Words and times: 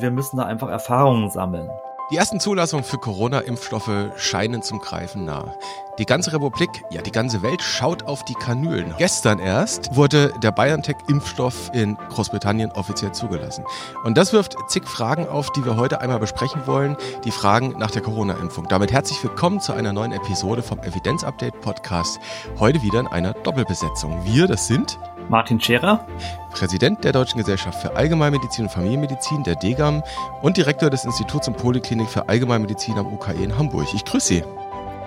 Also 0.00 0.08
wir 0.08 0.16
müssen 0.16 0.38
da 0.38 0.44
einfach 0.44 0.70
Erfahrungen 0.70 1.28
sammeln. 1.28 1.68
Die 2.10 2.16
ersten 2.16 2.40
Zulassungen 2.40 2.84
für 2.84 2.96
Corona-Impfstoffe 2.96 4.12
scheinen 4.16 4.62
zum 4.62 4.78
Greifen 4.78 5.26
nah. 5.26 5.54
Die 5.98 6.06
ganze 6.06 6.32
Republik, 6.32 6.70
ja 6.90 7.02
die 7.02 7.12
ganze 7.12 7.42
Welt 7.42 7.60
schaut 7.60 8.04
auf 8.04 8.24
die 8.24 8.32
Kanülen. 8.32 8.94
Gestern 8.96 9.38
erst 9.38 9.94
wurde 9.94 10.32
der 10.42 10.52
BioNTech-Impfstoff 10.52 11.70
in 11.74 11.96
Großbritannien 12.08 12.72
offiziell 12.72 13.12
zugelassen. 13.12 13.66
Und 14.02 14.16
das 14.16 14.32
wirft 14.32 14.56
zig 14.68 14.84
Fragen 14.88 15.28
auf, 15.28 15.52
die 15.52 15.66
wir 15.66 15.76
heute 15.76 16.00
einmal 16.00 16.18
besprechen 16.18 16.66
wollen. 16.66 16.96
Die 17.24 17.30
Fragen 17.30 17.74
nach 17.78 17.90
der 17.90 18.00
Corona-Impfung. 18.00 18.68
Damit 18.68 18.92
herzlich 18.92 19.22
willkommen 19.22 19.60
zu 19.60 19.74
einer 19.74 19.92
neuen 19.92 20.12
Episode 20.12 20.62
vom 20.62 20.78
Evidenz-Update-Podcast. 20.78 22.18
Heute 22.58 22.80
wieder 22.80 23.00
in 23.00 23.06
einer 23.06 23.34
Doppelbesetzung. 23.34 24.24
Wir, 24.24 24.46
das 24.46 24.66
sind 24.66 24.98
Martin 25.30 25.60
Scherer, 25.60 26.04
Präsident 26.50 27.04
der 27.04 27.12
Deutschen 27.12 27.38
Gesellschaft 27.38 27.80
für 27.80 27.94
Allgemeinmedizin 27.94 28.64
und 28.64 28.70
Familienmedizin, 28.72 29.44
der 29.44 29.54
DGAM, 29.54 30.02
und 30.42 30.56
Direktor 30.56 30.90
des 30.90 31.04
Instituts 31.04 31.46
und 31.46 31.56
Poliklinik 31.56 32.08
für 32.08 32.28
Allgemeinmedizin 32.28 32.98
am 32.98 33.06
UKE 33.06 33.34
in 33.34 33.56
Hamburg. 33.56 33.86
Ich 33.94 34.04
grüße 34.04 34.26
Sie. 34.26 34.44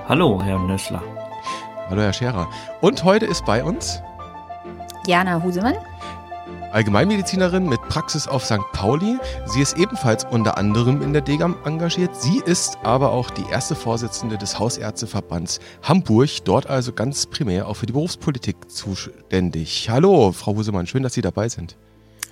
Hallo, 0.07 0.41
Herr 0.41 0.59
Nöschler. 0.59 1.03
Hallo, 1.89 2.01
Herr 2.01 2.13
Scherer. 2.13 2.47
Und 2.79 3.03
heute 3.03 3.25
ist 3.25 3.43
bei 3.45 3.65
uns 3.65 4.01
Jana 5.05 5.43
Husemann. 5.43 5.75
Allgemeinmedizinerin 6.73 7.69
mit 7.69 7.79
Praxis 7.87 8.27
auf 8.27 8.43
St. 8.43 8.59
Pauli. 8.73 9.17
Sie 9.45 9.61
ist 9.61 9.77
ebenfalls 9.77 10.25
unter 10.25 10.57
anderem 10.57 11.03
in 11.03 11.13
der 11.13 11.21
DGAM 11.21 11.55
engagiert. 11.65 12.15
Sie 12.15 12.41
ist 12.45 12.77
aber 12.83 13.11
auch 13.11 13.29
die 13.29 13.45
erste 13.51 13.75
Vorsitzende 13.75 14.37
des 14.39 14.57
Hausärzteverbands 14.57 15.59
Hamburg, 15.83 16.43
dort 16.45 16.67
also 16.67 16.91
ganz 16.91 17.27
primär 17.27 17.67
auch 17.67 17.75
für 17.75 17.85
die 17.85 17.93
Berufspolitik 17.93 18.71
zuständig. 18.71 19.87
Hallo, 19.89 20.31
Frau 20.31 20.55
Husemann, 20.55 20.87
schön, 20.87 21.03
dass 21.03 21.13
Sie 21.13 21.21
dabei 21.21 21.47
sind. 21.47 21.77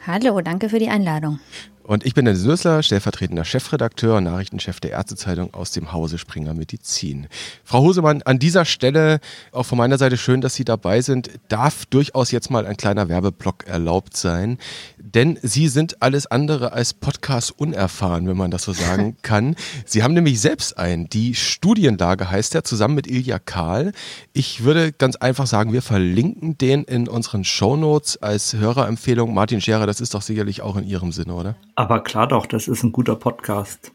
Hallo, 0.08 0.42
danke 0.42 0.70
für 0.70 0.80
die 0.80 0.90
Einladung. 0.90 1.40
Und 1.84 2.06
ich 2.06 2.14
bin 2.14 2.26
Dennis 2.26 2.44
Nösler, 2.44 2.84
stellvertretender 2.84 3.44
Chefredakteur 3.44 4.18
und 4.18 4.26
Nachrichtenchef 4.26 4.80
der 4.80 4.92
Ärztezeitung 4.92 5.54
aus 5.54 5.72
dem 5.72 5.92
Hause 5.92 6.20
Springer 6.20 6.54
Medizin. 6.54 7.28
Frau 7.64 7.82
Hosemann, 7.82 8.22
an 8.22 8.38
dieser 8.38 8.66
Stelle 8.66 9.20
auch 9.52 9.66
von 9.66 9.80
meiner 9.80 9.98
Seite 9.98 10.16
schön, 10.18 10.42
dass 10.42 10.54
Sie 10.54 10.64
dabei 10.64 11.02
sind. 11.02 11.32
Darf 11.50 11.86
durchaus 11.88 12.32
jetzt 12.32 12.52
mal 12.52 12.68
ein 12.68 12.78
kleiner 12.78 13.10
Werbeblock 13.10 13.68
erlaubt 13.68 14.16
sein, 14.16 14.60
denn 14.98 15.40
Sie 15.42 15.68
sind 15.68 16.02
alles 16.04 16.28
andere 16.28 16.72
als 16.72 16.94
Podcast 16.94 17.60
unerfahren, 17.60 18.28
wenn 18.28 18.38
man 18.38 18.52
das 18.52 18.64
so 18.64 18.74
sagen 18.74 19.18
kann. 19.24 19.56
Sie 19.86 20.04
haben 20.04 20.14
nämlich 20.14 20.40
selbst 20.40 20.78
einen. 20.78 21.10
Die 21.10 21.34
Studienlage 21.34 22.30
heißt 22.30 22.54
er, 22.54 22.64
zusammen 22.64 22.96
mit 22.96 23.08
Ilja 23.08 23.40
Kahl. 23.40 23.92
Ich 24.34 24.64
würde 24.64 24.92
ganz 24.92 25.16
einfach 25.16 25.48
sagen, 25.48 25.74
wir 25.74 25.82
verlinken 25.82 26.58
den 26.58 26.84
in 26.84 27.08
unseren 27.08 27.44
Shownotes 27.44 28.22
als 28.22 28.54
Hörerempfehlung. 28.54 29.34
Martin 29.34 29.62
Scherer, 29.62 29.88
das 29.88 30.00
ist 30.00 30.14
doch 30.14 30.22
sicherlich 30.22 30.62
auch 30.62 30.78
in 30.78 30.88
Ihrem 30.88 31.12
Sinne, 31.12 31.34
oder? 31.34 31.56
Aber 31.76 32.04
klar 32.04 32.28
doch, 32.28 32.46
das 32.46 32.68
ist 32.68 32.84
ein 32.84 32.92
guter 32.92 33.16
Podcast. 33.16 33.92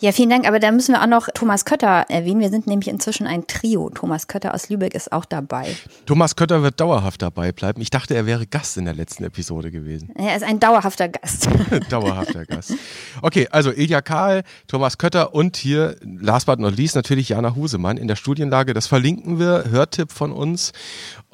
Ja, 0.00 0.12
vielen 0.12 0.28
Dank. 0.28 0.46
Aber 0.46 0.58
da 0.58 0.70
müssen 0.70 0.92
wir 0.92 1.02
auch 1.02 1.06
noch 1.06 1.28
Thomas 1.32 1.64
Kötter 1.64 2.04
erwähnen. 2.08 2.40
Wir 2.40 2.50
sind 2.50 2.66
nämlich 2.66 2.88
inzwischen 2.88 3.26
ein 3.26 3.46
Trio. 3.46 3.90
Thomas 3.90 4.26
Kötter 4.26 4.52
aus 4.52 4.68
Lübeck 4.68 4.94
ist 4.94 5.12
auch 5.12 5.24
dabei. 5.24 5.74
Thomas 6.04 6.36
Kötter 6.36 6.62
wird 6.62 6.80
dauerhaft 6.80 7.22
dabei 7.22 7.52
bleiben. 7.52 7.80
Ich 7.80 7.88
dachte, 7.88 8.14
er 8.14 8.26
wäre 8.26 8.46
Gast 8.46 8.76
in 8.76 8.84
der 8.84 8.92
letzten 8.92 9.24
Episode 9.24 9.70
gewesen. 9.70 10.12
Er 10.16 10.36
ist 10.36 10.42
ein 10.42 10.60
dauerhafter 10.60 11.08
Gast. 11.08 11.48
dauerhafter 11.88 12.44
Gast. 12.44 12.74
Okay, 13.22 13.48
also 13.50 13.70
Ilja 13.70 14.02
Kahl, 14.02 14.42
Thomas 14.66 14.98
Kötter 14.98 15.34
und 15.34 15.56
hier, 15.56 15.96
last 16.02 16.46
but 16.46 16.58
not 16.58 16.76
least, 16.76 16.96
natürlich 16.96 17.30
Jana 17.30 17.54
Husemann 17.54 17.96
in 17.96 18.08
der 18.08 18.16
Studienlage. 18.16 18.74
Das 18.74 18.86
verlinken 18.86 19.38
wir. 19.38 19.64
Hörtipp 19.70 20.12
von 20.12 20.32
uns. 20.32 20.72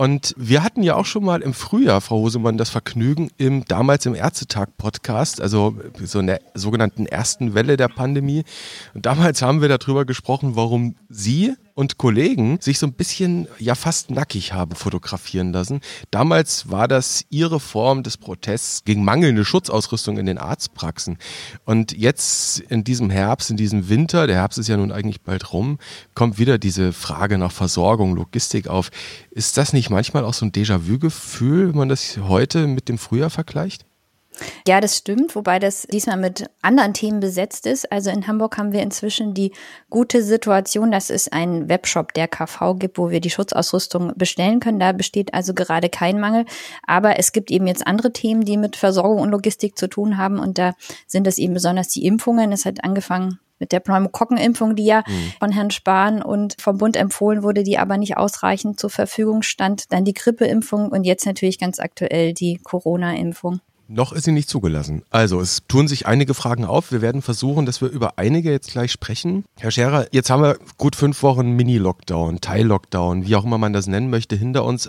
Und 0.01 0.35
wir 0.39 0.63
hatten 0.63 0.83
ja 0.83 0.97
auch 0.97 1.05
schon 1.05 1.27
mal 1.27 1.43
im 1.43 1.53
Frühjahr, 1.53 2.01
Frau 2.01 2.21
Hosemann, 2.21 2.57
das 2.57 2.71
Vergnügen 2.71 3.29
im 3.37 3.67
damals 3.67 4.07
im 4.07 4.15
Ärztetag-Podcast, 4.15 5.43
also 5.43 5.77
so 6.03 6.21
in 6.21 6.27
der 6.27 6.41
sogenannten 6.55 7.05
ersten 7.05 7.53
Welle 7.53 7.77
der 7.77 7.89
Pandemie. 7.89 8.45
Und 8.95 9.05
damals 9.05 9.43
haben 9.43 9.61
wir 9.61 9.69
darüber 9.69 10.07
gesprochen, 10.07 10.57
warum 10.57 10.95
Sie 11.11 11.55
und 11.81 11.97
Kollegen 11.97 12.61
sich 12.61 12.79
so 12.79 12.87
ein 12.87 12.93
bisschen 12.93 13.49
ja 13.59 13.75
fast 13.75 14.11
nackig 14.11 14.53
haben 14.53 14.77
fotografieren 14.77 15.51
lassen. 15.51 15.81
Damals 16.11 16.71
war 16.71 16.87
das 16.89 17.25
ihre 17.31 17.59
Form 17.59 18.03
des 18.03 18.19
Protests 18.19 18.85
gegen 18.85 19.03
mangelnde 19.03 19.47
Schutzausrüstung 19.47 20.19
in 20.19 20.27
den 20.27 20.37
Arztpraxen. 20.37 21.17
Und 21.65 21.97
jetzt 21.97 22.61
in 22.61 22.85
diesem 22.85 23.09
Herbst, 23.09 23.51
in 23.51 23.57
diesem 23.57 23.89
Winter, 23.89 24.27
der 24.27 24.37
Herbst 24.37 24.59
ist 24.59 24.69
ja 24.69 24.77
nun 24.77 24.93
eigentlich 24.93 25.23
bald 25.23 25.55
rum, 25.55 25.79
kommt 26.15 26.39
wieder 26.39 26.59
diese 26.59 26.93
Frage 26.93 27.39
nach 27.39 27.51
Versorgung, 27.51 28.15
Logistik 28.15 28.69
auf. 28.69 28.91
Ist 29.31 29.57
das 29.57 29.73
nicht 29.73 29.89
manchmal 29.89 30.27
auch 30.27 30.35
so 30.35 30.45
ein 30.45 30.53
Déjà-vu-Gefühl, 30.53 31.71
wenn 31.71 31.79
man 31.79 31.89
das 31.89 32.19
heute 32.19 32.67
mit 32.67 32.91
dem 32.91 32.99
Frühjahr 32.99 33.31
vergleicht? 33.31 33.87
Ja, 34.67 34.81
das 34.81 34.97
stimmt, 34.97 35.35
wobei 35.35 35.59
das 35.59 35.87
diesmal 35.91 36.17
mit 36.17 36.49
anderen 36.63 36.95
Themen 36.95 37.21
besetzt 37.21 37.67
ist. 37.67 37.91
Also 37.91 38.11
in 38.11 38.27
Hamburg 38.27 38.57
haben 38.57 38.73
wir 38.73 38.83
inzwischen 38.83 39.35
die 39.35 39.53
gute 39.91 40.23
Situation, 40.23 40.91
dass 40.91 41.11
es 41.11 41.29
einen 41.29 41.69
Webshop 41.69 42.15
der 42.15 42.29
KV 42.29 42.77
gibt, 42.79 42.99
wo 42.99 43.11
wir 43.11 43.21
die 43.21 43.31
Schutzausrüstung 43.31 44.13
bestellen 44.17 44.61
können. 44.61 44.81
Da 44.81 44.93
besteht 44.93 45.35
also 45.35 45.53
gerade 45.53 45.89
kein 45.89 46.21
Mangel. 46.21 46.45
Aber 46.87 47.19
es 47.19 47.33
gibt 47.33 47.51
eben 47.51 47.67
jetzt 47.67 47.87
andere 47.87 48.13
Themen, 48.13 48.45
die 48.45 48.57
mit 48.57 48.77
Versorgung 48.77 49.21
und 49.21 49.31
Logistik 49.31 49.77
zu 49.77 49.89
tun 49.89 50.17
haben. 50.17 50.39
Und 50.39 50.59
da 50.59 50.75
sind 51.07 51.27
es 51.27 51.39
eben 51.39 51.55
besonders 51.55 51.89
die 51.89 52.07
Impfungen. 52.07 52.53
Es 52.53 52.65
hat 52.65 52.85
angefangen 52.85 53.41
mit 53.59 53.73
der 53.73 53.81
Pneumokokkenimpfung, 53.81 54.75
die 54.75 54.87
ja 54.87 55.05
mhm. 55.07 55.33
von 55.39 55.53
Herrn 55.53 55.71
Spahn 55.71 56.23
und 56.23 56.57
vom 56.59 56.79
Bund 56.79 56.97
empfohlen 56.97 57.43
wurde, 57.43 57.63
die 57.63 57.79
aber 57.79 57.99
nicht 57.99 58.17
ausreichend 58.17 58.81
zur 58.81 58.91
Verfügung 58.91 59.43
stand. 59.43 59.93
Dann 59.93 60.05
die 60.05 60.15
Grippeimpfung 60.15 60.89
und 60.89 61.05
jetzt 61.05 61.27
natürlich 61.27 61.59
ganz 61.59 61.79
aktuell 61.79 62.33
die 62.33 62.59
Corona-Impfung. 62.63 63.61
Noch 63.93 64.13
ist 64.13 64.23
sie 64.23 64.31
nicht 64.31 64.49
zugelassen. 64.49 65.03
Also, 65.11 65.41
es 65.41 65.67
tun 65.67 65.89
sich 65.89 66.07
einige 66.07 66.33
Fragen 66.33 66.65
auf. 66.65 66.93
Wir 66.93 67.03
werden 67.03 67.23
versuchen, 67.23 67.67
dass 67.67 67.81
wir 67.81 67.89
über 67.89 68.21
einige 68.21 68.53
jetzt 68.53 68.71
gleich 68.71 68.93
sprechen. 68.93 69.45
Herr 69.59 69.73
Scherer, 69.73 70.07
jetzt 70.13 70.31
haben 70.31 70.45
wir 70.45 70.59
gut 70.79 70.95
fünf 70.95 71.25
Wochen 71.25 71.57
Mini-Lockdown, 71.57 72.41
Teil-Lockdown, 72.41 73.27
wie 73.27 73.35
auch 73.35 73.45
immer 73.45 73.59
man 73.59 73.73
das 73.73 73.89
nennen 73.89 74.09
möchte, 74.09 74.37
hinter 74.37 74.65
uns. 74.65 74.89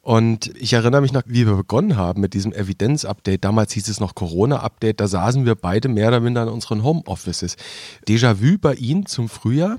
Und 0.00 0.50
ich 0.56 0.72
erinnere 0.72 1.02
mich 1.02 1.12
noch, 1.12 1.24
wie 1.26 1.46
wir 1.46 1.56
begonnen 1.56 1.98
haben 1.98 2.22
mit 2.22 2.32
diesem 2.32 2.54
Evidenz-Update. 2.54 3.44
Damals 3.44 3.74
hieß 3.74 3.86
es 3.86 4.00
noch 4.00 4.14
Corona-Update. 4.14 4.98
Da 4.98 5.08
saßen 5.08 5.44
wir 5.44 5.54
beide 5.54 5.88
mehr 5.88 6.08
oder 6.08 6.20
minder 6.20 6.44
in 6.44 6.48
unseren 6.48 6.82
Homeoffices. 6.82 7.58
Déjà-vu 8.08 8.56
bei 8.58 8.72
Ihnen 8.76 9.04
zum 9.04 9.28
Frühjahr? 9.28 9.76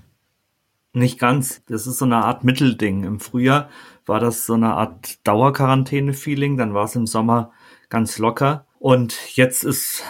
Nicht 0.93 1.17
ganz. 1.17 1.63
Das 1.65 1.87
ist 1.87 1.97
so 1.97 2.05
eine 2.05 2.17
Art 2.17 2.43
Mittelding. 2.43 3.03
Im 3.03 3.19
Frühjahr 3.19 3.67
war 4.05 4.19
das 4.19 4.45
so 4.45 4.53
eine 4.53 4.75
Art 4.75 5.25
Dauerquarantäne-Feeling. 5.27 6.57
Dann 6.57 6.75
war 6.75 6.85
es 6.85 6.95
im 6.95 7.07
Sommer 7.07 7.51
ganz 7.89 8.17
locker. 8.17 8.65
Und 8.79 9.35
jetzt 9.35 9.63
ist 9.63 10.03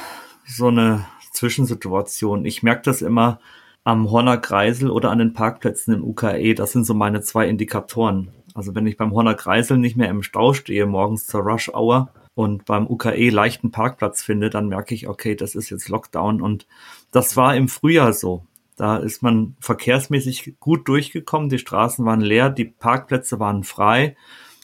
so 0.45 0.67
eine 0.67 1.06
Zwischensituation. 1.34 2.45
Ich 2.45 2.63
merke 2.63 2.84
das 2.84 3.01
immer 3.01 3.40
am 3.84 4.12
Horner 4.12 4.38
Kreisel 4.38 4.91
oder 4.91 5.09
an 5.09 5.19
den 5.19 5.34
Parkplätzen 5.34 5.94
im 5.94 6.03
UKE. 6.03 6.53
Das 6.53 6.72
sind 6.72 6.85
so 6.85 6.94
meine 6.94 7.22
zwei 7.22 7.47
Indikatoren. 7.47 8.31
Also 8.53 8.75
wenn 8.75 8.85
ich 8.85 8.97
beim 8.97 9.13
Horner 9.13 9.35
Kreisel 9.35 9.78
nicht 9.78 9.95
mehr 9.95 10.09
im 10.09 10.23
Stau 10.23 10.53
stehe, 10.53 10.85
morgens 10.85 11.25
zur 11.25 11.41
Rush 11.41 11.69
Hour 11.69 12.12
und 12.35 12.66
beim 12.66 12.88
UKE 12.88 13.29
leichten 13.29 13.72
Parkplatz 13.72 14.22
finde, 14.22 14.50
dann 14.50 14.67
merke 14.67 14.94
ich, 14.94 15.07
okay, 15.07 15.35
das 15.35 15.56
ist 15.56 15.69
jetzt 15.69 15.90
Lockdown. 15.90 16.41
Und 16.41 16.67
das 17.11 17.38
war 17.38 17.56
im 17.56 17.67
Frühjahr 17.67 18.13
so. 18.13 18.46
Da 18.75 18.97
ist 18.97 19.22
man 19.22 19.56
verkehrsmäßig 19.59 20.56
gut 20.59 20.88
durchgekommen. 20.88 21.50
Die 21.50 21.59
Straßen 21.59 22.06
waren 22.06 22.22
leer, 22.22 22.50
die 22.50 22.66
Parkplätze 22.66 23.40
waren 23.40 23.63
frei. 23.63 24.16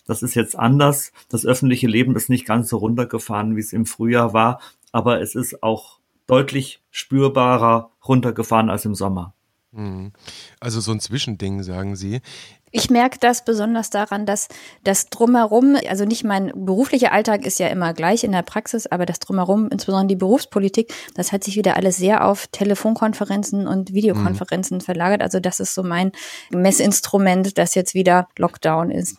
Das 0.06 0.24
ist 0.24 0.36
jetzt 0.36 0.58
anders. 0.58 1.12
Das 1.30 1.46
öffentliche 1.46 1.88
Leben 1.88 2.16
ist 2.16 2.30
nicht 2.30 2.46
ganz 2.46 2.70
so 2.70 2.78
runtergefahren, 2.78 3.56
wie 3.56 3.62
es 3.62 3.74
im 3.74 3.86
Frühjahr 3.86 4.34
war, 4.34 4.62
aber 4.92 5.22
es 5.22 5.36
ist 5.36 5.64
auch 5.64 6.00
deutlich 6.28 6.82
spürbarer 6.92 7.92
runtergefahren 8.08 8.70
als 8.70 8.86
im 8.86 8.96
Sommer. 8.96 9.34
Mhm. 9.72 10.14
Also 10.60 10.80
so 10.80 10.92
ein 10.92 11.00
Zwischending, 11.00 11.64
sagen 11.64 11.96
Sie. 11.96 12.22
Ich 12.78 12.90
merke 12.90 13.20
das 13.22 13.46
besonders 13.46 13.90
daran, 13.90 14.26
dass 14.26 14.50
das 14.84 15.10
drumherum, 15.10 15.78
also 15.88 16.04
nicht 16.04 16.26
mein 16.26 16.52
beruflicher 16.54 17.14
Alltag 17.14 17.46
ist 17.46 17.58
ja 17.58 17.68
immer 17.68 17.94
gleich 17.94 18.26
in 18.26 18.34
der 18.34 18.42
Praxis, 18.42 18.86
aber 18.86 19.06
das 19.06 19.20
drumherum, 19.20 19.70
insbesondere 19.72 20.08
die 20.08 20.18
Berufspolitik, 20.18 20.94
das 21.14 21.32
hat 21.32 21.46
sich 21.46 21.56
wieder 21.56 21.78
alles 21.78 21.96
sehr 21.96 22.28
auf 22.28 22.48
Telefonkonferenzen 22.48 23.66
und 23.66 23.94
Videokonferenzen 23.94 24.80
mhm. 24.80 24.82
verlagert. 24.82 25.22
Also 25.22 25.40
das 25.40 25.62
ist 25.62 25.74
so 25.74 25.84
mein 25.84 26.12
Messinstrument, 26.50 27.58
dass 27.58 27.76
jetzt 27.76 27.94
wieder 27.94 28.28
Lockdown 28.38 28.92
ist. 28.92 29.16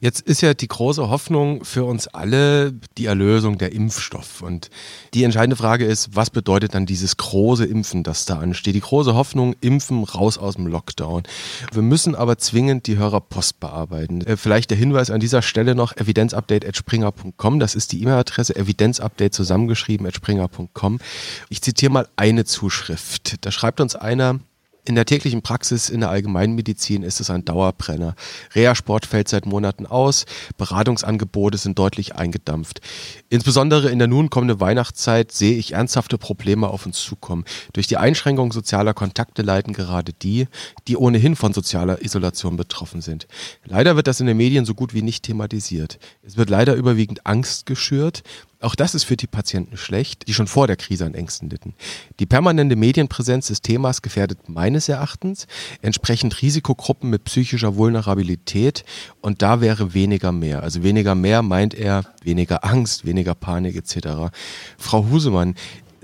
Jetzt 0.00 0.22
ist 0.22 0.40
ja 0.40 0.54
die 0.54 0.68
große 0.68 1.10
Hoffnung 1.10 1.66
für 1.66 1.84
uns 1.84 2.08
alle 2.08 2.72
die 2.96 3.04
Erlösung 3.04 3.58
der 3.58 3.72
Impfstoff. 3.72 4.40
Und 4.40 4.70
die 5.12 5.24
entscheidende 5.24 5.56
Frage 5.56 5.84
ist, 5.84 6.16
was 6.16 6.30
bedeutet 6.30 6.74
dann 6.74 6.86
dieses 6.86 7.18
große 7.18 7.66
Impfen, 7.66 8.04
das 8.04 8.24
da 8.24 8.38
ansteht? 8.38 8.74
Die 8.74 8.80
große 8.80 9.14
Hoffnung, 9.14 9.54
impfen, 9.60 10.02
raus 10.02 10.38
aus 10.38 10.54
dem 10.54 10.66
Lockdown. 10.66 11.24
Wir 11.72 11.82
müssen 11.82 12.14
aber 12.14 12.38
zwingend 12.38 12.85
die 12.86 12.96
Hörer 12.98 13.20
Post 13.20 13.60
bearbeiten. 13.60 14.20
Äh, 14.22 14.36
vielleicht 14.36 14.70
der 14.70 14.78
Hinweis 14.78 15.10
an 15.10 15.20
dieser 15.20 15.42
Stelle 15.42 15.74
noch, 15.74 15.96
evidenzupdate.springer.com, 15.96 17.60
das 17.60 17.74
ist 17.74 17.92
die 17.92 18.02
E-Mail-Adresse, 18.02 18.56
evidenzupdate 18.56 19.32
zusammengeschrieben 19.32 20.06
at 20.06 20.14
springer.com. 20.14 21.00
Ich 21.48 21.62
zitiere 21.62 21.92
mal 21.92 22.08
eine 22.16 22.44
Zuschrift. 22.44 23.44
Da 23.44 23.50
schreibt 23.50 23.80
uns 23.80 23.96
einer, 23.96 24.40
In 24.86 24.94
der 24.94 25.04
täglichen 25.04 25.42
Praxis 25.42 25.90
in 25.90 25.98
der 25.98 26.10
Allgemeinmedizin 26.10 27.02
ist 27.02 27.18
es 27.18 27.28
ein 27.28 27.44
Dauerbrenner. 27.44 28.14
Reha-Sport 28.54 29.04
fällt 29.04 29.26
seit 29.26 29.44
Monaten 29.44 29.84
aus, 29.84 30.26
Beratungsangebote 30.58 31.58
sind 31.58 31.76
deutlich 31.76 32.14
eingedampft. 32.14 32.80
Insbesondere 33.28 33.90
in 33.90 33.98
der 33.98 34.06
nun 34.06 34.30
kommenden 34.30 34.60
Weihnachtszeit 34.60 35.32
sehe 35.32 35.56
ich 35.56 35.72
ernsthafte 35.72 36.18
Probleme 36.18 36.68
auf 36.68 36.86
uns 36.86 37.02
zukommen. 37.02 37.44
Durch 37.72 37.88
die 37.88 37.96
Einschränkung 37.96 38.52
sozialer 38.52 38.94
Kontakte 38.94 39.42
leiden 39.42 39.72
gerade 39.72 40.12
die, 40.12 40.46
die 40.86 40.96
ohnehin 40.96 41.34
von 41.34 41.52
sozialer 41.52 42.04
Isolation 42.04 42.56
betroffen 42.56 43.00
sind. 43.00 43.26
Leider 43.64 43.96
wird 43.96 44.06
das 44.06 44.20
in 44.20 44.26
den 44.26 44.36
Medien 44.36 44.66
so 44.66 44.74
gut 44.74 44.94
wie 44.94 45.02
nicht 45.02 45.24
thematisiert. 45.24 45.98
Es 46.22 46.36
wird 46.36 46.48
leider 46.48 46.74
überwiegend 46.74 47.26
Angst 47.26 47.66
geschürt 47.66 48.22
auch 48.60 48.74
das 48.74 48.94
ist 48.94 49.04
für 49.04 49.16
die 49.16 49.26
Patienten 49.26 49.76
schlecht, 49.76 50.28
die 50.28 50.34
schon 50.34 50.46
vor 50.46 50.66
der 50.66 50.76
Krise 50.76 51.04
an 51.04 51.14
Ängsten 51.14 51.50
litten. 51.50 51.74
Die 52.20 52.26
permanente 52.26 52.76
Medienpräsenz 52.76 53.48
des 53.48 53.60
Themas 53.60 54.02
gefährdet 54.02 54.48
meines 54.48 54.88
Erachtens 54.88 55.46
entsprechend 55.82 56.40
Risikogruppen 56.40 57.10
mit 57.10 57.24
psychischer 57.24 57.76
Vulnerabilität 57.76 58.84
und 59.20 59.42
da 59.42 59.60
wäre 59.60 59.94
weniger 59.94 60.32
mehr. 60.32 60.62
Also 60.62 60.82
weniger 60.82 61.14
mehr 61.14 61.42
meint 61.42 61.74
er 61.74 62.04
weniger 62.22 62.64
Angst, 62.64 63.04
weniger 63.04 63.34
Panik 63.34 63.76
etc. 63.76 64.32
Frau 64.78 65.06
Husemann, 65.10 65.54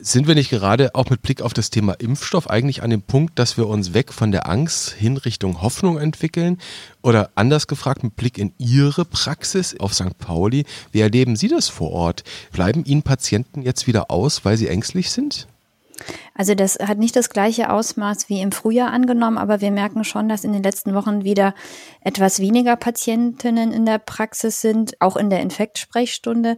sind 0.02 0.26
wir 0.26 0.34
nicht 0.34 0.50
gerade 0.50 0.96
auch 0.96 1.10
mit 1.10 1.22
Blick 1.22 1.40
auf 1.42 1.54
das 1.54 1.70
Thema 1.70 1.92
Impfstoff 1.92 2.50
eigentlich 2.50 2.82
an 2.82 2.90
dem 2.90 3.02
Punkt, 3.02 3.38
dass 3.38 3.56
wir 3.56 3.68
uns 3.68 3.94
weg 3.94 4.12
von 4.12 4.32
der 4.32 4.48
Angst 4.48 4.90
hin 4.90 5.16
Richtung 5.16 5.62
Hoffnung 5.62 5.96
entwickeln? 5.96 6.58
Oder 7.02 7.30
anders 7.36 7.68
gefragt, 7.68 8.02
mit 8.02 8.16
Blick 8.16 8.36
in 8.36 8.52
Ihre 8.58 9.04
Praxis 9.04 9.78
auf 9.78 9.94
St. 9.94 10.18
Pauli, 10.18 10.64
wie 10.90 11.00
erleben 11.00 11.36
Sie 11.36 11.46
das 11.46 11.68
vor 11.68 11.92
Ort? 11.92 12.24
Bleiben 12.50 12.84
Ihnen 12.84 13.02
Patienten 13.02 13.62
jetzt 13.62 13.86
wieder 13.86 14.10
aus, 14.10 14.44
weil 14.44 14.56
sie 14.56 14.66
ängstlich 14.66 15.12
sind? 15.12 15.46
Also 16.34 16.54
das 16.54 16.78
hat 16.78 16.98
nicht 16.98 17.14
das 17.14 17.28
gleiche 17.28 17.70
Ausmaß 17.70 18.28
wie 18.28 18.40
im 18.40 18.52
Frühjahr 18.52 18.90
angenommen, 18.90 19.38
aber 19.38 19.60
wir 19.60 19.70
merken 19.70 20.04
schon, 20.04 20.28
dass 20.28 20.44
in 20.44 20.52
den 20.52 20.62
letzten 20.62 20.94
Wochen 20.94 21.24
wieder 21.24 21.54
etwas 22.00 22.40
weniger 22.40 22.76
Patientinnen 22.76 23.72
in 23.72 23.84
der 23.84 23.98
Praxis 23.98 24.60
sind, 24.60 25.00
auch 25.00 25.16
in 25.16 25.28
der 25.28 25.40
Infektsprechstunde. 25.40 26.56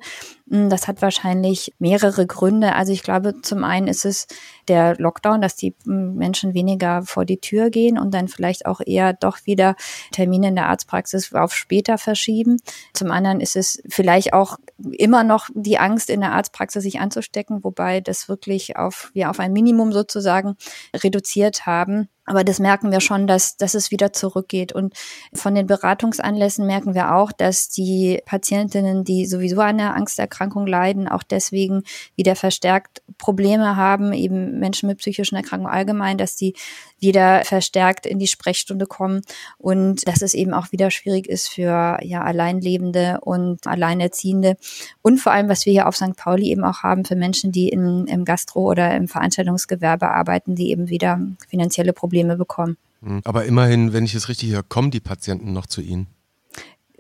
Hm, 0.49 0.71
das 0.71 0.87
hat 0.87 1.03
wahrscheinlich 1.03 1.75
mehrere 1.79 2.27
Gründe. 2.27 2.75
Also 2.75 2.93
ich 2.93 3.03
glaube, 3.03 3.41
zum 3.43 3.65
einen 3.65 3.89
ist 3.89 4.05
es 4.05 4.27
der 4.69 4.97
Lockdown, 4.97 5.41
dass 5.41 5.57
die 5.57 5.75
hm, 5.85 6.15
Menschen 6.15 6.55
weniger 6.55 7.03
vor 7.03 7.25
die 7.25 7.39
Tür 7.39 7.71
gehen 7.71 7.99
und 7.99 8.15
dann 8.15 8.29
vielleicht 8.29 8.67
auch 8.67 8.81
eher 8.85 9.13
doch 9.13 9.39
wieder 9.45 9.75
Termine 10.13 10.49
in 10.49 10.55
der 10.55 10.69
Arztpraxis 10.69 11.35
auf 11.35 11.55
später 11.55 11.99
verschieben. 11.99 12.59
Zum 12.93 13.11
anderen 13.11 13.41
ist 13.41 13.57
es 13.57 13.83
vielleicht 13.89 14.33
auch 14.33 14.59
immer 14.93 15.25
noch 15.25 15.49
die 15.55 15.79
Angst 15.79 16.11
in 16.11 16.21
der 16.21 16.33
Arztpraxis 16.33 16.85
sich 16.85 17.01
anzustecken, 17.01 17.65
wobei 17.65 18.01
das 18.01 18.29
wirklich 18.29 18.77
auf, 18.77 19.11
ja, 19.15 19.31
auf 19.31 19.41
ein 19.41 19.53
Minimum 19.53 19.64
sozusagen 19.93 20.57
reduziert 20.95 21.67
haben. 21.67 22.09
Aber 22.27 22.43
das 22.43 22.59
merken 22.59 22.91
wir 22.91 23.01
schon, 23.01 23.27
dass, 23.27 23.57
dass 23.57 23.75
es 23.75 23.91
wieder 23.91 24.13
zurückgeht. 24.13 24.73
Und 24.73 24.95
von 25.35 25.55
den 25.55 25.67
Beratungsanlässen 25.67 26.67
merken 26.67 26.95
wir 26.95 27.15
auch, 27.15 27.33
dass 27.33 27.69
die 27.69 28.21
Patientinnen, 28.25 29.05
die 29.05 29.27
sowieso 29.27 29.61
an 29.61 29.81
einer 29.81 29.95
Angsterkrankung 29.95 30.67
leiden, 30.67 31.07
auch 31.07 31.23
deswegen 31.23 31.83
wieder 32.17 32.35
verstärkt 32.35 33.03
Probleme 33.19 33.77
haben, 33.77 34.13
eben 34.13 34.59
Menschen 34.59 34.89
mit 34.89 34.99
psychischen 34.99 35.37
Erkrankungen 35.37 35.73
allgemein, 35.73 36.17
dass 36.17 36.37
die 36.37 36.55
wieder 36.99 37.45
verstärkt 37.45 38.07
in 38.07 38.19
die 38.19 38.27
Sprechstunde 38.27 38.87
kommen 38.87 39.21
und 39.59 40.09
dass 40.09 40.23
es 40.23 40.33
eben 40.33 40.55
auch 40.55 40.73
wieder 40.73 40.91
schwierig 40.91 41.27
ist 41.27 41.49
für 41.49 41.99
ja 42.03 42.23
Alleinlebende 42.23 43.19
und 43.21 43.67
Alleinerziehende 43.67 44.57
und 45.03 45.19
vor 45.19 45.33
allem, 45.33 45.51
was 45.51 45.67
wir 45.67 45.73
hier 45.73 45.87
auf 45.87 45.97
St. 45.97 46.17
Pauli 46.17 46.51
eben 46.51 46.65
auch 46.65 46.83
haben 46.83 47.05
für 47.05 47.17
Menschen, 47.17 47.53
die 47.53 47.69
in, 47.69 48.07
im 48.07 48.25
Gastro- 48.25 48.71
oder 48.71 48.97
im 48.97 49.09
Veranstaltungsgewerbe 49.09 50.09
arbeiten, 50.09 50.55
die 50.55 50.71
eben 50.71 50.89
wieder 50.89 51.21
finanzielle 51.49 51.93
Probleme 51.93 52.14
Probleme 52.15 52.37
bekommen. 52.37 52.77
Hm. 53.03 53.21
Aber 53.25 53.45
immerhin, 53.45 53.93
wenn 53.93 54.05
ich 54.05 54.15
es 54.15 54.29
richtig 54.29 54.53
höre, 54.53 54.63
kommen 54.63 54.91
die 54.91 55.01
Patienten 55.01 55.53
noch 55.53 55.67
zu 55.67 55.81
Ihnen 55.81 56.07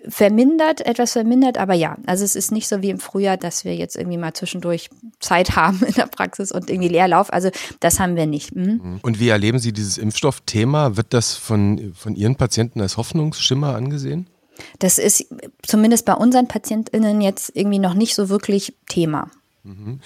vermindert, 0.07 0.83
etwas 0.83 1.13
vermindert, 1.13 1.57
aber 1.57 1.73
ja, 1.73 1.97
also 2.05 2.27
es 2.27 2.37
ist 2.37 2.53
nicht 2.53 2.69
so 2.69 2.83
wie 2.83 2.91
im 2.91 2.99
Frühjahr, 2.99 3.39
dass 3.39 3.65
wir 3.65 3.75
jetzt 3.75 3.97
irgendwie 3.97 4.19
mal 4.19 4.35
zwischendurch 4.35 4.91
Zeit 5.19 5.57
haben 5.57 5.83
in 5.83 5.95
der 5.95 6.09
Praxis 6.09 6.53
und 6.53 6.69
irgendwie 6.69 6.89
Leerlauf. 6.89 7.33
Also 7.33 7.49
das 7.81 8.01
haben 8.01 8.15
wir 8.15 8.27
nicht. 8.27 8.55
Mhm. 8.55 8.99
Und 9.01 9.19
wie 9.19 9.31
erleben 9.31 9.59
Sie 9.59 9.73
dieses 9.73 9.97
Impfstoffthema? 9.97 10.99
Wird 10.99 11.15
das 11.15 11.33
von, 11.37 11.95
von 11.95 12.17
Ihren 12.17 12.37
Patienten 12.37 12.83
als 12.83 12.99
Hoffnungsschimmer 12.99 13.75
angesehen? 13.75 14.29
Das 14.79 14.99
ist 14.99 15.25
zumindest 15.63 16.05
bei 16.05 16.13
unseren 16.13 16.49
PatientInnen 16.49 17.23
jetzt 17.23 17.53
irgendwie 17.55 17.79
noch 17.79 17.95
nicht 17.95 18.15
so 18.15 18.29
wirklich 18.29 18.75
Thema. 18.87 19.31
Mhm. 19.65 20.01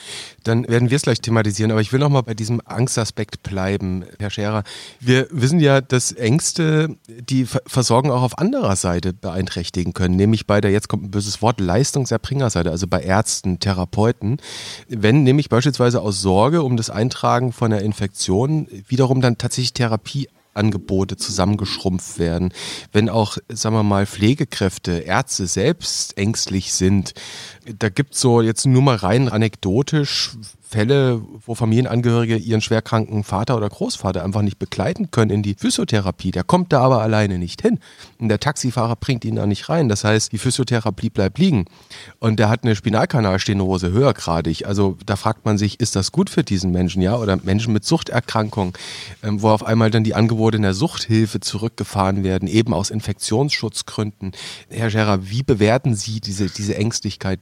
Dann 0.45 0.69
werden 0.69 0.89
wir 0.89 0.97
es 0.97 1.03
gleich 1.03 1.21
thematisieren, 1.21 1.73
aber 1.73 1.81
ich 1.81 1.93
will 1.93 1.99
noch 1.99 2.09
mal 2.09 2.21
bei 2.21 2.35
diesem 2.35 2.63
Angstaspekt 2.65 3.43
bleiben, 3.43 4.05
Herr 4.21 4.31
Scherer. 4.31 4.63
Wir 5.01 5.27
wissen 5.33 5.59
ja, 5.59 5.81
dass 5.81 6.13
Ängste 6.13 6.97
die 7.09 7.45
Versorgung 7.45 8.13
auch 8.13 8.23
auf 8.23 8.39
anderer 8.39 8.77
Seite 8.77 9.13
beeinträchtigen 9.13 9.95
können, 9.95 10.15
nämlich 10.15 10.47
bei 10.47 10.61
der, 10.61 10.71
jetzt 10.71 10.89
kommt 10.89 11.03
ein 11.03 11.11
böses 11.11 11.43
Wort, 11.43 11.59
Leistungserbringerseite, 11.59 12.71
also 12.71 12.87
bei 12.87 13.03
Ärzten, 13.03 13.59
Therapeuten. 13.59 14.37
Wenn 14.87 15.25
nämlich 15.25 15.49
beispielsweise 15.49 16.03
aus 16.03 16.23
Sorge 16.23 16.63
um 16.63 16.77
das 16.77 16.89
Eintragen 16.89 17.53
von 17.53 17.73
einer 17.73 17.83
Infektion 17.83 18.69
wiederum 18.87 19.21
dann 19.21 19.39
tatsächlich 19.39 19.73
Therapie 19.73 20.29
Angebote 20.59 21.17
zusammengeschrumpft 21.17 22.19
werden, 22.19 22.53
wenn 22.93 23.09
auch, 23.09 23.39
sagen 23.49 23.77
wir 23.77 23.83
mal, 23.83 24.07
Pflegekräfte, 24.07 24.99
Ärzte 24.99 25.47
selbst 25.47 26.19
ängstlich 26.19 26.75
sind. 26.75 27.15
Da 27.79 27.89
gibt 27.89 28.15
es 28.15 28.21
so 28.21 28.43
jetzt 28.43 28.67
nur 28.67 28.83
mal 28.83 28.97
rein 28.97 29.29
anekdotisch 29.29 30.37
Fälle, 30.69 31.23
wo 31.47 31.55
Familienangehörige 31.55 32.37
ihren 32.37 32.61
schwerkranken 32.61 33.25
Vater 33.25 33.57
oder 33.57 33.71
Großvater 33.71 34.23
einfach 34.23 34.43
nicht 34.43 34.59
begleiten 34.59 35.11
können 35.11 35.31
in 35.31 35.43
die 35.43 35.55
Physiotherapie. 35.55 36.31
Der 36.31 36.45
kommt 36.45 36.75
da 36.75 36.81
aber 36.81 37.01
alleine 37.01 37.39
nicht 37.39 37.63
hin. 37.63 37.79
Und 38.19 38.29
der 38.29 38.39
Taxifahrer 38.39 38.97
bringt 38.97 39.25
ihn 39.25 39.37
da 39.37 39.47
nicht 39.47 39.71
rein. 39.71 39.89
Das 39.89 40.05
heißt, 40.05 40.31
die 40.31 40.37
Physiotherapie 40.37 41.09
bleibt 41.09 41.39
liegen. 41.39 41.65
Und 42.19 42.39
der 42.39 42.51
hat 42.51 42.65
eine 42.65 42.77
Spinalkanalstenose 42.77 43.93
höhergradig. 43.93 44.67
Also 44.67 44.99
da 45.07 45.17
fragt 45.17 45.47
man 45.47 45.57
sich, 45.57 45.81
ist 45.81 45.97
das 45.97 46.13
gut 46.13 46.29
für 46.29 46.45
diesen 46.45 46.71
Menschen, 46.71 47.01
ja? 47.01 47.17
Oder 47.17 47.39
Menschen 47.43 47.73
mit 47.73 47.87
Suchterkrankungen, 47.87 48.75
ähm, 49.23 49.41
wo 49.41 49.49
auf 49.49 49.65
einmal 49.65 49.91
dann 49.91 50.05
die 50.05 50.15
Angebote 50.15 50.59
in 50.59 50.65
der 50.65 50.75
Suchthilfe 50.75 51.41
zurückgefahren 51.41 52.25
werden, 52.25 52.47
eben 52.47 52.75
aus 52.75 52.91
Infektionsschutzgründen. 52.91 54.33
Herr 54.69 54.91
Scherer, 54.91 55.31
wie 55.31 55.43
bewerten 55.43 55.95
Sie 55.95 56.21
diese, 56.21 56.51
diese 56.51 56.77
Ängstlichkeit? 56.77 57.41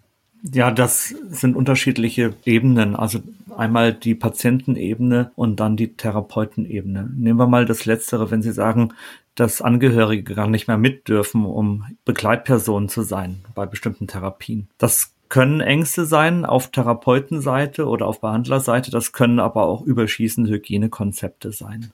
Ja, 0.53 0.71
das 0.71 1.15
sind 1.31 1.57
unterschiedliche 1.57 2.35
Ebenen. 2.45 2.95
Also 2.95 3.21
einmal 3.57 3.93
die 3.93 4.15
Patientenebene 4.15 5.33
und 5.35 5.61
dann 5.61 5.77
die 5.77 5.95
Therapeutenebene. 5.95 7.11
Nehmen 7.17 7.39
wir 7.39 7.47
mal 7.47 7.65
das 7.65 7.85
Letztere, 7.85 8.31
wenn 8.31 8.43
Sie 8.43 8.53
sagen, 8.53 8.93
dass 9.35 9.61
Angehörige 9.61 10.35
gar 10.35 10.49
nicht 10.49 10.69
mehr 10.69 10.79
mit 10.79 11.09
dürfen, 11.09 11.45
um 11.45 11.85
Begleitpersonen 12.05 12.89
zu 12.89 13.03
sein 13.03 13.41
bei 13.55 13.67
bestimmten 13.67 14.07
Therapien. 14.07 14.69
Das 14.79 15.13
können 15.29 15.61
Ängste 15.61 16.07
sein 16.07 16.45
auf 16.45 16.71
Therapeutenseite 16.71 17.87
oder 17.87 18.07
auf 18.07 18.21
Behandlerseite. 18.21 18.91
Das 18.91 19.13
können 19.13 19.41
aber 19.41 19.65
auch 19.67 19.83
überschießende 19.83 20.51
Hygienekonzepte 20.51 21.53
sein. 21.53 21.93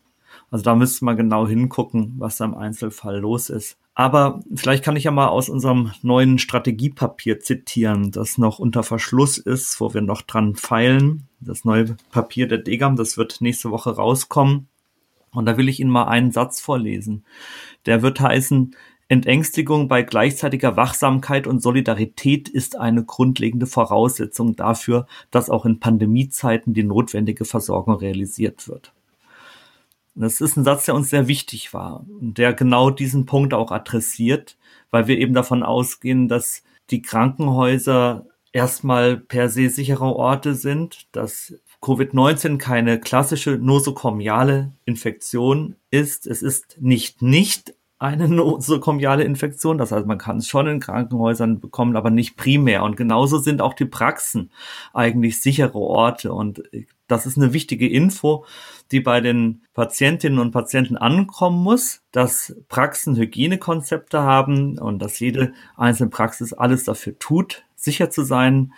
Also 0.50 0.64
da 0.64 0.74
müsste 0.74 1.04
man 1.04 1.16
genau 1.16 1.48
hingucken, 1.48 2.14
was 2.18 2.36
da 2.36 2.44
im 2.44 2.54
Einzelfall 2.54 3.18
los 3.18 3.48
ist. 3.48 3.76
Aber 3.94 4.40
vielleicht 4.54 4.82
kann 4.82 4.96
ich 4.96 5.04
ja 5.04 5.10
mal 5.10 5.28
aus 5.28 5.50
unserem 5.50 5.92
neuen 6.02 6.38
Strategiepapier 6.38 7.40
zitieren, 7.40 8.10
das 8.10 8.38
noch 8.38 8.58
unter 8.58 8.82
Verschluss 8.82 9.36
ist, 9.36 9.80
wo 9.80 9.92
wir 9.92 10.00
noch 10.00 10.22
dran 10.22 10.54
feilen. 10.54 11.28
Das 11.40 11.64
neue 11.64 11.96
Papier 12.10 12.48
der 12.48 12.58
Degam, 12.58 12.96
das 12.96 13.18
wird 13.18 13.40
nächste 13.40 13.70
Woche 13.70 13.94
rauskommen. 13.94 14.68
Und 15.32 15.46
da 15.46 15.56
will 15.56 15.68
ich 15.68 15.80
Ihnen 15.80 15.90
mal 15.90 16.04
einen 16.04 16.32
Satz 16.32 16.60
vorlesen. 16.60 17.24
Der 17.84 18.02
wird 18.02 18.20
heißen, 18.20 18.74
Entängstigung 19.08 19.88
bei 19.88 20.02
gleichzeitiger 20.02 20.76
Wachsamkeit 20.76 21.46
und 21.46 21.62
Solidarität 21.62 22.48
ist 22.48 22.76
eine 22.76 23.04
grundlegende 23.04 23.66
Voraussetzung 23.66 24.56
dafür, 24.56 25.06
dass 25.30 25.50
auch 25.50 25.66
in 25.66 25.80
Pandemiezeiten 25.80 26.72
die 26.72 26.84
notwendige 26.84 27.44
Versorgung 27.44 27.96
realisiert 27.96 28.68
wird. 28.68 28.94
Das 30.14 30.40
ist 30.40 30.56
ein 30.56 30.64
Satz, 30.64 30.84
der 30.84 30.94
uns 30.94 31.10
sehr 31.10 31.26
wichtig 31.26 31.72
war 31.72 32.04
und 32.20 32.36
der 32.38 32.52
genau 32.52 32.90
diesen 32.90 33.24
Punkt 33.26 33.54
auch 33.54 33.70
adressiert, 33.70 34.58
weil 34.90 35.06
wir 35.06 35.18
eben 35.18 35.34
davon 35.34 35.62
ausgehen, 35.62 36.28
dass 36.28 36.62
die 36.90 37.02
Krankenhäuser 37.02 38.26
erstmal 38.52 39.16
per 39.16 39.48
se 39.48 39.70
sichere 39.70 40.04
Orte 40.04 40.54
sind, 40.54 41.06
dass 41.12 41.54
Covid-19 41.80 42.58
keine 42.58 43.00
klassische 43.00 43.52
nosokomiale 43.52 44.72
Infektion 44.84 45.76
ist. 45.90 46.26
Es 46.26 46.42
ist 46.42 46.76
nicht 46.80 47.22
nicht 47.22 47.74
eine 48.02 48.28
nosokomiale 48.34 49.24
Infektion. 49.24 49.78
Das 49.78 49.92
heißt, 49.92 50.06
man 50.06 50.18
kann 50.18 50.38
es 50.38 50.48
schon 50.48 50.66
in 50.66 50.80
Krankenhäusern 50.80 51.60
bekommen, 51.60 51.96
aber 51.96 52.10
nicht 52.10 52.36
primär. 52.36 52.82
Und 52.82 52.96
genauso 52.96 53.38
sind 53.38 53.62
auch 53.62 53.74
die 53.74 53.84
Praxen 53.84 54.50
eigentlich 54.92 55.40
sichere 55.40 55.78
Orte. 55.78 56.32
Und 56.32 56.62
das 57.06 57.26
ist 57.26 57.36
eine 57.38 57.52
wichtige 57.52 57.88
Info, 57.88 58.44
die 58.90 59.00
bei 59.00 59.20
den 59.20 59.62
Patientinnen 59.74 60.38
und 60.38 60.50
Patienten 60.50 60.96
ankommen 60.96 61.62
muss, 61.62 62.02
dass 62.10 62.56
Praxen 62.68 63.16
Hygienekonzepte 63.16 64.20
haben 64.20 64.78
und 64.78 65.00
dass 65.00 65.20
jede 65.20 65.52
einzelne 65.76 66.10
Praxis 66.10 66.52
alles 66.52 66.84
dafür 66.84 67.18
tut, 67.18 67.64
sicher 67.76 68.10
zu 68.10 68.22
sein. 68.22 68.72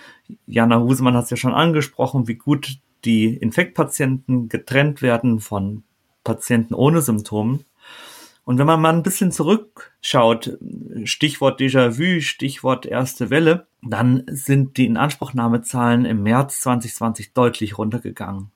Jana 0.47 0.81
Husemann 0.81 1.17
hat 1.17 1.25
es 1.25 1.31
ja 1.31 1.37
schon 1.37 1.55
angesprochen, 1.55 2.29
wie 2.29 2.37
gut 2.37 2.79
die 3.05 3.35
Infektpatienten 3.37 4.49
getrennt 4.49 5.03
werden 5.03 5.41
von 5.41 5.83
Patienten 6.25 6.75
ohne 6.75 7.03
Symptomen. 7.03 7.65
Und 8.45 8.59
wenn 8.59 8.67
man 8.67 8.81
mal 8.81 8.93
ein 8.93 9.03
bisschen 9.03 9.33
zurückschaut, 9.33 10.59
Stichwort 11.05 11.61
Déjà-vu, 11.61 12.21
Stichwort 12.21 12.85
erste 12.85 13.31
Welle, 13.31 13.67
dann 13.83 14.25
sind 14.27 14.77
die 14.77 14.87
Inanspruchnahmezahlen 14.87 16.05
im 16.05 16.23
März 16.23 16.61
2020 16.61 17.33
deutlich 17.33 17.79
runtergegangen. 17.79 18.51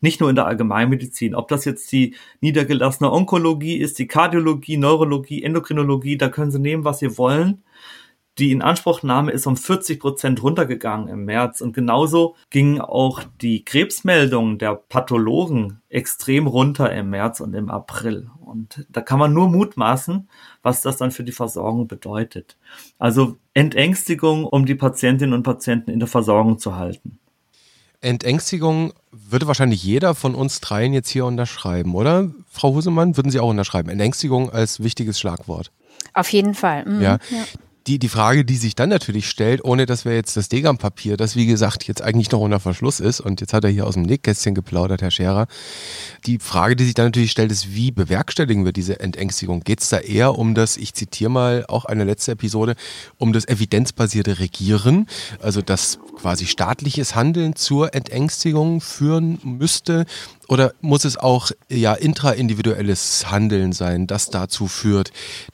Nicht 0.00 0.20
nur 0.20 0.30
in 0.30 0.36
der 0.36 0.46
Allgemeinmedizin, 0.46 1.34
ob 1.34 1.48
das 1.48 1.64
jetzt 1.64 1.90
die 1.90 2.14
niedergelassene 2.40 3.10
Onkologie 3.10 3.76
ist, 3.76 3.98
die 3.98 4.06
Kardiologie, 4.06 4.76
Neurologie, 4.76 5.42
Endokrinologie, 5.42 6.16
da 6.16 6.28
können 6.28 6.52
Sie 6.52 6.60
nehmen, 6.60 6.84
was 6.84 7.00
Sie 7.00 7.18
wollen. 7.18 7.62
Die 8.38 8.52
Inanspruchnahme 8.52 9.32
ist 9.32 9.48
um 9.48 9.56
40 9.56 9.98
Prozent 9.98 10.42
runtergegangen 10.44 11.08
im 11.08 11.24
März 11.24 11.60
und 11.60 11.72
genauso 11.72 12.36
gingen 12.50 12.80
auch 12.80 13.24
die 13.40 13.64
Krebsmeldungen 13.64 14.58
der 14.58 14.76
Pathologen 14.76 15.80
extrem 15.88 16.46
runter 16.46 16.92
im 16.92 17.10
März 17.10 17.40
und 17.40 17.54
im 17.54 17.68
April. 17.68 18.30
Und 18.40 18.86
da 18.90 19.00
kann 19.00 19.18
man 19.18 19.32
nur 19.32 19.48
mutmaßen, 19.48 20.28
was 20.62 20.82
das 20.82 20.98
dann 20.98 21.10
für 21.10 21.24
die 21.24 21.32
Versorgung 21.32 21.88
bedeutet. 21.88 22.56
Also 22.98 23.38
Entängstigung, 23.54 24.44
um 24.44 24.66
die 24.66 24.76
Patientinnen 24.76 25.34
und 25.34 25.42
Patienten 25.42 25.90
in 25.90 25.98
der 25.98 26.08
Versorgung 26.08 26.60
zu 26.60 26.76
halten. 26.76 27.18
Entängstigung 28.00 28.92
würde 29.10 29.48
wahrscheinlich 29.48 29.82
jeder 29.82 30.14
von 30.14 30.36
uns 30.36 30.60
dreien 30.60 30.92
jetzt 30.92 31.08
hier 31.08 31.24
unterschreiben, 31.24 31.96
oder? 31.96 32.30
Frau 32.48 32.72
Husemann, 32.72 33.16
würden 33.16 33.32
Sie 33.32 33.40
auch 33.40 33.50
unterschreiben? 33.50 33.88
Entängstigung 33.88 34.50
als 34.50 34.80
wichtiges 34.80 35.18
Schlagwort. 35.18 35.72
Auf 36.14 36.28
jeden 36.28 36.54
Fall. 36.54 36.84
Mhm. 36.86 37.00
Ja. 37.00 37.18
ja 37.30 37.44
die, 37.88 37.98
die 37.98 38.08
Frage, 38.08 38.44
die 38.44 38.56
sich 38.56 38.74
dann 38.74 38.90
natürlich 38.90 39.28
stellt, 39.28 39.64
ohne 39.64 39.86
dass 39.86 40.04
wir 40.04 40.14
jetzt 40.14 40.36
das 40.36 40.50
Degam-Papier, 40.50 41.16
das 41.16 41.36
wie 41.36 41.46
gesagt 41.46 41.88
jetzt 41.88 42.02
eigentlich 42.02 42.30
noch 42.30 42.40
unter 42.40 42.60
Verschluss 42.60 43.00
ist, 43.00 43.20
und 43.20 43.40
jetzt 43.40 43.54
hat 43.54 43.64
er 43.64 43.70
hier 43.70 43.86
aus 43.86 43.94
dem 43.94 44.02
Nähkästchen 44.02 44.54
geplaudert, 44.54 45.00
Herr 45.00 45.10
Scherer, 45.10 45.46
die 46.26 46.38
Frage, 46.38 46.76
die 46.76 46.84
sich 46.84 46.94
dann 46.94 47.06
natürlich 47.06 47.30
stellt, 47.30 47.50
ist, 47.50 47.74
wie 47.74 47.90
bewerkstelligen 47.90 48.66
wir 48.66 48.72
diese 48.72 49.00
Entängstigung? 49.00 49.60
Geht 49.60 49.80
es 49.80 49.88
da 49.88 49.98
eher 49.98 50.38
um 50.38 50.54
das, 50.54 50.76
ich 50.76 50.92
zitiere 50.92 51.30
mal 51.30 51.64
auch 51.66 51.86
eine 51.86 52.04
letzte 52.04 52.32
Episode, 52.32 52.76
um 53.16 53.32
das 53.32 53.48
evidenzbasierte 53.48 54.38
Regieren, 54.38 55.06
also 55.40 55.62
das 55.62 55.98
quasi 56.16 56.46
staatliches 56.46 57.14
Handeln 57.14 57.56
zur 57.56 57.94
Entängstigung 57.94 58.82
führen 58.82 59.38
müsste? 59.42 60.04
Oder 60.46 60.72
muss 60.82 61.04
es 61.06 61.16
auch 61.16 61.50
ja 61.70 61.94
intraindividuelles 61.94 63.30
Handeln 63.30 63.72
sein, 63.72 64.06
das 64.06 64.28
dazu 64.28 64.66
führt, 64.66 65.10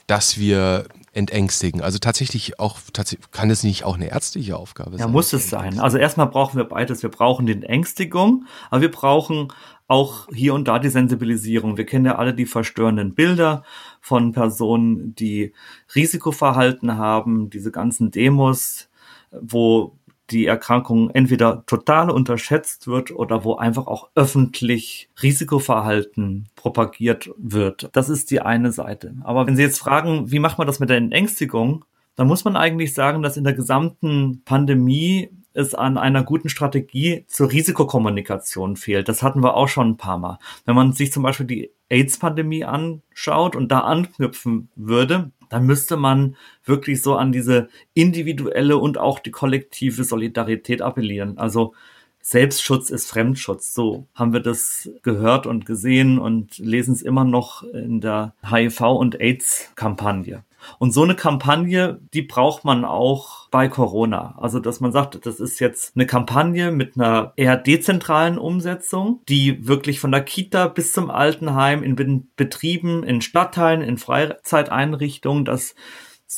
dass 0.06 0.38
wir 0.38 0.86
entängstigen. 1.14 1.80
Also 1.80 1.98
tatsächlich 1.98 2.58
auch, 2.58 2.78
tatsächlich, 2.92 3.30
kann 3.30 3.50
es 3.50 3.62
nicht 3.62 3.84
auch 3.84 3.94
eine 3.94 4.10
ärztliche 4.10 4.56
Aufgabe 4.56 4.92
sein? 4.92 5.00
Ja, 5.00 5.08
muss 5.08 5.32
es 5.32 5.48
sein. 5.48 5.78
Also 5.78 5.98
erstmal 5.98 6.26
brauchen 6.26 6.56
wir 6.56 6.64
beides. 6.64 7.02
Wir 7.02 7.10
brauchen 7.10 7.46
die 7.46 7.52
Entängstigung, 7.52 8.46
aber 8.70 8.82
wir 8.82 8.90
brauchen 8.90 9.48
auch 9.86 10.28
hier 10.32 10.54
und 10.54 10.66
da 10.66 10.78
die 10.78 10.88
Sensibilisierung. 10.88 11.76
Wir 11.76 11.86
kennen 11.86 12.06
ja 12.06 12.16
alle 12.16 12.34
die 12.34 12.46
verstörenden 12.46 13.14
Bilder 13.14 13.64
von 14.00 14.32
Personen, 14.32 15.14
die 15.14 15.52
Risikoverhalten 15.94 16.96
haben, 16.96 17.50
diese 17.50 17.70
ganzen 17.70 18.10
Demos, 18.10 18.88
wo 19.30 19.96
die 20.30 20.46
Erkrankung 20.46 21.10
entweder 21.10 21.64
total 21.66 22.10
unterschätzt 22.10 22.86
wird 22.86 23.10
oder 23.10 23.44
wo 23.44 23.56
einfach 23.56 23.86
auch 23.86 24.10
öffentlich 24.14 25.08
Risikoverhalten 25.22 26.48
propagiert 26.56 27.30
wird. 27.36 27.90
Das 27.92 28.08
ist 28.08 28.30
die 28.30 28.40
eine 28.40 28.72
Seite. 28.72 29.14
Aber 29.22 29.46
wenn 29.46 29.56
Sie 29.56 29.62
jetzt 29.62 29.78
fragen, 29.78 30.30
wie 30.30 30.38
macht 30.38 30.58
man 30.58 30.66
das 30.66 30.80
mit 30.80 30.90
der 30.90 30.96
Entängstigung, 30.96 31.84
dann 32.16 32.26
muss 32.26 32.44
man 32.44 32.56
eigentlich 32.56 32.94
sagen, 32.94 33.22
dass 33.22 33.36
in 33.36 33.44
der 33.44 33.54
gesamten 33.54 34.42
Pandemie 34.44 35.30
es 35.54 35.74
an 35.74 35.98
einer 35.98 36.24
guten 36.24 36.48
Strategie 36.48 37.24
zur 37.28 37.50
Risikokommunikation 37.50 38.76
fehlt. 38.76 39.08
Das 39.08 39.22
hatten 39.22 39.42
wir 39.42 39.56
auch 39.56 39.68
schon 39.68 39.90
ein 39.90 39.96
paar 39.96 40.18
Mal. 40.18 40.38
Wenn 40.64 40.74
man 40.74 40.92
sich 40.92 41.12
zum 41.12 41.22
Beispiel 41.22 41.46
die 41.46 41.70
AIDS-Pandemie 41.88 42.64
anschaut 42.64 43.54
und 43.54 43.70
da 43.70 43.80
anknüpfen 43.80 44.68
würde, 44.74 45.30
dann 45.50 45.66
müsste 45.66 45.96
man 45.96 46.36
wirklich 46.64 47.02
so 47.02 47.16
an 47.16 47.32
diese 47.32 47.68
individuelle 47.94 48.76
und 48.78 48.98
auch 48.98 49.18
die 49.18 49.30
kollektive 49.30 50.04
Solidarität 50.04 50.82
appellieren. 50.82 51.38
Also 51.38 51.74
Selbstschutz 52.20 52.88
ist 52.88 53.10
Fremdschutz. 53.10 53.74
So 53.74 54.06
haben 54.14 54.32
wir 54.32 54.40
das 54.40 54.90
gehört 55.02 55.46
und 55.46 55.66
gesehen 55.66 56.18
und 56.18 56.56
lesen 56.56 56.94
es 56.94 57.02
immer 57.02 57.24
noch 57.24 57.62
in 57.64 58.00
der 58.00 58.34
HIV- 58.42 58.96
und 58.96 59.20
AIDS-Kampagne. 59.20 60.42
Und 60.78 60.92
so 60.92 61.02
eine 61.02 61.14
Kampagne, 61.14 62.00
die 62.12 62.22
braucht 62.22 62.64
man 62.64 62.84
auch 62.84 63.48
bei 63.50 63.68
Corona. 63.68 64.34
Also, 64.38 64.60
dass 64.60 64.80
man 64.80 64.92
sagt, 64.92 65.24
das 65.26 65.40
ist 65.40 65.60
jetzt 65.60 65.96
eine 65.96 66.06
Kampagne 66.06 66.72
mit 66.72 66.96
einer 66.96 67.32
eher 67.36 67.56
dezentralen 67.56 68.38
Umsetzung, 68.38 69.20
die 69.28 69.66
wirklich 69.66 70.00
von 70.00 70.12
der 70.12 70.22
Kita 70.22 70.68
bis 70.68 70.92
zum 70.92 71.10
Altenheim 71.10 71.82
in 71.82 72.28
Betrieben, 72.36 73.02
in 73.04 73.20
Stadtteilen, 73.20 73.82
in 73.82 73.98
Freizeiteinrichtungen, 73.98 75.44
dass 75.44 75.74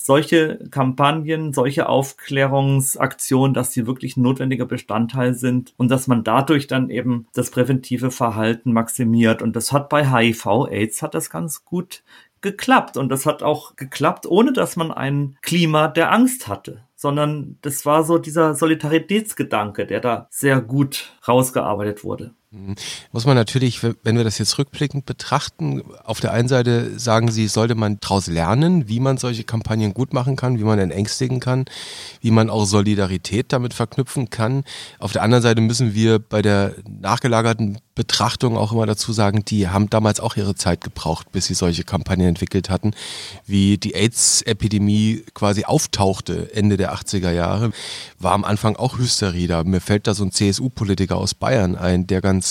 solche 0.04 0.58
Kampagnen, 0.70 1.52
solche 1.52 1.88
Aufklärungsaktionen, 1.88 3.54
dass 3.54 3.72
sie 3.72 3.86
wirklich 3.86 4.16
notwendiger 4.16 4.66
Bestandteil 4.66 5.34
sind 5.34 5.74
und 5.76 5.90
dass 5.90 6.06
man 6.06 6.24
dadurch 6.24 6.66
dann 6.66 6.90
eben 6.90 7.26
das 7.34 7.50
präventive 7.50 8.10
Verhalten 8.10 8.72
maximiert. 8.72 9.42
Und 9.42 9.56
das 9.56 9.72
hat 9.72 9.88
bei 9.88 10.10
HIV, 10.10 10.66
AIDS 10.70 11.02
hat 11.02 11.14
das 11.14 11.30
ganz 11.30 11.64
gut 11.64 12.02
geklappt. 12.40 12.96
Und 12.96 13.08
das 13.08 13.26
hat 13.26 13.42
auch 13.42 13.76
geklappt, 13.76 14.26
ohne 14.26 14.52
dass 14.52 14.76
man 14.76 14.92
ein 14.92 15.36
Klima 15.42 15.88
der 15.88 16.12
Angst 16.12 16.48
hatte, 16.48 16.84
sondern 16.94 17.58
das 17.62 17.86
war 17.86 18.04
so 18.04 18.18
dieser 18.18 18.54
Solidaritätsgedanke, 18.54 19.86
der 19.86 20.00
da 20.00 20.26
sehr 20.30 20.60
gut 20.60 21.12
rausgearbeitet 21.26 22.04
wurde. 22.04 22.34
Mhm. 22.56 22.74
Muss 23.12 23.26
man 23.26 23.36
natürlich, 23.36 23.82
wenn 23.82 24.16
wir 24.16 24.24
das 24.24 24.38
jetzt 24.38 24.58
rückblickend 24.58 25.04
betrachten, 25.06 25.82
auf 26.04 26.20
der 26.20 26.32
einen 26.32 26.48
Seite 26.48 26.98
sagen 26.98 27.30
Sie, 27.30 27.48
sollte 27.48 27.74
man 27.74 27.98
daraus 28.00 28.26
lernen, 28.26 28.88
wie 28.88 29.00
man 29.00 29.18
solche 29.18 29.44
Kampagnen 29.44 29.92
gut 29.92 30.12
machen 30.14 30.36
kann, 30.36 30.58
wie 30.58 30.64
man 30.64 30.78
entängstigen 30.78 31.40
kann, 31.40 31.66
wie 32.20 32.30
man 32.30 32.48
auch 32.48 32.64
Solidarität 32.64 33.52
damit 33.52 33.74
verknüpfen 33.74 34.30
kann. 34.30 34.64
Auf 34.98 35.12
der 35.12 35.22
anderen 35.22 35.42
Seite 35.42 35.60
müssen 35.60 35.94
wir 35.94 36.18
bei 36.18 36.40
der 36.42 36.74
nachgelagerten 36.88 37.78
Betrachtung 37.94 38.56
auch 38.56 38.72
immer 38.72 38.86
dazu 38.86 39.12
sagen, 39.12 39.44
die 39.44 39.68
haben 39.68 39.88
damals 39.90 40.20
auch 40.20 40.36
ihre 40.36 40.54
Zeit 40.54 40.82
gebraucht, 40.82 41.32
bis 41.32 41.46
sie 41.46 41.54
solche 41.54 41.82
Kampagnen 41.82 42.28
entwickelt 42.28 42.68
hatten, 42.68 42.92
wie 43.46 43.78
die 43.78 43.94
AIDS-Epidemie 43.94 45.24
quasi 45.34 45.64
auftauchte 45.64 46.54
Ende 46.54 46.76
der 46.76 46.94
80er 46.94 47.30
Jahre, 47.30 47.70
war 48.18 48.32
am 48.32 48.44
Anfang 48.44 48.76
auch 48.76 48.98
Hysterie 48.98 49.48
da. 49.48 49.64
Mir 49.64 49.80
fällt 49.80 50.06
da 50.06 50.14
so 50.14 50.24
ein 50.24 50.30
CSU-Politiker 50.30 51.16
aus 51.16 51.34
Bayern 51.34 51.74
ein, 51.74 52.06
der 52.06 52.20
ganz 52.20 52.45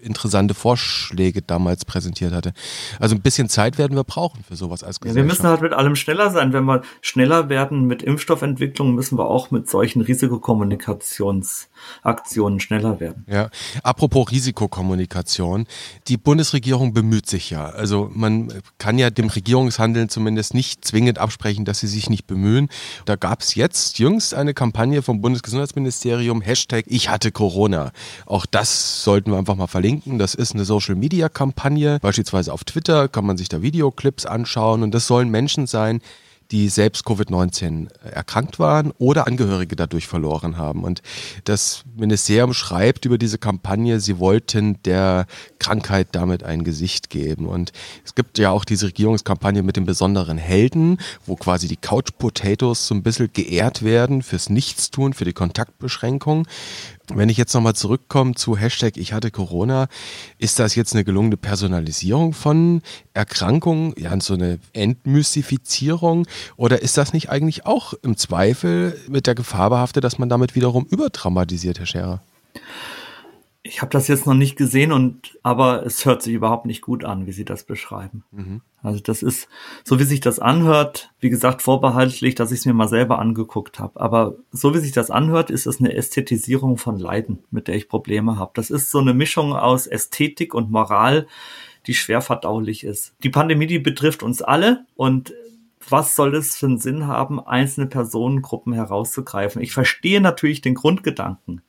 interessante 0.00 0.54
Vorschläge 0.54 1.42
damals 1.42 1.84
präsentiert 1.84 2.32
hatte. 2.32 2.52
Also 3.00 3.14
ein 3.14 3.20
bisschen 3.20 3.48
Zeit 3.48 3.78
werden 3.78 3.96
wir 3.96 4.04
brauchen 4.04 4.44
für 4.44 4.56
sowas 4.56 4.84
als 4.84 5.00
Gesellschaft. 5.00 5.16
Ja, 5.16 5.22
wir 5.22 5.28
müssen 5.28 5.46
halt 5.46 5.60
mit 5.60 5.72
allem 5.72 5.96
schneller 5.96 6.30
sein. 6.30 6.52
Wenn 6.52 6.64
wir 6.64 6.82
schneller 7.00 7.48
werden 7.48 7.86
mit 7.86 8.02
Impfstoffentwicklung, 8.02 8.94
müssen 8.94 9.18
wir 9.18 9.26
auch 9.26 9.50
mit 9.50 9.68
solchen 9.68 10.02
Risikokommunikationsaktionen 12.04 12.60
schneller 12.60 13.00
werden. 13.00 13.24
Ja, 13.28 13.50
apropos 13.82 14.30
Risikokommunikation. 14.30 15.66
Die 16.06 16.16
Bundesregierung 16.16 16.92
bemüht 16.92 17.26
sich 17.26 17.50
ja. 17.50 17.66
Also 17.66 18.10
man 18.12 18.52
kann 18.78 18.98
ja 18.98 19.10
dem 19.10 19.28
Regierungshandeln 19.28 20.08
zumindest 20.08 20.54
nicht 20.54 20.84
zwingend 20.84 21.18
absprechen, 21.18 21.64
dass 21.64 21.80
sie 21.80 21.86
sich 21.86 22.10
nicht 22.10 22.26
bemühen. 22.26 22.68
Da 23.04 23.16
gab 23.16 23.40
es 23.40 23.54
jetzt 23.54 23.98
jüngst 23.98 24.34
eine 24.34 24.54
Kampagne 24.54 25.02
vom 25.02 25.20
Bundesgesundheitsministerium, 25.20 26.40
Hashtag 26.40 26.84
Ich 26.86 27.08
hatte 27.08 27.32
Corona. 27.32 27.92
Auch 28.26 28.46
das 28.46 29.02
sollten 29.04 29.30
wir 29.30 29.38
einfach 29.38 29.56
mal 29.56 29.66
verlinken. 29.66 30.18
Das 30.18 30.34
ist 30.34 30.54
eine 30.54 30.64
Social-Media-Kampagne. 30.64 31.98
Beispielsweise 32.00 32.52
auf 32.52 32.64
Twitter 32.64 33.08
kann 33.08 33.26
man 33.26 33.36
sich 33.36 33.48
da 33.48 33.62
Videoclips 33.62 34.26
anschauen 34.26 34.82
und 34.82 34.92
das 34.94 35.06
sollen 35.06 35.28
Menschen 35.30 35.66
sein, 35.66 36.00
die 36.50 36.68
selbst 36.68 37.06
Covid-19 37.06 37.92
erkrankt 38.02 38.58
waren 38.58 38.92
oder 38.98 39.26
Angehörige 39.26 39.76
dadurch 39.76 40.06
verloren 40.06 40.56
haben. 40.56 40.84
Und 40.84 41.02
das 41.44 41.84
Ministerium 41.96 42.54
schreibt 42.54 43.04
über 43.04 43.18
diese 43.18 43.38
Kampagne, 43.38 44.00
sie 44.00 44.18
wollten 44.18 44.82
der 44.84 45.26
Krankheit 45.58 46.08
damit 46.12 46.42
ein 46.42 46.64
Gesicht 46.64 47.10
geben. 47.10 47.46
Und 47.46 47.72
es 48.04 48.14
gibt 48.14 48.38
ja 48.38 48.50
auch 48.50 48.64
diese 48.64 48.86
Regierungskampagne 48.86 49.62
mit 49.62 49.76
den 49.76 49.84
besonderen 49.84 50.38
Helden, 50.38 50.98
wo 51.26 51.36
quasi 51.36 51.68
die 51.68 51.76
Couch 51.76 52.10
Potatoes 52.18 52.86
so 52.86 52.94
ein 52.94 53.02
bisschen 53.02 53.30
geehrt 53.32 53.82
werden 53.82 54.22
fürs 54.22 54.48
Nichtstun, 54.48 55.12
für 55.12 55.24
die 55.24 55.34
Kontaktbeschränkung. 55.34 56.46
Wenn 57.14 57.30
ich 57.30 57.38
jetzt 57.38 57.54
nochmal 57.54 57.74
zurückkomme 57.74 58.34
zu 58.34 58.56
Hashtag 58.56 58.96
Ich 58.98 59.12
hatte 59.14 59.30
Corona, 59.30 59.88
ist 60.36 60.58
das 60.58 60.74
jetzt 60.74 60.94
eine 60.94 61.04
gelungene 61.04 61.38
Personalisierung 61.38 62.34
von 62.34 62.82
Erkrankungen, 63.14 63.94
ja, 63.96 64.18
so 64.20 64.34
eine 64.34 64.58
Entmystifizierung 64.74 66.26
oder 66.56 66.82
ist 66.82 66.98
das 66.98 67.14
nicht 67.14 67.30
eigentlich 67.30 67.64
auch 67.64 67.94
im 68.02 68.16
Zweifel 68.16 68.98
mit 69.08 69.26
der 69.26 69.34
Gefahr 69.34 69.70
behaftet, 69.70 70.04
dass 70.04 70.18
man 70.18 70.28
damit 70.28 70.54
wiederum 70.54 70.84
überdramatisiert, 70.84 71.78
Herr 71.78 71.86
Scherer? 71.86 72.22
Ich 73.62 73.82
habe 73.82 73.90
das 73.90 74.08
jetzt 74.08 74.26
noch 74.26 74.34
nicht 74.34 74.56
gesehen 74.56 74.92
und 74.92 75.38
aber 75.42 75.84
es 75.84 76.04
hört 76.06 76.22
sich 76.22 76.32
überhaupt 76.32 76.64
nicht 76.64 76.80
gut 76.80 77.04
an, 77.04 77.26
wie 77.26 77.32
Sie 77.32 77.44
das 77.44 77.64
beschreiben. 77.64 78.24
Mhm. 78.30 78.62
Also 78.82 79.00
das 79.00 79.22
ist 79.22 79.48
so 79.84 79.98
wie 79.98 80.04
sich 80.04 80.20
das 80.20 80.38
anhört, 80.38 81.12
wie 81.20 81.30
gesagt 81.30 81.62
vorbehaltlich, 81.62 82.34
dass 82.36 82.52
ich 82.52 82.60
es 82.60 82.66
mir 82.66 82.72
mal 82.72 82.88
selber 82.88 83.18
angeguckt 83.18 83.80
habe. 83.80 84.00
Aber 84.00 84.36
so 84.52 84.74
wie 84.74 84.78
sich 84.78 84.92
das 84.92 85.10
anhört, 85.10 85.50
ist 85.50 85.66
es 85.66 85.80
eine 85.80 85.92
Ästhetisierung 85.94 86.78
von 86.78 86.98
Leiden, 86.98 87.40
mit 87.50 87.68
der 87.68 87.74
ich 87.74 87.88
Probleme 87.88 88.38
habe. 88.38 88.52
Das 88.54 88.70
ist 88.70 88.90
so 88.90 89.00
eine 89.00 89.14
Mischung 89.14 89.52
aus 89.52 89.86
Ästhetik 89.86 90.54
und 90.54 90.70
Moral, 90.70 91.26
die 91.86 91.94
schwer 91.94 92.20
verdaulich 92.20 92.84
ist. 92.84 93.14
Die 93.22 93.30
Pandemie, 93.30 93.66
die 93.66 93.80
betrifft 93.80 94.22
uns 94.22 94.40
alle 94.40 94.86
und 94.94 95.34
was 95.88 96.14
soll 96.14 96.34
es 96.34 96.56
für 96.56 96.66
einen 96.66 96.78
Sinn 96.78 97.06
haben, 97.06 97.40
einzelne 97.40 97.86
Personengruppen 97.86 98.72
herauszugreifen? 98.72 99.62
Ich 99.62 99.72
verstehe 99.72 100.20
natürlich 100.20 100.60
den 100.60 100.74
Grundgedanken, 100.74 101.62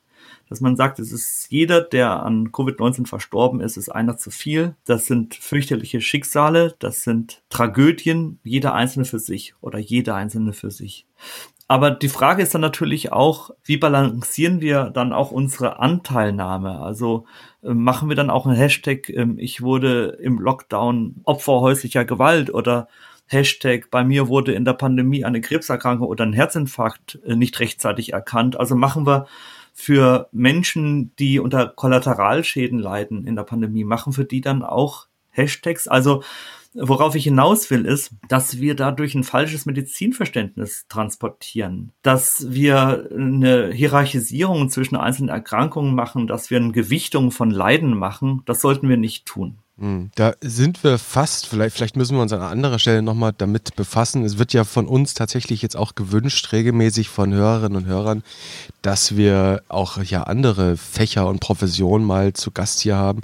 dass 0.50 0.62
man 0.62 0.76
sagt, 0.76 1.00
es 1.00 1.12
ist 1.12 1.48
jeder, 1.50 1.82
der 1.82 2.24
an 2.24 2.50
Covid-19 2.52 3.08
verstorben 3.08 3.62
ist, 3.62 3.78
ist 3.78 3.90
einer 3.90 4.18
zu 4.18 4.32
viel. 4.32 4.76
Das 4.86 5.06
sind 5.06 5.36
fürchterliche 5.36 6.02
Schicksale, 6.02 6.76
das 6.80 7.04
sind 7.04 7.44
Tragödien, 7.50 8.40
jeder 8.44 8.74
einzelne 8.74 9.06
für 9.06 9.20
sich 9.20 9.54
oder 9.62 9.80
jeder 9.80 10.16
einzelne 10.16 10.54
für 10.54 10.72
sich. 10.72 11.06
Aber 11.68 11.92
die 11.92 12.10
Frage 12.10 12.42
ist 12.42 12.56
dann 12.56 12.62
natürlich 12.62 13.14
auch, 13.14 13.52
wie 13.64 13.78
balancieren 13.78 14.60
wir 14.60 14.86
dann 14.86 15.14
auch 15.14 15.30
unsere 15.30 15.78
Anteilnahme? 15.78 16.80
Also 16.80 17.26
äh, 17.62 17.76
machen 17.76 18.10
wir 18.10 18.16
dann 18.16 18.32
auch 18.32 18.48
einen 18.48 18.56
Hashtag, 18.56 19.08
äh, 19.10 19.28
ich 19.38 19.62
wurde 19.62 20.18
im 20.20 20.40
Lockdown 20.40 21.22
Opfer 21.26 21.62
häuslicher 21.62 22.06
Gewalt 22.06 22.52
oder 22.52 22.88
Hashtag, 23.28 23.92
bei 23.92 24.04
mir 24.04 24.28
wurde 24.28 24.54
in 24.54 24.66
der 24.66 24.74
Pandemie 24.74 25.24
eine 25.24 25.42
Krebserkrankung 25.42 26.08
oder 26.08 26.26
ein 26.26 26.34
Herzinfarkt 26.34 27.20
äh, 27.24 27.36
nicht 27.36 27.60
rechtzeitig 27.60 28.14
erkannt. 28.14 28.60
Also 28.60 28.76
machen 28.76 29.06
wir 29.06 29.28
für 29.80 30.28
Menschen, 30.32 31.16
die 31.18 31.40
unter 31.40 31.68
Kollateralschäden 31.68 32.80
leiden 32.80 33.26
in 33.26 33.36
der 33.36 33.44
Pandemie, 33.44 33.86
machen 33.86 34.12
für 34.12 34.26
die 34.26 34.42
dann 34.42 34.62
auch 34.62 35.08
Hashtags. 35.32 35.88
Also 35.88 36.22
Worauf 36.76 37.16
ich 37.16 37.24
hinaus 37.24 37.72
will, 37.72 37.86
ist, 37.86 38.12
dass 38.28 38.60
wir 38.60 38.76
dadurch 38.76 39.16
ein 39.16 39.24
falsches 39.24 39.66
Medizinverständnis 39.66 40.86
transportieren, 40.88 41.94
dass 42.04 42.46
wir 42.50 43.10
eine 43.12 43.72
Hierarchisierung 43.72 44.70
zwischen 44.70 44.96
einzelnen 44.96 45.30
Erkrankungen 45.30 45.96
machen, 45.96 46.28
dass 46.28 46.52
wir 46.52 46.58
eine 46.58 46.72
Gewichtung 46.72 47.32
von 47.32 47.50
Leiden 47.50 47.98
machen. 47.98 48.44
Das 48.46 48.62
sollten 48.62 48.88
wir 48.88 48.98
nicht 48.98 49.26
tun. 49.26 49.58
Hm, 49.80 50.12
da 50.16 50.34
sind 50.42 50.84
wir 50.84 50.98
fast, 50.98 51.48
vielleicht, 51.48 51.74
vielleicht 51.74 51.96
müssen 51.96 52.18
wir 52.18 52.22
uns 52.22 52.34
an 52.34 52.42
anderer 52.42 52.80
Stelle 52.80 53.02
nochmal 53.02 53.32
damit 53.38 53.78
befassen. 53.78 54.26
Es 54.26 54.38
wird 54.38 54.52
ja 54.52 54.66
von 54.66 54.88
uns 54.88 55.14
tatsächlich 55.14 55.62
jetzt 55.62 55.78
auch 55.78 55.96
gewünscht, 55.96 56.52
regelmäßig 56.52 57.08
von 57.08 57.34
Hörerinnen 57.34 57.78
und 57.78 57.86
Hörern, 57.86 58.24
dass 58.82 59.16
wir 59.16 59.62
auch 59.70 60.04
ja 60.04 60.24
andere 60.24 60.76
Fächer 60.76 61.28
und 61.28 61.40
Professionen 61.40 62.06
mal 62.06 62.34
zu 62.34 62.52
Gast 62.52 62.82
hier 62.82 62.98
haben. 62.98 63.22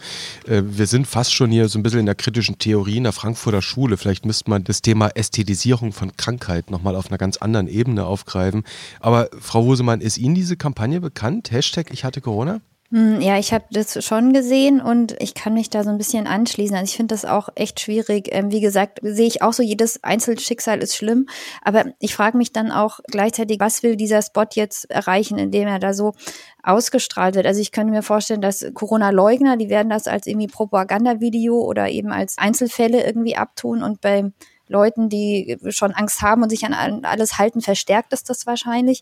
Äh, 0.47 0.61
wir 0.65 0.87
sind 0.87 1.07
fast 1.07 1.33
schon 1.33 1.51
hier 1.51 1.67
so 1.67 1.77
ein 1.77 1.83
bisschen 1.83 1.99
in 1.99 2.05
der 2.05 2.15
kritischen 2.15 2.57
Theorie 2.57 2.97
in 2.97 3.03
der 3.03 3.11
Frankfurter 3.11 3.61
Schule. 3.61 3.97
Vielleicht 3.97 4.25
müsste 4.25 4.49
man 4.49 4.63
das 4.63 4.81
Thema 4.81 5.09
Ästhetisierung 5.09 5.91
von 5.91 6.15
Krankheit 6.15 6.71
nochmal 6.71 6.95
auf 6.95 7.09
einer 7.09 7.17
ganz 7.17 7.35
anderen 7.35 7.67
Ebene 7.67 8.05
aufgreifen. 8.05 8.63
Aber 9.01 9.29
Frau 9.41 9.63
Husemann, 9.63 9.99
ist 9.99 10.17
Ihnen 10.17 10.35
diese 10.35 10.55
Kampagne 10.55 11.01
bekannt? 11.01 11.51
Hashtag 11.51 11.87
Ich 11.91 12.05
hatte 12.05 12.21
Corona? 12.21 12.61
Hm, 12.91 13.19
ja, 13.19 13.39
ich 13.39 13.51
habe 13.51 13.65
das 13.71 14.05
schon 14.05 14.31
gesehen 14.31 14.79
und 14.79 15.15
ich 15.19 15.33
kann 15.33 15.55
mich 15.55 15.71
da 15.71 15.83
so 15.83 15.89
ein 15.89 15.97
bisschen 15.97 16.27
anschließen. 16.27 16.75
Also 16.75 16.85
ich 16.91 16.95
finde 16.95 17.15
das 17.15 17.25
auch 17.25 17.49
echt 17.55 17.79
schwierig. 17.79 18.29
Ähm, 18.31 18.51
wie 18.51 18.61
gesagt, 18.61 18.99
sehe 19.01 19.25
ich 19.25 19.41
auch 19.41 19.53
so, 19.53 19.63
jedes 19.63 20.03
Einzelschicksal 20.03 20.83
ist 20.83 20.95
schlimm. 20.95 21.27
Aber 21.63 21.85
ich 21.99 22.13
frage 22.13 22.37
mich 22.37 22.53
dann 22.53 22.71
auch 22.71 22.99
gleichzeitig, 23.07 23.59
was 23.59 23.81
will 23.81 23.95
dieser 23.95 24.21
Spot 24.21 24.45
jetzt 24.53 24.89
erreichen, 24.91 25.39
indem 25.39 25.67
er 25.67 25.79
da 25.79 25.95
so 25.95 26.13
ausgestrahlt 26.61 27.33
wird. 27.33 27.47
Also 27.47 27.59
ich 27.59 27.71
könnte 27.71 27.91
mir 27.91 28.03
vorstellen, 28.03 28.41
dass 28.41 28.63
Corona-Leugner, 28.75 29.57
die 29.57 29.69
werden 29.69 29.89
das 29.89 30.07
als 30.07 30.27
irgendwie 30.27 30.47
Propagandavideo 30.47 31.59
oder 31.59 31.89
eben 31.89 32.11
als 32.11 32.37
Einzelfälle 32.37 33.03
irgendwie 33.03 33.35
abtun 33.35 33.81
und 33.81 33.99
bei 34.01 34.31
Leuten, 34.67 35.09
die 35.09 35.57
schon 35.69 35.91
Angst 35.91 36.21
haben 36.21 36.43
und 36.43 36.49
sich 36.49 36.65
an 36.65 37.03
alles 37.03 37.37
halten, 37.37 37.61
verstärkt 37.61 38.13
ist 38.13 38.29
das 38.29 38.47
wahrscheinlich. 38.47 39.01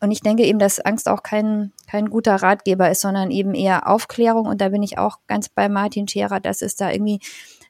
Und 0.00 0.10
ich 0.10 0.20
denke 0.20 0.44
eben, 0.44 0.58
dass 0.58 0.80
Angst 0.80 1.08
auch 1.08 1.22
kein, 1.22 1.72
kein 1.88 2.10
guter 2.10 2.36
Ratgeber 2.36 2.90
ist, 2.90 3.00
sondern 3.00 3.30
eben 3.30 3.54
eher 3.54 3.88
Aufklärung. 3.88 4.46
Und 4.46 4.60
da 4.60 4.68
bin 4.68 4.82
ich 4.82 4.98
auch 4.98 5.18
ganz 5.26 5.48
bei 5.48 5.68
Martin 5.68 6.06
Scherer, 6.06 6.40
dass 6.40 6.62
es 6.62 6.76
da 6.76 6.90
irgendwie 6.90 7.20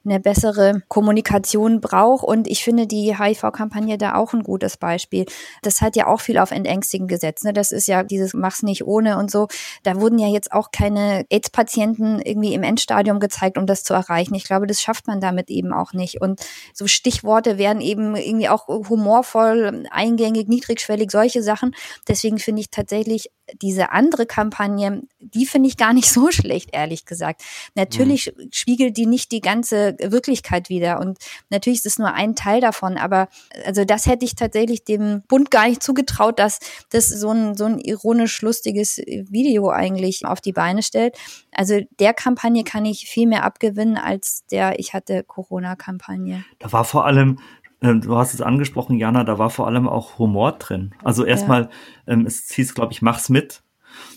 eine 0.08 0.20
bessere 0.20 0.82
Kommunikation 0.88 1.80
braucht. 1.80 2.24
Und 2.24 2.48
ich 2.48 2.64
finde 2.64 2.86
die 2.86 3.16
HIV-Kampagne 3.16 3.98
da 3.98 4.14
auch 4.14 4.32
ein 4.32 4.42
gutes 4.42 4.76
Beispiel. 4.76 5.26
Das 5.62 5.80
hat 5.80 5.96
ja 5.96 6.06
auch 6.06 6.20
viel 6.20 6.38
auf 6.38 6.50
Entängstigen 6.50 7.08
gesetzt. 7.08 7.44
Ne? 7.44 7.52
Das 7.52 7.72
ist 7.72 7.88
ja 7.88 8.02
dieses 8.02 8.34
Mach's 8.34 8.62
nicht 8.62 8.84
ohne 8.84 9.18
und 9.18 9.30
so. 9.30 9.48
Da 9.82 10.00
wurden 10.00 10.18
ja 10.18 10.28
jetzt 10.28 10.52
auch 10.52 10.70
keine 10.70 11.24
AIDS-Patienten 11.30 12.20
irgendwie 12.20 12.54
im 12.54 12.62
Endstadium 12.62 13.20
gezeigt, 13.20 13.58
um 13.58 13.66
das 13.66 13.84
zu 13.84 13.94
erreichen. 13.94 14.34
Ich 14.34 14.44
glaube, 14.44 14.66
das 14.66 14.80
schafft 14.80 15.06
man 15.06 15.20
damit 15.20 15.50
eben 15.50 15.72
auch 15.72 15.92
nicht. 15.92 16.20
Und 16.20 16.40
so 16.74 16.86
Stichworte 16.86 17.58
werden 17.58 17.80
eben 17.80 18.16
irgendwie 18.16 18.48
auch 18.48 18.66
humorvoll, 18.68 19.84
eingängig, 19.90 20.48
niedrigschwellig, 20.48 21.10
solche 21.10 21.42
Sachen. 21.42 21.74
Deswegen 22.06 22.38
finde 22.38 22.60
ich 22.60 22.70
tatsächlich 22.70 23.30
diese 23.60 23.92
andere 23.92 24.26
Kampagne, 24.26 25.02
die 25.20 25.46
finde 25.46 25.68
ich 25.68 25.76
gar 25.76 25.92
nicht 25.92 26.08
so 26.12 26.30
schlecht, 26.30 26.70
ehrlich 26.72 27.04
gesagt. 27.04 27.42
Natürlich 27.74 28.32
mhm. 28.36 28.48
spiegelt 28.52 28.96
die 28.96 29.06
nicht 29.06 29.32
die 29.32 29.40
ganze 29.40 29.96
Wirklichkeit 30.00 30.68
wieder 30.68 31.00
und 31.00 31.18
natürlich 31.50 31.80
ist 31.80 31.86
es 31.86 31.98
nur 31.98 32.12
ein 32.12 32.34
Teil 32.34 32.60
davon, 32.60 32.96
aber 32.96 33.28
also 33.64 33.84
das 33.84 34.06
hätte 34.06 34.24
ich 34.24 34.34
tatsächlich 34.34 34.84
dem 34.84 35.22
Bund 35.28 35.50
gar 35.50 35.68
nicht 35.68 35.82
zugetraut, 35.82 36.38
dass 36.38 36.60
das 36.90 37.08
so 37.08 37.30
ein, 37.30 37.56
so 37.56 37.64
ein 37.64 37.78
ironisch 37.78 38.42
lustiges 38.42 38.98
Video 38.98 39.70
eigentlich 39.70 40.24
auf 40.24 40.40
die 40.40 40.52
Beine 40.52 40.82
stellt. 40.82 41.16
Also 41.52 41.80
der 41.98 42.14
Kampagne 42.14 42.64
kann 42.64 42.84
ich 42.84 43.08
viel 43.08 43.26
mehr 43.26 43.44
abgewinnen 43.44 43.96
als 43.96 44.44
der 44.50 44.78
Ich 44.78 44.94
hatte 44.94 45.24
Corona-Kampagne. 45.24 46.44
Da 46.58 46.72
war 46.72 46.84
vor 46.84 47.04
allem 47.04 47.40
du 47.80 48.16
hast 48.16 48.34
es 48.34 48.40
angesprochen, 48.40 48.98
Jana, 48.98 49.24
da 49.24 49.38
war 49.38 49.50
vor 49.50 49.66
allem 49.66 49.88
auch 49.88 50.18
Humor 50.18 50.52
drin. 50.52 50.94
Also 51.02 51.24
erstmal, 51.24 51.62
ja. 51.62 52.12
ähm, 52.12 52.26
es 52.26 52.50
hieß, 52.50 52.74
glaube 52.74 52.92
ich, 52.92 53.02
mach's 53.02 53.28
mit. 53.28 53.62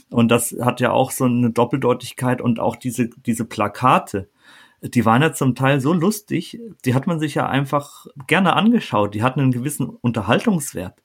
Und 0.10 0.30
das 0.30 0.56
hat 0.62 0.82
ja 0.82 0.92
auch 0.92 1.12
so 1.12 1.26
eine 1.26 1.52
Doppeldeutigkeit 1.52 2.42
und 2.42 2.60
auch 2.60 2.76
diese, 2.76 3.10
diese 3.26 3.46
Plakate, 3.46 4.30
die 4.82 5.06
waren 5.06 5.22
ja 5.22 5.32
zum 5.34 5.56
Teil 5.56 5.80
so 5.80 5.94
lustig, 5.94 6.60
die 6.86 6.96
hat 6.96 7.06
man 7.08 7.20
sich 7.20 7.36
ja 7.36 7.48
einfach 7.48 8.08
gerne 8.28 8.54
angeschaut. 8.54 9.14
Die 9.14 9.22
hatten 9.22 9.40
einen 9.40 9.52
gewissen 9.52 9.88
Unterhaltungswert. 9.88 11.02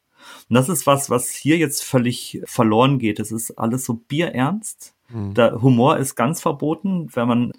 Und 0.49 0.55
das 0.55 0.69
ist 0.69 0.87
was, 0.87 1.11
was 1.11 1.31
hier 1.31 1.59
jetzt 1.59 1.85
völlig 1.85 2.41
verloren 2.47 2.99
geht. 2.99 3.21
Es 3.21 3.31
ist 3.31 3.53
alles 3.59 3.85
so 3.85 3.95
bierernst. 3.95 4.96
Mhm. 5.09 5.35
Der 5.35 5.63
Humor 5.63 5.99
ist 5.99 6.15
ganz 6.15 6.41
verboten. 6.41 7.09
Wenn 7.13 7.29
man 7.29 7.53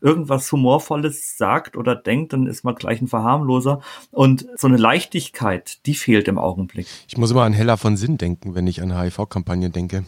irgendwas 0.00 0.50
Humorvolles 0.50 1.36
sagt 1.36 1.76
oder 1.76 1.94
denkt, 1.96 2.32
dann 2.32 2.46
ist 2.46 2.64
man 2.64 2.74
gleich 2.74 3.00
ein 3.00 3.08
Verharmloser. 3.08 3.80
Und 4.10 4.46
so 4.56 4.66
eine 4.66 4.76
Leichtigkeit, 4.76 5.84
die 5.86 5.94
fehlt 5.94 6.28
im 6.28 6.38
Augenblick. 6.38 6.86
Ich 7.08 7.16
muss 7.16 7.30
immer 7.30 7.42
an 7.42 7.52
Hella 7.52 7.76
von 7.76 7.96
Sinn 7.96 8.18
denken, 8.18 8.54
wenn 8.54 8.66
ich 8.66 8.82
an 8.82 8.98
HIV-Kampagnen 8.98 9.72
denke. 9.72 10.04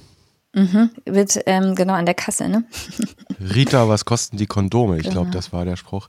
Mhm. 0.57 0.91
Wird 1.05 1.39
ähm, 1.45 1.75
genau 1.75 1.93
an 1.93 2.07
der 2.07 2.15
Kasse, 2.15 2.49
ne? 2.49 2.65
Rita, 3.55 3.91
was 3.91 4.07
kosten 4.07 4.39
die 4.39 4.47
Kondome? 4.47 4.97
Ich 4.97 5.03
genau. 5.03 5.17
glaube, 5.17 5.31
das 5.31 5.53
war 5.53 5.67
der 5.67 5.77
Spruch. 5.77 6.09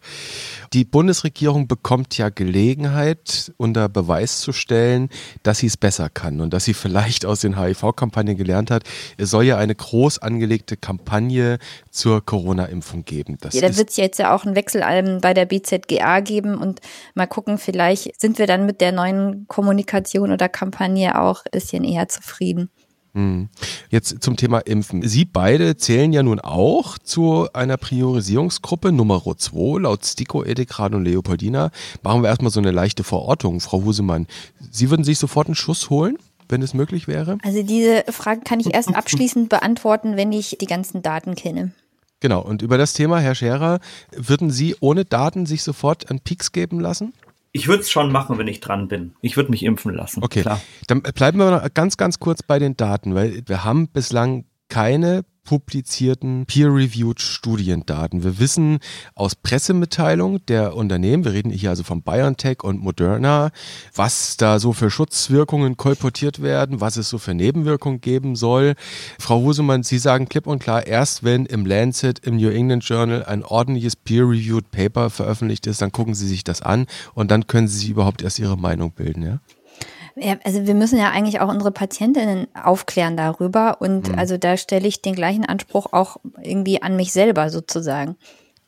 Die 0.71 0.85
Bundesregierung 0.85 1.67
bekommt 1.67 2.17
ja 2.17 2.29
Gelegenheit, 2.29 3.51
unter 3.57 3.89
Beweis 3.89 4.39
zu 4.39 4.53
stellen, 4.53 5.09
dass 5.43 5.57
sie 5.57 5.67
es 5.67 5.75
besser 5.75 6.07
kann 6.07 6.39
und 6.39 6.53
dass 6.53 6.63
sie 6.63 6.73
vielleicht 6.73 7.25
aus 7.25 7.41
den 7.41 7.59
HIV-Kampagnen 7.59 8.37
gelernt 8.37 8.71
hat. 8.71 8.83
Es 9.17 9.31
soll 9.31 9.43
ja 9.43 9.57
eine 9.57 9.75
groß 9.75 10.19
angelegte 10.19 10.77
Kampagne 10.77 11.57
zur 11.91 12.25
Corona-Impfung 12.25 13.03
geben. 13.03 13.37
Das 13.41 13.53
ja, 13.53 13.67
da 13.67 13.75
wird 13.75 13.89
es 13.89 13.97
jetzt 13.97 14.17
ja 14.17 14.33
auch 14.33 14.45
einen 14.45 14.55
Wechsel 14.55 14.81
bei 15.21 15.33
der 15.33 15.45
BZGA 15.45 16.21
geben 16.21 16.57
und 16.57 16.79
mal 17.15 17.27
gucken, 17.27 17.57
vielleicht 17.57 18.17
sind 18.17 18.39
wir 18.39 18.47
dann 18.47 18.65
mit 18.65 18.79
der 18.79 18.93
neuen 18.93 19.45
Kommunikation 19.49 20.31
oder 20.31 20.47
Kampagne 20.47 21.19
auch 21.21 21.43
ein 21.43 21.51
bisschen 21.51 21.83
eher 21.83 22.07
zufrieden. 22.07 22.69
Hm. 23.17 23.49
Jetzt 23.89 24.21
zum 24.21 24.37
Thema 24.37 24.59
Impfen. 24.59 25.01
Sie 25.01 25.25
beide 25.25 25.75
zählen 25.75 26.13
ja 26.13 26.21
nun 26.21 26.39
auch 26.39 26.99
zu 26.99 27.47
einer 27.51 27.75
Priorisierungsgruppe 27.75 28.91
Nummer 28.91 29.23
2 29.35 29.79
laut 29.79 30.05
Stiko, 30.05 30.43
Edekran 30.43 30.93
und 30.93 31.03
Leopoldina. 31.03 31.71
Machen 32.03 32.21
wir 32.21 32.29
erstmal 32.29 32.51
so 32.51 32.59
eine 32.59 32.69
leichte 32.69 33.03
Verortung. 33.03 33.59
Frau 33.59 33.83
Husemann, 33.83 34.27
Sie 34.69 34.91
würden 34.91 35.03
sich 35.03 35.17
sofort 35.17 35.47
einen 35.47 35.55
Schuss 35.55 35.89
holen? 35.89 36.17
wenn 36.49 36.61
es 36.61 36.73
möglich 36.73 37.09
wäre? 37.09 37.39
Also 37.43 37.61
diese 37.61 38.05
Frage 38.07 38.39
kann 38.39 38.61
ich 38.61 38.73
erst 38.73 38.95
abschließend 38.95 39.49
beantworten, 39.49 40.15
wenn 40.15 40.31
ich 40.31 40.55
die 40.61 40.65
ganzen 40.65 41.01
Daten 41.01 41.35
kenne. 41.35 41.73
Genau, 42.21 42.41
und 42.41 42.61
über 42.61 42.77
das 42.77 42.93
Thema, 42.93 43.19
Herr 43.19 43.35
Scherer, 43.35 43.81
würden 44.15 44.49
Sie 44.49 44.73
ohne 44.79 45.03
Daten 45.03 45.45
sich 45.45 45.61
sofort 45.61 46.09
einen 46.09 46.21
Peaks 46.21 46.53
geben 46.53 46.79
lassen? 46.79 47.13
Ich 47.57 47.67
würde 47.67 47.81
es 47.81 47.89
schon 47.89 48.11
machen, 48.11 48.37
wenn 48.37 48.47
ich 48.47 48.59
dran 48.59 48.87
bin. 48.87 49.15
Ich 49.21 49.35
würde 49.35 49.49
mich 49.49 49.63
impfen 49.63 49.91
lassen. 49.91 50.23
Okay, 50.23 50.41
klar. 50.41 50.61
Dann 50.85 51.01
bleiben 51.01 51.39
wir 51.39 51.49
noch 51.49 51.73
ganz, 51.73 51.97
ganz 51.97 52.19
kurz 52.19 52.43
bei 52.43 52.59
den 52.59 52.77
Daten, 52.77 53.15
weil 53.15 53.41
wir 53.47 53.63
haben 53.63 53.87
bislang 53.87 54.45
keine 54.69 55.23
publizierten 55.47 56.45
peer-reviewed 56.45 57.21
Studiendaten. 57.21 58.21
Wir 58.21 58.37
wissen 58.37 58.79
aus 59.15 59.33
Pressemitteilungen 59.35 60.41
der 60.49 60.75
Unternehmen, 60.75 61.23
wir 61.23 61.31
reden 61.31 61.51
hier 61.51 61.69
also 61.69 61.83
von 61.83 62.01
BioNTech 62.01 62.65
und 62.65 62.81
Moderna, 62.81 63.51
was 63.95 64.35
da 64.35 64.59
so 64.59 64.73
für 64.73 64.91
Schutzwirkungen 64.91 65.77
kolportiert 65.77 66.41
werden, 66.41 66.81
was 66.81 66.97
es 66.97 67.07
so 67.07 67.17
für 67.17 67.33
Nebenwirkungen 67.33 68.01
geben 68.01 68.35
soll. 68.35 68.75
Frau 69.19 69.39
Husemann, 69.39 69.83
Sie 69.83 69.99
sagen 69.99 70.27
klipp 70.27 70.47
und 70.47 70.59
klar, 70.59 70.85
erst 70.85 71.23
wenn 71.23 71.45
im 71.45 71.65
Lancet, 71.65 72.19
im 72.19 72.35
New 72.35 72.49
England 72.49 72.83
Journal 72.83 73.23
ein 73.23 73.43
ordentliches 73.43 73.95
peer-reviewed 73.95 74.69
Paper 74.69 75.09
veröffentlicht 75.09 75.65
ist, 75.65 75.81
dann 75.81 75.93
gucken 75.93 76.13
Sie 76.13 76.27
sich 76.27 76.43
das 76.43 76.61
an 76.61 76.87
und 77.13 77.31
dann 77.31 77.47
können 77.47 77.69
Sie 77.69 77.77
sich 77.77 77.89
überhaupt 77.89 78.21
erst 78.21 78.37
Ihre 78.39 78.57
Meinung 78.57 78.91
bilden, 78.91 79.23
ja? 79.23 79.39
Ja, 80.19 80.37
also 80.43 80.65
wir 80.65 80.73
müssen 80.73 80.97
ja 80.97 81.11
eigentlich 81.11 81.39
auch 81.39 81.49
unsere 81.49 81.71
Patientinnen 81.71 82.47
aufklären 82.55 83.17
darüber 83.17 83.81
und 83.81 84.09
mhm. 84.09 84.19
also 84.19 84.37
da 84.37 84.57
stelle 84.57 84.87
ich 84.87 85.01
den 85.01 85.15
gleichen 85.15 85.45
Anspruch 85.45 85.93
auch 85.93 86.17
irgendwie 86.41 86.81
an 86.81 86.95
mich 86.95 87.11
selber 87.11 87.49
sozusagen. 87.49 88.15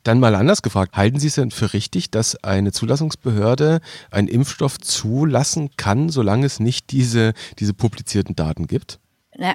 Dann 0.03 0.19
mal 0.19 0.35
anders 0.35 0.61
gefragt, 0.61 0.95
halten 0.95 1.19
Sie 1.19 1.27
es 1.27 1.35
denn 1.35 1.51
für 1.51 1.73
richtig, 1.73 2.09
dass 2.09 2.41
eine 2.43 2.71
Zulassungsbehörde 2.71 3.81
einen 4.11 4.27
Impfstoff 4.27 4.77
zulassen 4.77 5.71
kann, 5.75 6.09
solange 6.09 6.45
es 6.45 6.59
nicht 6.59 6.91
diese, 6.91 7.33
diese 7.59 7.73
publizierten 7.73 8.35
Daten 8.35 8.67
gibt? 8.67 8.99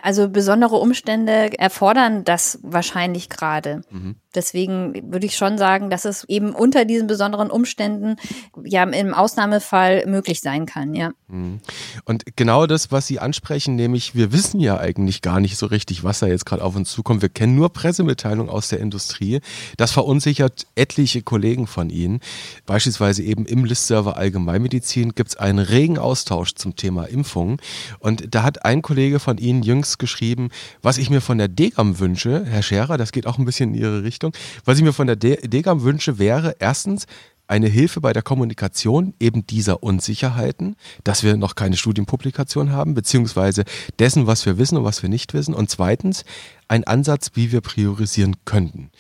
Also 0.03 0.29
besondere 0.29 0.77
Umstände 0.77 1.59
erfordern 1.59 2.25
das 2.25 2.59
wahrscheinlich 2.63 3.29
gerade. 3.29 3.83
Mhm. 3.91 4.17
Deswegen 4.35 5.13
würde 5.13 5.27
ich 5.27 5.37
schon 5.37 5.59
sagen, 5.59 5.91
dass 5.91 6.05
es 6.05 6.25
eben 6.25 6.55
unter 6.55 6.85
diesen 6.85 7.07
besonderen 7.07 7.51
Umständen 7.51 8.17
ja 8.65 8.83
im 8.83 9.15
Ausnahmefall 9.15 10.05
möglich 10.07 10.41
sein 10.41 10.67
kann, 10.67 10.95
ja. 10.95 11.11
Mhm. 11.29 11.61
Und 12.05 12.25
genau 12.37 12.67
das, 12.67 12.93
was 12.93 13.07
Sie 13.07 13.19
ansprechen, 13.21 13.77
nämlich 13.77 14.15
wir 14.15 14.33
wissen 14.33 14.61
ja 14.61 14.79
eigentlich 14.79 15.23
gar 15.23 15.41
nicht 15.41 15.57
so 15.57 15.67
richtig, 15.67 16.05
was 16.05 16.21
da 16.21 16.27
jetzt 16.27 16.47
gerade 16.47 16.65
auf 16.65 16.77
uns 16.77 16.91
zukommt. 16.91 17.23
Wir 17.23 17.29
kennen 17.29 17.55
nur 17.55 17.73
Pressemitteilungen 17.73 18.51
aus 18.51 18.69
der 18.69 18.81
Industrie. 18.81 19.41
Das 19.77 19.93
verunsichert 19.93 20.67
etliche 20.75 21.23
Kollegen 21.23 21.67
von 21.67 21.91
Ihnen. 21.91 22.21
Beispielsweise 22.67 23.23
eben 23.23 23.47
im 23.47 23.65
Listserver 23.65 24.17
Allgemeinmedizin 24.17 25.15
gibt 25.15 25.31
es 25.31 25.37
einen 25.37 25.59
regen 25.59 25.99
Austausch 25.99 26.55
zum 26.55 26.77
Thema 26.77 27.05
Impfung. 27.05 27.61
Und 27.99 28.35
da 28.35 28.43
hat 28.43 28.65
ein 28.65 28.83
Kollege 28.83 29.19
von 29.19 29.39
Ihnen 29.39 29.63
jüngst 29.63 29.99
geschrieben, 29.99 30.51
was 30.83 30.99
ich 30.99 31.11
mir 31.11 31.21
von 31.21 31.39
der 31.39 31.49
Degam 31.49 31.99
wünsche, 31.99 32.45
Herr 32.45 32.63
Scherer, 32.63 32.97
das 32.97 33.13
geht 33.13 33.27
auch 33.27 33.39
ein 33.39 33.45
bisschen 33.45 33.75
in 33.75 33.81
Ihre 33.81 34.03
Richtung 34.03 34.24
Richtung. 34.25 34.33
Was 34.65 34.79
ich 34.79 34.85
mir 34.85 34.93
von 34.93 35.07
der 35.07 35.17
Degam 35.17 35.83
wünsche, 35.83 36.19
wäre 36.19 36.57
erstens, 36.59 37.07
eine 37.47 37.69
Hilfe 37.69 38.01
bei 38.01 38.15
der 38.15 38.23
Kommunikation 38.23 39.13
eben 39.21 39.47
dieser 39.47 39.83
Unsicherheiten, 39.83 40.77
dass 41.05 41.23
wir 41.23 41.37
noch 41.37 41.57
keine 41.57 41.77
Studienpublikation 41.77 42.73
haben, 42.73 42.95
beziehungsweise 42.95 43.65
dessen, 43.99 44.27
was 44.27 44.47
wir 44.47 44.57
wissen 44.57 44.79
und 44.79 44.85
was 44.85 45.03
wir 45.03 45.11
nicht 45.11 45.35
wissen. 45.35 45.53
Und 45.53 45.69
zweitens 45.69 46.25
ein 46.69 46.85
Ansatz, 46.85 47.33
wie 47.35 47.53
wir 47.53 47.61
priorisieren 47.61 48.37
könnten. 48.45 48.91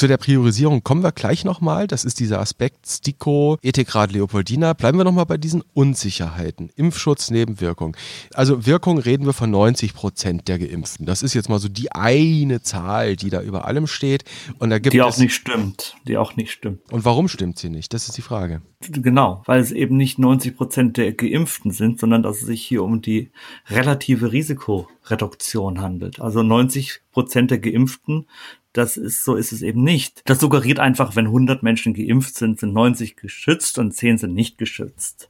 Zu 0.00 0.06
der 0.06 0.16
Priorisierung 0.16 0.82
kommen 0.82 1.02
wir 1.02 1.12
gleich 1.12 1.44
nochmal. 1.44 1.86
Das 1.86 2.04
ist 2.04 2.20
dieser 2.20 2.40
Aspekt 2.40 2.86
STIKO, 2.86 3.58
Ethikrat 3.60 4.12
Leopoldina. 4.12 4.72
Bleiben 4.72 4.96
wir 4.96 5.04
nochmal 5.04 5.26
bei 5.26 5.36
diesen 5.36 5.62
Unsicherheiten. 5.74 6.70
Impfschutz, 6.76 7.30
Nebenwirkung. 7.30 7.96
Also 8.32 8.64
Wirkung 8.64 8.98
reden 8.98 9.26
wir 9.26 9.32
von 9.32 9.50
90 9.50 9.92
Prozent 9.92 10.48
der 10.48 10.58
Geimpften. 10.58 11.04
Das 11.04 11.22
ist 11.22 11.34
jetzt 11.34 11.48
mal 11.48 11.58
so 11.58 11.68
die 11.68 11.92
eine 11.92 12.62
Zahl, 12.62 13.16
die 13.16 13.28
da 13.28 13.42
über 13.42 13.66
allem 13.66 13.86
steht. 13.86 14.24
Und 14.58 14.70
da 14.70 14.78
gibt 14.78 14.94
die 14.94 15.02
auch 15.02 15.18
nicht 15.18 15.34
stimmt. 15.34 15.96
Die 16.06 16.16
auch 16.16 16.34
nicht 16.36 16.52
stimmt. 16.52 16.80
Und 16.90 17.04
warum 17.04 17.28
stimmt 17.28 17.58
sie 17.58 17.68
nicht? 17.68 17.92
Das 17.92 18.08
ist 18.08 18.16
die 18.16 18.22
Frage. 18.22 18.62
Genau, 18.88 19.42
weil 19.44 19.60
es 19.60 19.72
eben 19.72 19.98
nicht 19.98 20.18
90 20.18 20.56
Prozent 20.56 20.96
der 20.96 21.12
Geimpften 21.12 21.72
sind, 21.72 22.00
sondern 22.00 22.22
dass 22.22 22.38
es 22.40 22.46
sich 22.46 22.62
hier 22.62 22.82
um 22.82 23.02
die 23.02 23.30
relative 23.68 24.32
Risikoreduktion 24.32 25.82
handelt. 25.82 26.20
Also 26.20 26.42
90 26.42 27.02
Prozent 27.12 27.50
der 27.50 27.58
Geimpften 27.58 28.26
das 28.72 28.96
ist, 28.96 29.24
so 29.24 29.34
ist 29.34 29.50
es 29.50 29.62
eben 29.62 29.82
nicht. 29.82 30.22
Das 30.26 30.38
suggeriert 30.38 30.78
einfach, 30.78 31.16
wenn 31.16 31.26
100 31.26 31.62
Menschen 31.62 31.92
geimpft 31.92 32.36
sind, 32.36 32.60
sind 32.60 32.72
90 32.72 33.16
geschützt 33.16 33.78
und 33.78 33.92
10 33.92 34.18
sind 34.18 34.34
nicht 34.34 34.58
geschützt. 34.58 35.28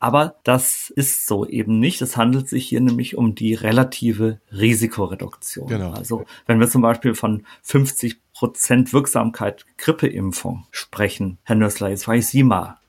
Aber 0.00 0.36
das 0.42 0.90
ist 0.90 1.26
so 1.26 1.46
eben 1.46 1.78
nicht. 1.78 2.02
Es 2.02 2.16
handelt 2.16 2.48
sich 2.48 2.66
hier 2.66 2.80
nämlich 2.80 3.16
um 3.16 3.36
die 3.36 3.54
relative 3.54 4.40
Risikoreduktion. 4.50 5.68
Genau. 5.68 5.92
Also, 5.92 6.24
wenn 6.46 6.58
wir 6.58 6.68
zum 6.68 6.82
Beispiel 6.82 7.14
von 7.14 7.44
50 7.62 8.20
Prozent 8.32 8.92
Wirksamkeit 8.92 9.66
Grippeimpfung 9.76 10.66
sprechen, 10.72 11.38
Herr 11.44 11.56
Nössler, 11.56 11.90
jetzt 11.90 12.04
frage 12.04 12.18
ich 12.18 12.26
Sie 12.26 12.42
mal, 12.42 12.79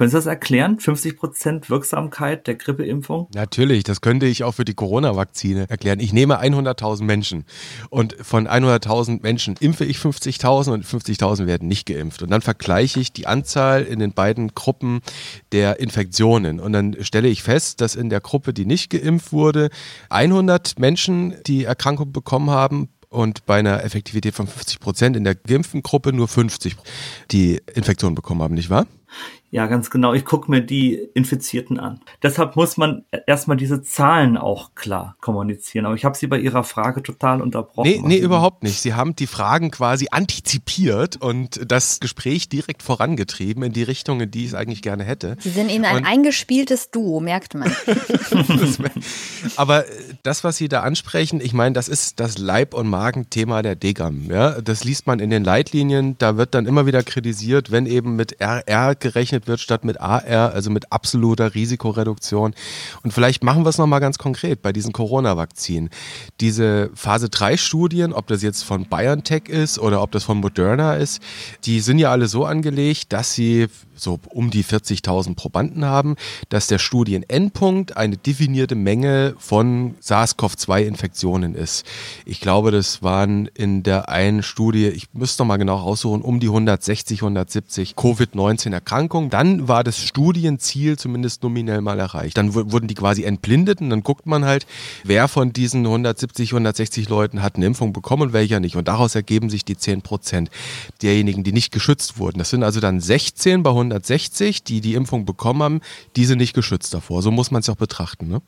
können 0.00 0.08
Sie 0.08 0.16
das 0.16 0.24
erklären? 0.24 0.80
50 0.80 1.18
Prozent 1.18 1.68
Wirksamkeit 1.68 2.46
der 2.46 2.54
Grippeimpfung? 2.54 3.28
Natürlich, 3.34 3.84
das 3.84 4.00
könnte 4.00 4.24
ich 4.24 4.44
auch 4.44 4.52
für 4.52 4.64
die 4.64 4.72
Corona-Vakzine 4.72 5.68
erklären. 5.68 6.00
Ich 6.00 6.14
nehme 6.14 6.40
100.000 6.40 7.04
Menschen 7.04 7.44
und 7.90 8.16
von 8.18 8.48
100.000 8.48 9.20
Menschen 9.20 9.56
impfe 9.60 9.84
ich 9.84 9.98
50.000 9.98 10.72
und 10.72 10.86
50.000 10.86 11.46
werden 11.46 11.68
nicht 11.68 11.84
geimpft. 11.84 12.22
Und 12.22 12.30
dann 12.30 12.40
vergleiche 12.40 12.98
ich 12.98 13.12
die 13.12 13.26
Anzahl 13.26 13.82
in 13.82 13.98
den 13.98 14.14
beiden 14.14 14.54
Gruppen 14.54 15.00
der 15.52 15.80
Infektionen. 15.80 16.60
Und 16.60 16.72
dann 16.72 16.96
stelle 17.02 17.28
ich 17.28 17.42
fest, 17.42 17.82
dass 17.82 17.94
in 17.94 18.08
der 18.08 18.22
Gruppe, 18.22 18.54
die 18.54 18.64
nicht 18.64 18.88
geimpft 18.88 19.34
wurde, 19.34 19.68
100 20.08 20.78
Menschen 20.78 21.34
die 21.46 21.64
Erkrankung 21.64 22.10
bekommen 22.10 22.48
haben, 22.48 22.88
und 23.10 23.44
bei 23.44 23.58
einer 23.58 23.82
Effektivität 23.82 24.34
von 24.34 24.46
50 24.46 24.78
Prozent 24.78 25.16
in 25.16 25.24
der 25.24 25.34
geimpften 25.34 25.82
Gruppe 25.82 26.12
nur 26.12 26.28
50 26.28 26.76
die 27.32 27.60
Infektion 27.74 28.14
bekommen 28.14 28.40
haben, 28.40 28.54
nicht 28.54 28.70
wahr? 28.70 28.86
Ja, 29.52 29.66
ganz 29.66 29.90
genau. 29.90 30.14
Ich 30.14 30.24
gucke 30.24 30.48
mir 30.48 30.60
die 30.60 30.94
Infizierten 30.94 31.80
an. 31.80 32.00
Deshalb 32.22 32.54
muss 32.54 32.76
man 32.76 33.04
erstmal 33.26 33.56
diese 33.56 33.82
Zahlen 33.82 34.36
auch 34.36 34.76
klar 34.76 35.16
kommunizieren. 35.20 35.86
Aber 35.86 35.96
ich 35.96 36.04
habe 36.04 36.16
Sie 36.16 36.28
bei 36.28 36.38
Ihrer 36.38 36.62
Frage 36.62 37.02
total 37.02 37.42
unterbrochen. 37.42 37.88
Nee, 37.88 38.00
nee, 38.04 38.18
überhaupt 38.18 38.62
nicht. 38.62 38.80
Sie 38.80 38.94
haben 38.94 39.16
die 39.16 39.26
Fragen 39.26 39.72
quasi 39.72 40.06
antizipiert 40.12 41.16
und 41.20 41.60
das 41.66 41.98
Gespräch 41.98 42.48
direkt 42.48 42.84
vorangetrieben 42.84 43.64
in 43.64 43.72
die 43.72 43.82
Richtung, 43.82 44.20
in 44.20 44.30
die 44.30 44.44
ich 44.44 44.50
es 44.50 44.54
eigentlich 44.54 44.82
gerne 44.82 45.02
hätte. 45.02 45.36
Sie 45.40 45.50
sind 45.50 45.68
Ihnen 45.68 45.84
ein 45.84 45.96
und 45.96 46.04
eingespieltes 46.04 46.92
Duo, 46.92 47.18
merkt 47.18 47.54
man. 47.54 47.74
aber 49.56 49.84
das, 50.22 50.44
was 50.44 50.58
Sie 50.58 50.68
da 50.68 50.82
ansprechen, 50.82 51.40
ich 51.40 51.54
meine, 51.54 51.72
das 51.72 51.88
ist 51.88 52.20
das 52.20 52.38
Leib- 52.38 52.74
und 52.74 52.88
Magenthema 52.88 53.62
der 53.62 53.74
Degam. 53.74 54.30
Ja? 54.30 54.60
Das 54.60 54.84
liest 54.84 55.08
man 55.08 55.18
in 55.18 55.30
den 55.30 55.42
Leitlinien. 55.42 56.16
Da 56.18 56.36
wird 56.36 56.54
dann 56.54 56.66
immer 56.66 56.86
wieder 56.86 57.02
kritisiert, 57.02 57.72
wenn 57.72 57.86
eben 57.86 58.14
mit 58.14 58.40
RR 58.40 58.94
gerechnet 58.94 59.39
berechnet 59.40 59.48
wird 59.48 59.60
statt 59.60 59.84
mit 59.84 60.00
AR, 60.00 60.52
also 60.52 60.70
mit 60.70 60.92
absoluter 60.92 61.54
Risikoreduktion. 61.54 62.54
Und 63.02 63.12
vielleicht 63.12 63.42
machen 63.42 63.64
wir 63.64 63.70
es 63.70 63.78
nochmal 63.78 64.00
ganz 64.00 64.18
konkret 64.18 64.62
bei 64.62 64.72
diesen 64.72 64.92
Corona-Vakzinen. 64.92 65.90
Diese 66.40 66.90
Phase 66.94 67.28
3 67.28 67.56
Studien, 67.56 68.12
ob 68.12 68.26
das 68.26 68.42
jetzt 68.42 68.62
von 68.62 68.86
BioNTech 68.86 69.48
ist 69.48 69.78
oder 69.78 70.02
ob 70.02 70.12
das 70.12 70.24
von 70.24 70.38
Moderna 70.38 70.94
ist, 70.94 71.22
die 71.64 71.80
sind 71.80 71.98
ja 71.98 72.10
alle 72.10 72.28
so 72.28 72.44
angelegt, 72.44 73.12
dass 73.12 73.34
sie 73.34 73.68
so 74.00 74.18
um 74.30 74.50
die 74.50 74.64
40.000 74.64 75.34
Probanden 75.34 75.84
haben, 75.84 76.16
dass 76.48 76.66
der 76.66 76.78
Studienendpunkt 76.78 77.96
eine 77.96 78.16
definierte 78.16 78.74
Menge 78.74 79.34
von 79.38 79.94
SARS-CoV-2-Infektionen 80.00 81.54
ist. 81.54 81.84
Ich 82.24 82.40
glaube, 82.40 82.70
das 82.70 83.02
waren 83.02 83.46
in 83.46 83.82
der 83.82 84.08
einen 84.08 84.42
Studie, 84.42 84.88
ich 84.88 85.12
müsste 85.12 85.42
noch 85.42 85.48
mal 85.48 85.58
genau 85.58 85.76
raussuchen, 85.76 86.22
um 86.22 86.40
die 86.40 86.46
160, 86.46 87.20
170 87.20 87.94
Covid-19-Erkrankungen. 87.94 89.29
Dann 89.30 89.68
war 89.68 89.84
das 89.84 89.98
Studienziel 90.02 90.98
zumindest 90.98 91.42
nominell 91.42 91.80
mal 91.80 91.98
erreicht. 91.98 92.36
Dann 92.36 92.54
wurden 92.54 92.88
die 92.88 92.94
quasi 92.94 93.24
entblindet 93.24 93.80
und 93.80 93.90
dann 93.90 94.02
guckt 94.02 94.26
man 94.26 94.44
halt, 94.44 94.66
wer 95.04 95.28
von 95.28 95.52
diesen 95.52 95.86
170, 95.86 96.50
160 96.52 97.08
Leuten 97.08 97.42
hat 97.42 97.56
eine 97.56 97.66
Impfung 97.66 97.92
bekommen 97.92 98.22
und 98.22 98.32
welcher 98.32 98.60
nicht. 98.60 98.76
Und 98.76 98.88
daraus 98.88 99.14
ergeben 99.14 99.50
sich 99.50 99.64
die 99.64 99.76
10 99.76 100.02
Prozent 100.02 100.50
derjenigen, 101.02 101.44
die 101.44 101.52
nicht 101.52 101.72
geschützt 101.72 102.18
wurden. 102.18 102.38
Das 102.38 102.50
sind 102.50 102.64
also 102.64 102.80
dann 102.80 103.00
16 103.00 103.62
bei 103.62 103.70
100 103.70 104.00
160, 104.10 104.64
die 104.64 104.80
die 104.80 104.94
Impfung 104.94 105.24
bekommen 105.24 105.62
haben, 105.62 105.80
die 106.16 106.24
sind 106.24 106.38
nicht 106.38 106.54
geschützt 106.54 106.94
davor. 106.94 107.22
So 107.22 107.30
muss 107.30 107.50
man 107.50 107.60
es 107.60 107.68
auch 107.68 107.76
betrachten, 107.76 108.28
ne? 108.28 108.42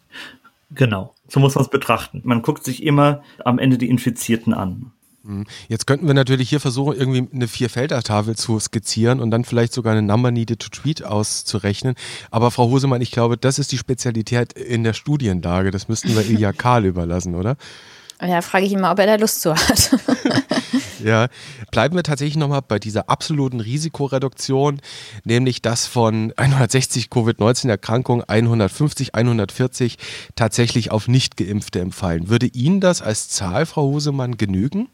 Genau, 0.75 1.15
so 1.29 1.39
muss 1.39 1.55
man 1.55 1.65
es 1.65 1.71
betrachten. 1.71 2.23
Man 2.25 2.41
guckt 2.41 2.65
sich 2.65 2.83
immer 2.83 3.23
am 3.45 3.59
Ende 3.59 3.77
die 3.77 3.91
Infizierten 3.91 4.55
an. 4.55 4.93
Mhm. 5.25 5.45
Jetzt 5.69 5.87
könnten 5.87 6.07
wir 6.07 6.15
natürlich 6.15 6.49
hier 6.51 6.61
versuchen, 6.61 6.97
irgendwie 6.97 7.29
eine 7.33 7.49
Vierfelder-Tafel 7.49 8.37
zu 8.37 8.59
skizzieren 8.59 9.21
und 9.21 9.31
dann 9.31 9.45
vielleicht 9.45 9.73
sogar 9.73 9.93
eine 9.93 10.03
Number 10.03 10.31
needed 10.31 10.61
to 10.61 10.69
tweet 10.69 11.05
auszurechnen. 11.05 11.95
Aber 12.31 12.51
Frau 12.51 12.69
Hosemann, 12.69 13.01
ich 13.01 13.11
glaube, 13.11 13.37
das 13.37 13.59
ist 13.59 13.73
die 13.73 13.79
Spezialität 13.79 14.53
in 14.53 14.85
der 14.85 14.93
Studienlage. 14.93 15.71
Das 15.71 15.89
müssten 15.89 16.15
wir 16.15 16.29
Ilja 16.29 16.53
Kahl 16.63 16.85
überlassen, 16.85 17.35
oder? 17.35 17.57
Ja, 18.21 18.41
frage 18.41 18.67
ich 18.67 18.73
ihn 18.73 18.81
mal, 18.81 18.93
ob 18.93 19.01
er 19.01 19.07
da 19.07 19.15
Lust 19.17 19.41
zu 19.41 19.53
hat. 19.53 19.99
ja, 21.05 21.27
bleiben 21.73 21.97
wir 21.97 22.05
tatsächlich 22.05 22.37
nochmal 22.37 22.63
bei 22.63 22.79
dieser 22.79 23.09
absoluten 23.09 23.59
Risikoreduktion, 23.59 24.81
nämlich 25.25 25.61
dass 25.61 25.89
von 25.89 26.33
160 26.37 27.11
Covid-19-Erkrankungen 27.11 28.23
150, 28.25 29.17
140 29.17 29.99
tatsächlich 30.37 30.93
auf 30.93 31.09
Nicht-Geimpfte 31.09 31.81
empfallen. 31.81 32.29
Würde 32.29 32.47
Ihnen 32.47 32.81
das 32.81 33.03
als 33.03 33.29
Zahl, 33.29 33.67
Frau 33.67 33.91
Husemann, 33.91 34.37
genügen? 34.37 34.89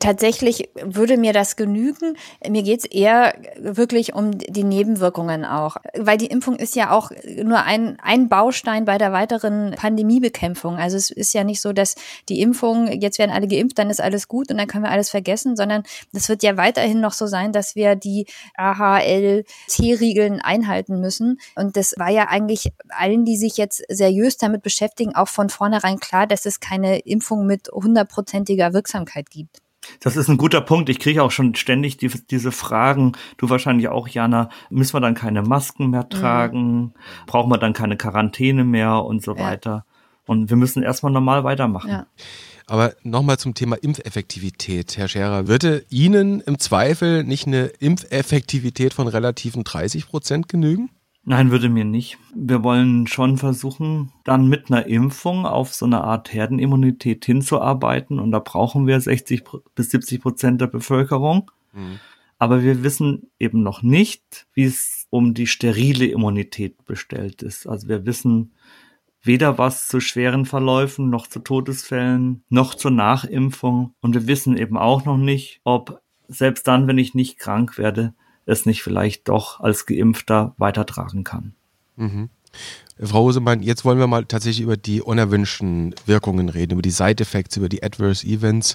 Tatsächlich 0.00 0.68
würde 0.82 1.16
mir 1.16 1.32
das 1.32 1.54
genügen. 1.54 2.16
Mir 2.44 2.64
geht's 2.64 2.84
eher 2.84 3.36
wirklich 3.56 4.14
um 4.14 4.36
die 4.36 4.64
Nebenwirkungen 4.64 5.44
auch. 5.44 5.76
Weil 5.96 6.18
die 6.18 6.26
Impfung 6.26 6.56
ist 6.56 6.74
ja 6.74 6.90
auch 6.90 7.12
nur 7.40 7.62
ein, 7.62 7.96
ein 8.02 8.28
Baustein 8.28 8.84
bei 8.84 8.98
der 8.98 9.12
weiteren 9.12 9.76
Pandemiebekämpfung. 9.76 10.74
Also 10.74 10.96
es 10.96 11.12
ist 11.12 11.32
ja 11.34 11.44
nicht 11.44 11.60
so, 11.60 11.72
dass 11.72 11.94
die 12.28 12.40
Impfung, 12.40 12.88
jetzt 13.00 13.20
werden 13.20 13.30
alle 13.30 13.46
geimpft, 13.46 13.78
dann 13.78 13.88
ist 13.88 14.00
alles 14.00 14.26
gut 14.26 14.50
und 14.50 14.58
dann 14.58 14.66
können 14.66 14.82
wir 14.82 14.90
alles 14.90 15.10
vergessen, 15.10 15.54
sondern 15.54 15.84
es 16.12 16.28
wird 16.28 16.42
ja 16.42 16.56
weiterhin 16.56 17.00
noch 17.00 17.12
so 17.12 17.28
sein, 17.28 17.52
dass 17.52 17.76
wir 17.76 17.94
die 17.94 18.26
AHL-T-Regeln 18.56 20.40
einhalten 20.40 21.00
müssen. 21.00 21.38
Und 21.54 21.76
das 21.76 21.94
war 21.96 22.10
ja 22.10 22.24
eigentlich 22.24 22.72
allen, 22.88 23.24
die 23.24 23.36
sich 23.36 23.56
jetzt 23.56 23.84
seriös 23.88 24.36
damit 24.36 24.62
beschäftigen, 24.62 25.14
auch 25.14 25.28
von 25.28 25.48
vornherein 25.48 26.00
klar, 26.00 26.26
dass 26.26 26.44
es 26.44 26.58
keine 26.58 26.98
Impfung 26.98 27.46
mit 27.46 27.68
hundertprozentiger 27.68 28.72
Wirksamkeit 28.72 29.30
gibt. 29.30 29.60
Das 30.00 30.16
ist 30.16 30.28
ein 30.28 30.36
guter 30.36 30.60
Punkt. 30.60 30.88
Ich 30.88 30.98
kriege 30.98 31.22
auch 31.22 31.30
schon 31.30 31.54
ständig 31.54 31.96
die, 31.96 32.08
diese 32.30 32.52
Fragen, 32.52 33.12
du 33.36 33.50
wahrscheinlich 33.50 33.88
auch, 33.88 34.08
Jana, 34.08 34.48
müssen 34.70 34.94
wir 34.94 35.00
dann 35.00 35.14
keine 35.14 35.42
Masken 35.42 35.90
mehr 35.90 36.04
mhm. 36.04 36.10
tragen? 36.10 36.76
Mhm. 36.78 36.92
Brauchen 37.26 37.50
wir 37.50 37.58
dann 37.58 37.72
keine 37.72 37.96
Quarantäne 37.96 38.64
mehr 38.64 39.04
und 39.04 39.22
so 39.22 39.34
ja. 39.36 39.42
weiter? 39.42 39.84
Und 40.26 40.50
wir 40.50 40.56
müssen 40.56 40.82
erstmal 40.82 41.12
normal 41.12 41.44
weitermachen. 41.44 41.90
Ja. 41.90 42.06
Aber 42.66 42.94
nochmal 43.04 43.38
zum 43.38 43.54
Thema 43.54 43.76
Impfeffektivität, 43.76 44.96
Herr 44.96 45.06
Scherer. 45.06 45.46
Würde 45.46 45.84
Ihnen 45.88 46.40
im 46.40 46.58
Zweifel 46.58 47.22
nicht 47.22 47.46
eine 47.46 47.66
Impfeffektivität 47.66 48.92
von 48.92 49.06
relativen 49.06 49.62
30 49.62 50.08
Prozent 50.08 50.48
genügen? 50.48 50.90
Nein, 51.28 51.50
würde 51.50 51.68
mir 51.68 51.84
nicht. 51.84 52.18
Wir 52.36 52.62
wollen 52.62 53.08
schon 53.08 53.36
versuchen, 53.36 54.12
dann 54.22 54.46
mit 54.46 54.70
einer 54.70 54.86
Impfung 54.86 55.44
auf 55.44 55.74
so 55.74 55.84
eine 55.84 56.04
Art 56.04 56.32
Herdenimmunität 56.32 57.24
hinzuarbeiten. 57.24 58.20
Und 58.20 58.30
da 58.30 58.38
brauchen 58.38 58.86
wir 58.86 59.00
60 59.00 59.42
bis 59.74 59.90
70 59.90 60.22
Prozent 60.22 60.60
der 60.60 60.68
Bevölkerung. 60.68 61.50
Mhm. 61.72 61.98
Aber 62.38 62.62
wir 62.62 62.84
wissen 62.84 63.28
eben 63.40 63.64
noch 63.64 63.82
nicht, 63.82 64.46
wie 64.54 64.64
es 64.64 65.08
um 65.10 65.34
die 65.34 65.48
sterile 65.48 66.06
Immunität 66.06 66.84
bestellt 66.84 67.42
ist. 67.42 67.66
Also 67.66 67.88
wir 67.88 68.06
wissen 68.06 68.52
weder 69.20 69.58
was 69.58 69.88
zu 69.88 69.98
schweren 69.98 70.46
Verläufen, 70.46 71.10
noch 71.10 71.26
zu 71.26 71.40
Todesfällen, 71.40 72.44
noch 72.50 72.76
zur 72.76 72.92
Nachimpfung. 72.92 73.94
Und 74.00 74.14
wir 74.14 74.28
wissen 74.28 74.56
eben 74.56 74.78
auch 74.78 75.04
noch 75.04 75.16
nicht, 75.16 75.60
ob 75.64 76.00
selbst 76.28 76.68
dann, 76.68 76.86
wenn 76.86 76.98
ich 76.98 77.14
nicht 77.14 77.36
krank 77.36 77.78
werde, 77.78 78.14
es 78.46 78.64
nicht 78.64 78.82
vielleicht 78.82 79.28
doch 79.28 79.60
als 79.60 79.86
Geimpfter 79.86 80.54
weitertragen 80.56 81.24
kann. 81.24 81.54
Mhm. 81.96 82.30
Frau 82.98 83.24
Hosemann, 83.24 83.62
jetzt 83.62 83.84
wollen 83.84 83.98
wir 83.98 84.06
mal 84.06 84.24
tatsächlich 84.24 84.62
über 84.62 84.78
die 84.78 85.02
unerwünschten 85.02 85.94
Wirkungen 86.06 86.48
reden, 86.48 86.72
über 86.72 86.82
die 86.82 86.90
Side-Effects, 86.90 87.58
über 87.58 87.68
die 87.68 87.82
Adverse 87.82 88.26
Events. 88.26 88.74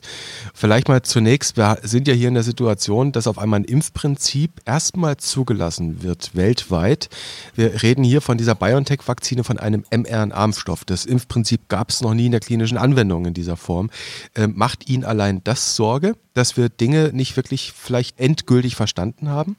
Vielleicht 0.53 0.89
mal 0.89 1.01
zunächst, 1.01 1.57
wir 1.57 1.79
sind 1.81 2.07
ja 2.07 2.13
hier 2.13 2.27
in 2.27 2.35
der 2.35 2.43
Situation, 2.43 3.11
dass 3.11 3.25
auf 3.25 3.39
einmal 3.39 3.61
ein 3.61 3.63
Impfprinzip 3.63 4.61
erstmal 4.63 5.17
zugelassen 5.17 6.03
wird 6.03 6.35
weltweit. 6.35 7.09
Wir 7.55 7.81
reden 7.81 8.03
hier 8.03 8.21
von 8.21 8.37
dieser 8.37 8.53
BioNTech-Vakzine, 8.53 9.43
von 9.43 9.57
einem 9.57 9.85
mRNA-Impfstoff. 9.89 10.85
Das 10.85 11.07
Impfprinzip 11.07 11.67
gab 11.67 11.89
es 11.89 12.01
noch 12.01 12.13
nie 12.13 12.27
in 12.27 12.31
der 12.31 12.41
klinischen 12.41 12.77
Anwendung 12.77 13.25
in 13.25 13.33
dieser 13.33 13.57
Form. 13.57 13.89
Ähm, 14.35 14.53
macht 14.55 14.87
Ihnen 14.87 15.03
allein 15.03 15.43
das 15.43 15.75
Sorge, 15.75 16.15
dass 16.35 16.57
wir 16.57 16.69
Dinge 16.69 17.09
nicht 17.11 17.37
wirklich 17.37 17.73
vielleicht 17.75 18.19
endgültig 18.19 18.75
verstanden 18.75 19.29
haben? 19.29 19.55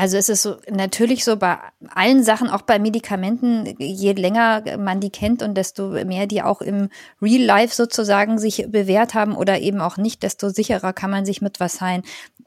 Also 0.00 0.16
es 0.16 0.30
ist 0.30 0.40
so, 0.40 0.56
natürlich 0.70 1.26
so 1.26 1.36
bei 1.36 1.58
allen 1.94 2.24
Sachen, 2.24 2.48
auch 2.48 2.62
bei 2.62 2.78
Medikamenten, 2.78 3.74
je 3.78 4.14
länger 4.14 4.78
man 4.78 4.98
die 4.98 5.10
kennt 5.10 5.42
und 5.42 5.54
desto 5.58 5.90
mehr 6.06 6.26
die 6.26 6.40
auch 6.40 6.62
im 6.62 6.88
Real 7.20 7.42
Life 7.42 7.74
sozusagen 7.74 8.38
sich 8.38 8.64
bewährt 8.70 9.12
haben 9.12 9.36
oder 9.36 9.60
eben 9.60 9.82
auch 9.82 9.98
nicht, 9.98 10.22
desto 10.22 10.48
sicherer 10.48 10.94
kann 10.94 11.10
man 11.10 11.26
sich 11.26 11.42
mit 11.42 11.60
was 11.60 11.74
sein. 11.74 12.00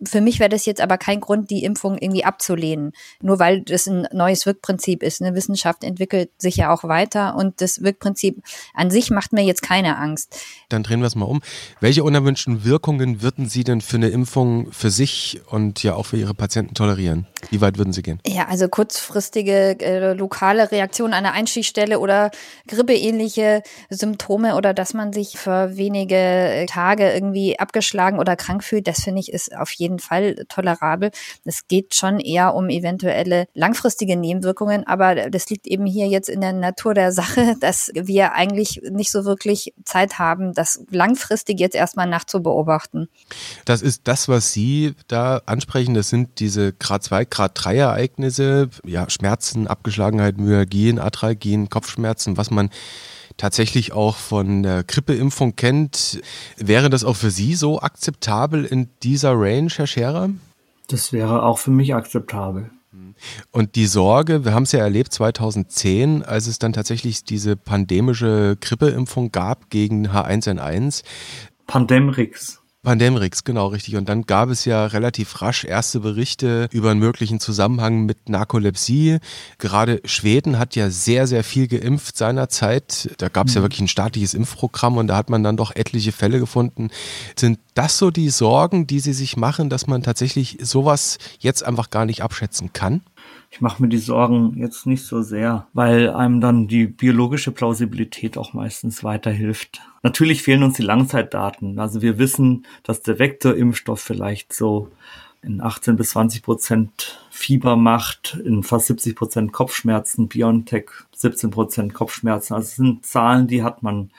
Für 0.04 0.20
mich 0.20 0.40
wäre 0.40 0.50
das 0.50 0.66
jetzt 0.66 0.82
aber 0.82 0.98
kein 0.98 1.22
Grund, 1.22 1.52
die 1.52 1.64
Impfung 1.64 2.00
irgendwie 2.00 2.26
abzulehnen, 2.26 2.92
nur 3.22 3.38
weil 3.38 3.62
das 3.62 3.86
ein 3.86 4.08
neues 4.12 4.48
Wirkprinzip 4.48 5.04
ist. 5.04 5.22
Eine 5.22 5.36
Wissenschaft 5.36 5.84
entwickelt 5.84 6.32
sich 6.40 6.58
ja 6.58 6.74
auch 6.74 6.84
weiter 6.84 7.36
und 7.36 7.62
das 7.62 7.84
Wirkprinzip 7.84 8.44
an 8.74 8.90
sich 8.90 9.12
macht 9.12 9.32
mir 9.32 9.44
jetzt 9.44 9.62
keine 9.62 10.00
Angst. 10.00 10.36
Dann 10.70 10.82
drehen 10.82 11.02
wir 11.02 11.08
es 11.08 11.14
mal 11.14 11.26
um. 11.26 11.42
Welche 11.82 12.04
unerwünschten 12.04 12.66
Wirkungen 12.66 13.22
würden 13.22 13.48
Sie 13.48 13.64
denn 13.64 13.82
für 13.82 13.98
eine 13.98 14.10
Impfung 14.10 14.72
für 14.72 14.90
sich 14.90 15.42
und 15.52 15.84
ja 15.84 15.94
auch 15.94 16.08
für 16.08 16.18
Ihre 16.18 16.34
Patienten 16.34 16.74
tolerieren? 16.74 17.28
Wie 17.50 17.62
weit 17.62 17.78
würden 17.78 17.94
Sie 17.94 18.02
gehen? 18.02 18.20
Ja, 18.26 18.48
also 18.48 18.68
kurzfristige 18.68 19.80
äh, 19.80 20.14
lokale 20.14 20.72
Reaktionen 20.72 21.14
an 21.14 21.24
der 21.24 21.34
Einstichstelle 21.34 22.00
oder 22.00 22.32
grippeähnliche 22.68 23.62
Symptome 23.90 24.56
oder 24.56 24.74
dass 24.74 24.94
man 24.94 25.14
sich 25.14 25.38
für 25.38 25.76
wenige 25.78 26.66
Tage 26.70 27.12
irgendwie 27.12 27.60
abgeschlagen 27.60 28.20
oder 28.20 28.36
krank 28.36 28.64
fühlt, 28.64 28.88
das 28.88 29.02
finde 29.02 29.20
ich 29.20 29.32
ist 29.32 29.56
auf 29.56 29.72
jeden 29.72 30.00
Fall 30.00 30.46
tolerabel. 30.50 31.12
Es 31.44 31.68
geht 31.68 31.96
schon 31.96 32.20
eher 32.20 32.54
um 32.56 32.70
eventuelle 32.70 33.48
langfristige 33.54 34.16
Nebenwirkungen, 34.16 34.86
aber 34.88 35.30
das 35.30 35.50
liegt 35.50 35.68
eben 35.68 35.86
hier 35.86 36.08
jetzt 36.08 36.30
in 36.30 36.42
der 36.42 36.54
Natur 36.54 36.94
der 36.94 37.12
Sache, 37.12 37.56
dass 37.60 37.92
wir 37.94 38.34
eigentlich 38.34 38.82
nicht 38.92 39.12
so 39.12 39.26
wirklich 39.26 39.74
Zeit 39.86 40.20
haben, 40.20 40.54
das 40.54 40.84
langfristig 40.90 41.60
jetzt 41.60 41.76
erstmal 41.76 42.08
nachzubeobachten. 42.08 43.10
Das 43.66 43.82
ist 43.82 44.08
das, 44.08 44.28
was 44.28 44.54
Sie 44.54 44.96
da 45.08 45.42
ansprechen, 45.46 45.94
das 45.94 46.10
sind 46.10 46.40
diese 46.40 46.74
Grad 46.74 47.04
2 47.04 47.26
Grad 47.34 47.54
3 47.56 47.78
Ereignisse, 47.78 48.70
ja, 48.86 49.10
Schmerzen, 49.10 49.66
Abgeschlagenheit, 49.66 50.38
Myalgien, 50.38 51.00
Arthralgien, 51.00 51.68
Kopfschmerzen, 51.68 52.38
was 52.38 52.52
man 52.52 52.70
tatsächlich 53.38 53.92
auch 53.92 54.18
von 54.18 54.62
der 54.62 54.84
Grippeimpfung 54.84 55.56
kennt. 55.56 56.22
Wäre 56.58 56.92
das 56.92 57.04
auch 57.04 57.16
für 57.16 57.32
Sie 57.32 57.56
so 57.56 57.82
akzeptabel 57.82 58.66
in 58.66 58.90
dieser 59.02 59.32
Range, 59.34 59.72
Herr 59.76 59.88
Scherer? 59.88 60.30
Das 60.90 61.12
wäre 61.12 61.42
auch 61.42 61.58
für 61.58 61.72
mich 61.72 61.96
akzeptabel. 61.96 62.70
Und 63.50 63.76
die 63.76 63.88
Sorge, 63.88 64.46
wir 64.46 64.54
haben 64.54 64.64
es 64.64 64.72
ja 64.72 64.82
erlebt 64.82 65.12
2010, 65.12 66.22
als 66.22 66.46
es 66.46 66.60
dann 66.60 66.74
tatsächlich 66.74 67.24
diese 67.24 67.56
pandemische 67.56 68.58
Grippeimpfung 68.62 69.32
gab 69.32 69.72
gegen 69.72 70.10
H1N1. 70.10 71.04
Pandemrix. 71.66 72.63
Pandemrix, 72.84 73.46
genau 73.46 73.68
richtig. 73.68 73.96
Und 73.96 74.10
dann 74.10 74.24
gab 74.24 74.50
es 74.50 74.66
ja 74.66 74.86
relativ 74.86 75.42
rasch 75.42 75.64
erste 75.64 76.02
Berichte 76.02 76.68
über 76.72 76.92
einen 76.92 77.00
möglichen 77.00 77.40
Zusammenhang 77.40 78.06
mit 78.06 78.28
Narkolepsie. 78.28 79.20
Gerade 79.58 80.02
Schweden 80.04 80.60
hat 80.60 80.76
ja 80.76 80.90
sehr, 80.90 81.26
sehr 81.26 81.46
viel 81.46 81.68
geimpft 81.68 82.18
seinerzeit. 82.18 83.16
Da 83.18 83.30
gab 83.30 83.48
es 83.48 83.54
ja 83.54 83.62
mhm. 83.62 83.66
wirklich 83.66 83.82
ein 83.82 83.88
staatliches 83.88 84.34
Impfprogramm 84.34 84.98
und 84.98 85.08
da 85.08 85.16
hat 85.16 85.30
man 85.30 85.44
dann 85.44 85.56
doch 85.56 85.74
etliche 85.74 86.12
Fälle 86.12 86.40
gefunden. 86.40 86.90
Sind 87.38 87.60
das 87.74 87.98
so 87.98 88.12
die 88.12 88.30
Sorgen, 88.30 88.86
die 88.86 89.00
Sie 89.00 89.14
sich 89.14 89.38
machen, 89.38 89.70
dass 89.70 89.88
man 89.88 90.04
tatsächlich 90.04 90.58
sowas 90.62 91.18
jetzt 91.40 91.64
einfach 91.64 91.90
gar 91.90 92.06
nicht 92.06 92.22
abschätzen 92.22 92.74
kann? 92.74 93.02
Ich 93.54 93.62
mache 93.62 93.84
mir 93.84 93.88
die 93.88 94.00
Sorgen 94.00 94.58
jetzt 94.58 94.88
nicht 94.88 95.06
so 95.06 95.22
sehr, 95.22 95.68
weil 95.74 96.10
einem 96.10 96.42
dann 96.42 96.68
die 96.68 96.88
biologische 96.88 97.52
Plausibilität 97.52 98.36
auch 98.36 98.54
meistens 98.54 99.04
weiterhilft. 99.04 99.80
Natürlich 100.02 100.42
fehlen 100.42 100.64
uns 100.64 100.78
die 100.78 100.82
Langzeitdaten. 100.82 101.78
Also 101.78 102.02
wir 102.02 102.18
wissen, 102.18 102.66
dass 102.82 103.04
der 103.04 103.20
Vektorimpfstoff 103.20 104.02
vielleicht 104.02 104.54
so 104.54 104.90
in 105.44 105.62
18 105.62 105.98
bis 105.98 106.10
20 106.10 106.42
Prozent 106.42 107.24
Fieber 107.30 107.76
macht, 107.76 108.40
in 108.44 108.64
fast 108.64 108.88
70 108.88 109.16
Prozent 109.16 109.54
Kopfschmerzen, 109.54 110.30
BioNTech 110.30 110.90
17 111.16 111.52
Prozent 111.52 111.94
Kopfschmerzen. 111.94 112.56
Also 112.56 112.70
sind 112.76 113.06
Zahlen, 113.06 113.46
die 113.46 113.62
hat 113.62 113.84
man 113.84 114.10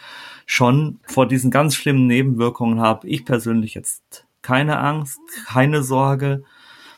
schon. 0.46 1.00
Vor 1.08 1.26
diesen 1.26 1.50
ganz 1.50 1.74
schlimmen 1.74 2.06
Nebenwirkungen 2.06 2.78
habe 2.78 3.08
ich 3.08 3.24
persönlich 3.24 3.74
jetzt 3.74 4.26
keine 4.42 4.78
Angst, 4.78 5.18
keine 5.48 5.82
Sorge. 5.82 6.44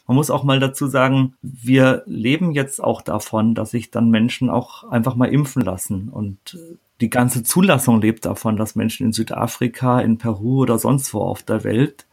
Man 0.07 0.17
muss 0.17 0.31
auch 0.31 0.45
mal 0.45 0.61
dazu 0.61 0.87
sagen, 0.87 1.35
wir 1.43 2.03
leben 2.07 2.53
jetzt 2.53 2.83
auch 2.83 3.03
davon, 3.03 3.55
dass 3.55 3.73
sich 3.73 3.91
dann 3.91 4.11
Menschen 4.11 4.51
auch 4.51 4.85
einfach 4.85 5.17
mal 5.17 5.29
impfen 5.29 5.63
lassen. 5.63 6.09
Und 6.09 6.59
die 7.01 7.11
ganze 7.11 7.43
Zulassung 7.43 8.01
lebt 8.01 8.25
davon, 8.25 8.57
dass 8.57 8.77
Menschen 8.77 9.07
in 9.07 9.13
Südafrika, 9.13 10.01
in 10.01 10.19
Peru 10.19 10.61
oder 10.61 10.79
sonst 10.79 11.13
wo 11.13 11.21
auf 11.21 11.43
der 11.43 11.65
Welt 11.65 12.07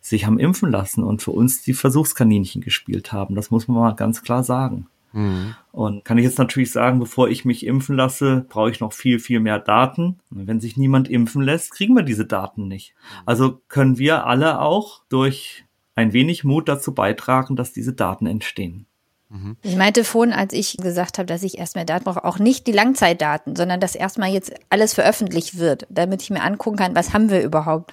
sich 0.00 0.26
haben 0.26 0.38
impfen 0.38 0.70
lassen 0.70 1.02
und 1.02 1.22
für 1.22 1.32
uns 1.32 1.62
die 1.62 1.74
Versuchskaninchen 1.74 2.62
gespielt 2.62 3.12
haben. 3.12 3.34
Das 3.34 3.50
muss 3.50 3.66
man 3.66 3.78
mal 3.78 3.92
ganz 3.92 4.22
klar 4.22 4.44
sagen. 4.44 4.86
Mhm. 5.12 5.54
Und 5.72 6.04
kann 6.04 6.18
ich 6.18 6.24
jetzt 6.24 6.38
natürlich 6.38 6.70
sagen, 6.70 6.98
bevor 6.98 7.28
ich 7.28 7.44
mich 7.44 7.66
impfen 7.66 7.96
lasse, 7.96 8.44
brauche 8.48 8.70
ich 8.70 8.80
noch 8.80 8.92
viel, 8.92 9.18
viel 9.18 9.40
mehr 9.40 9.58
Daten. 9.58 10.18
Und 10.30 10.46
wenn 10.46 10.60
sich 10.60 10.76
niemand 10.76 11.08
impfen 11.08 11.42
lässt, 11.42 11.72
kriegen 11.72 11.96
wir 11.96 12.02
diese 12.02 12.26
Daten 12.26 12.68
nicht. 12.68 12.94
Also 13.26 13.60
können 13.68 13.98
wir 13.98 14.26
alle 14.26 14.60
auch 14.60 15.02
durch 15.08 15.64
ein 15.98 16.12
wenig 16.12 16.44
Mut 16.44 16.68
dazu 16.68 16.94
beitragen, 16.94 17.56
dass 17.56 17.72
diese 17.72 17.92
Daten 17.92 18.26
entstehen. 18.26 18.86
Mhm. 19.30 19.56
Ich 19.62 19.76
meinte 19.76 20.04
vorhin, 20.04 20.32
als 20.32 20.52
ich 20.52 20.76
gesagt 20.76 21.18
habe, 21.18 21.26
dass 21.26 21.42
ich 21.42 21.58
erstmal 21.58 21.84
Daten 21.84 22.04
brauche, 22.04 22.24
auch 22.24 22.38
nicht 22.38 22.68
die 22.68 22.72
Langzeitdaten, 22.72 23.56
sondern 23.56 23.80
dass 23.80 23.96
erstmal 23.96 24.30
jetzt 24.30 24.54
alles 24.70 24.94
veröffentlicht 24.94 25.58
wird, 25.58 25.88
damit 25.90 26.22
ich 26.22 26.30
mir 26.30 26.42
angucken 26.42 26.76
kann, 26.76 26.94
was 26.94 27.12
haben 27.12 27.30
wir 27.30 27.42
überhaupt. 27.42 27.92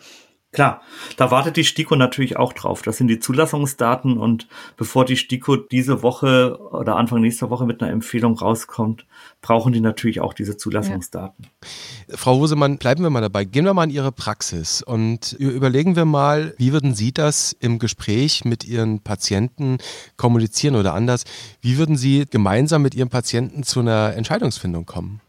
Klar, 0.56 0.82
da 1.18 1.32
wartet 1.32 1.58
die 1.58 1.65
STIKO 1.65 1.98
natürlich 1.98 2.38
auch 2.38 2.54
drauf. 2.54 2.82
Das 2.82 2.96
sind 2.96 3.10
die 3.10 3.20
Zulassungsdaten 3.20 4.18
und 4.18 4.48
bevor 4.78 5.04
die 5.04 5.18
STIKO 5.18 5.58
diese 5.58 6.02
Woche 6.02 6.58
oder 6.72 6.96
Anfang 6.96 7.20
nächster 7.20 7.50
Woche 7.50 7.65
mit 7.65 7.82
einer 7.82 7.91
Empfehlung 7.91 8.38
rauskommt, 8.38 9.06
brauchen 9.41 9.74
die 9.74 9.82
natürlich 9.82 10.22
auch 10.22 10.34
diese 10.34 10.56
Zulassungsdaten. 10.56 11.48
Ja. 12.08 12.15
Frau 12.15 12.36
Hosemann, 12.36 12.78
bleiben 12.78 13.04
wir 13.04 13.10
mal 13.10 13.20
dabei. 13.20 13.44
Gehen 13.44 13.65
wir 13.65 13.74
mal 13.74 13.84
in 13.84 13.89
Ihre 13.89 14.13
Praxis 14.13 14.82
und 14.82 15.34
überlegen 15.34 15.98
wir 15.98 16.06
mal, 16.06 16.54
wie 16.58 16.72
würden 16.72 16.96
Sie 16.96 17.12
das 17.12 17.52
im 17.52 17.78
Gespräch 17.78 18.46
mit 18.46 18.63
Ihren 18.63 19.02
Patienten 19.02 19.80
kommunizieren 20.15 20.78
oder 20.78 20.94
anders? 20.94 21.26
Wie 21.60 21.78
würden 21.78 21.98
Sie 21.98 22.26
gemeinsam 22.30 22.82
mit 22.82 22.96
Ihren 22.96 23.10
Patienten 23.10 23.63
zu 23.63 23.82
einer 23.82 24.13
Entscheidungsfindung 24.15 24.86
kommen? 24.86 25.20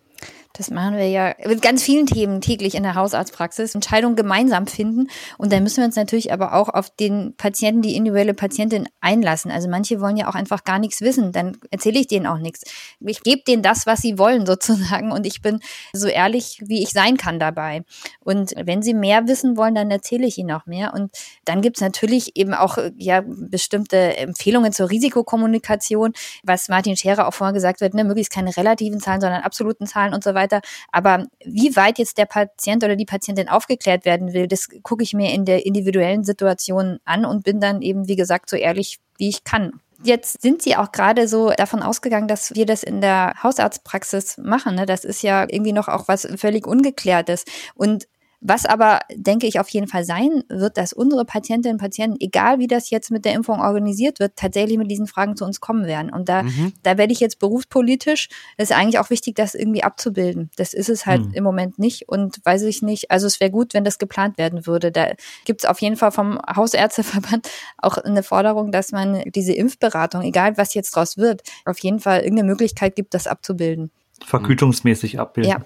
Das 0.57 0.71
machen 0.71 0.97
wir 0.97 1.09
ja 1.09 1.35
mit 1.45 1.61
ganz 1.61 1.83
vielen 1.83 2.07
Themen 2.07 2.41
täglich 2.41 2.75
in 2.75 2.83
der 2.83 2.95
Hausarztpraxis. 2.95 3.75
Entscheidungen 3.75 4.17
gemeinsam 4.17 4.67
finden. 4.67 5.09
Und 5.37 5.53
dann 5.53 5.63
müssen 5.63 5.79
wir 5.79 5.85
uns 5.85 5.97
natürlich 5.97 6.33
aber 6.33 6.55
auch 6.55 6.71
auf 6.71 6.89
den 6.89 7.35
Patienten, 7.37 7.83
die 7.83 7.95
individuelle 7.95 8.33
Patientin 8.33 8.89
einlassen. 9.01 9.51
Also 9.51 9.69
manche 9.69 10.01
wollen 10.01 10.17
ja 10.17 10.29
auch 10.29 10.35
einfach 10.35 10.65
gar 10.65 10.79
nichts 10.79 11.03
wissen. 11.03 11.33
Dann 11.33 11.59
erzähle 11.71 12.01
ich 12.01 12.07
denen 12.07 12.27
auch 12.27 12.39
nichts. 12.39 12.63
Ich 13.01 13.23
gebe 13.23 13.43
denen 13.47 13.63
das, 13.63 13.87
was 13.87 14.01
sie 14.01 14.19
wollen 14.19 14.47
sozusagen. 14.47 15.13
Und 15.13 15.27
ich 15.27 15.43
bin 15.43 15.61
so 15.93 16.09
ehrlich, 16.09 16.63
wie 16.65 16.83
ich 16.83 16.91
sein 16.91 17.19
kann 17.19 17.39
dabei. 17.39 17.83
Und 18.21 18.55
wenn 18.57 18.81
sie 18.81 18.95
mehr 18.95 19.29
wissen 19.29 19.59
wollen, 19.59 19.75
dann 19.75 19.91
erzähle 19.91 20.27
ich 20.27 20.39
ihnen 20.39 20.53
auch 20.53 20.65
mehr. 20.65 20.95
Und 20.95 21.13
dann 21.45 21.61
gibt 21.61 21.77
es 21.77 21.83
natürlich 21.83 22.35
eben 22.37 22.55
auch 22.55 22.79
ja 22.97 23.23
bestimmte 23.27 24.17
Empfehlungen 24.17 24.73
zur 24.73 24.89
Risikokommunikation, 24.89 26.15
was 26.43 26.69
Martin 26.69 26.97
Scherer 26.97 27.29
auch 27.29 27.35
vorher 27.35 27.53
gesagt 27.53 27.83
wird, 27.83 27.93
ne, 27.93 28.05
möglichst 28.05 28.33
keine 28.33 28.57
relativen 28.57 29.01
Zahlen, 29.01 29.21
sondern 29.21 29.43
absoluten 29.43 29.87
Zahlen 29.87 30.15
und 30.15 30.25
so 30.25 30.33
weiter 30.33 30.46
weiter. 30.47 30.61
Aber 30.93 31.27
wie 31.45 31.75
weit 31.77 31.99
jetzt 31.99 32.19
der 32.19 32.27
Patient 32.27 32.85
oder 32.85 32.97
die 32.97 33.05
Patientin 33.05 33.49
aufgeklärt 33.49 34.05
werden 34.05 34.33
will, 34.33 34.47
das 34.47 34.69
gucke 34.83 35.03
ich 35.03 35.15
mir 35.15 35.33
in 35.33 35.45
der 35.45 35.67
individuellen 35.67 36.25
Situation 36.25 36.99
an 37.05 37.25
und 37.25 37.45
bin 37.45 37.61
dann 37.61 37.83
eben, 37.83 38.09
wie 38.09 38.17
gesagt, 38.17 38.49
so 38.51 38.57
ehrlich, 38.57 38.99
wie 39.19 39.29
ich 39.29 39.45
kann. 39.45 39.81
Jetzt 40.03 40.43
sind 40.43 40.61
Sie 40.61 40.77
auch 40.77 40.93
gerade 40.93 41.27
so 41.27 41.51
davon 41.51 41.83
ausgegangen, 41.83 42.29
dass 42.29 42.55
wir 42.55 42.67
das 42.67 42.83
in 42.83 43.01
der 43.01 43.35
Hausarztpraxis 43.43 44.37
machen. 44.39 44.75
Ne? 44.75 44.85
Das 44.85 45.05
ist 45.05 45.23
ja 45.23 45.47
irgendwie 45.49 45.73
noch 45.73 45.89
auch 45.89 46.07
was 46.07 46.29
völlig 46.37 46.67
Ungeklärtes. 46.67 47.45
Und 47.75 48.07
was 48.49 48.65
aber, 48.65 49.01
denke 49.13 49.47
ich, 49.47 49.59
auf 49.59 49.69
jeden 49.71 49.89
Fall 49.89 50.05
sein 50.05 50.45
wird, 50.49 50.77
dass 50.77 50.93
unsere 50.93 51.25
Patientinnen 51.25 51.77
und 51.77 51.81
Patienten, 51.81 52.17
egal 52.21 52.59
wie 52.59 52.69
das 52.69 52.91
jetzt 52.91 53.11
mit 53.11 53.25
der 53.25 53.35
Impfung 53.35 53.61
organisiert 53.61 54.21
wird, 54.21 54.37
tatsächlich 54.37 54.79
mit 54.79 54.91
diesen 54.91 55.09
Fragen 55.09 55.37
zu 55.37 55.45
uns 55.45 55.61
kommen 55.61 55.87
werden. 55.87 56.13
Und 56.13 56.29
da, 56.29 56.45
mhm. 56.45 56.73
da 56.85 56.97
werde 56.97 57.13
ich 57.13 57.21
jetzt 57.21 57.41
berufspolitisch, 57.41 58.29
ist 58.57 58.73
eigentlich 58.73 59.01
auch 59.01 59.11
wichtig, 59.11 59.35
das 59.35 59.55
irgendwie 59.55 59.83
abzubilden. 59.83 60.51
Das 60.57 60.75
ist 60.75 60.89
es 60.89 61.07
halt 61.07 61.27
mhm. 61.27 61.35
im 61.35 61.45
Moment 61.45 61.79
nicht 61.79 62.09
und 62.09 62.39
weiß 62.45 62.63
ich 62.63 62.83
nicht. 62.83 63.11
Also 63.11 63.27
es 63.27 63.41
wäre 63.41 63.51
gut, 63.51 63.75
wenn 63.75 63.85
das 63.85 63.99
geplant 63.99 64.39
werden 64.39 64.67
würde. 64.67 64.93
Da 64.93 65.13
gibt 65.45 65.65
es 65.65 65.69
auf 65.69 65.81
jeden 65.81 65.97
Fall 65.97 66.13
vom 66.13 66.39
Hausärzteverband 66.39 67.49
auch 67.79 67.99
eine 67.99 68.23
Forderung, 68.23 68.71
dass 68.71 68.93
man 68.93 69.23
diese 69.35 69.55
Impfberatung, 69.55 70.23
egal 70.23 70.57
was 70.57 70.75
jetzt 70.75 70.93
draus 70.95 71.17
wird, 71.17 71.43
auf 71.65 71.79
jeden 71.81 71.99
Fall 71.99 72.21
irgendeine 72.21 72.49
Möglichkeit 72.49 72.95
gibt, 72.95 73.15
das 73.15 73.27
abzubilden. 73.27 73.91
Vergütungsmäßig 74.25 75.19
abbilden. 75.19 75.51
Ja. 75.51 75.59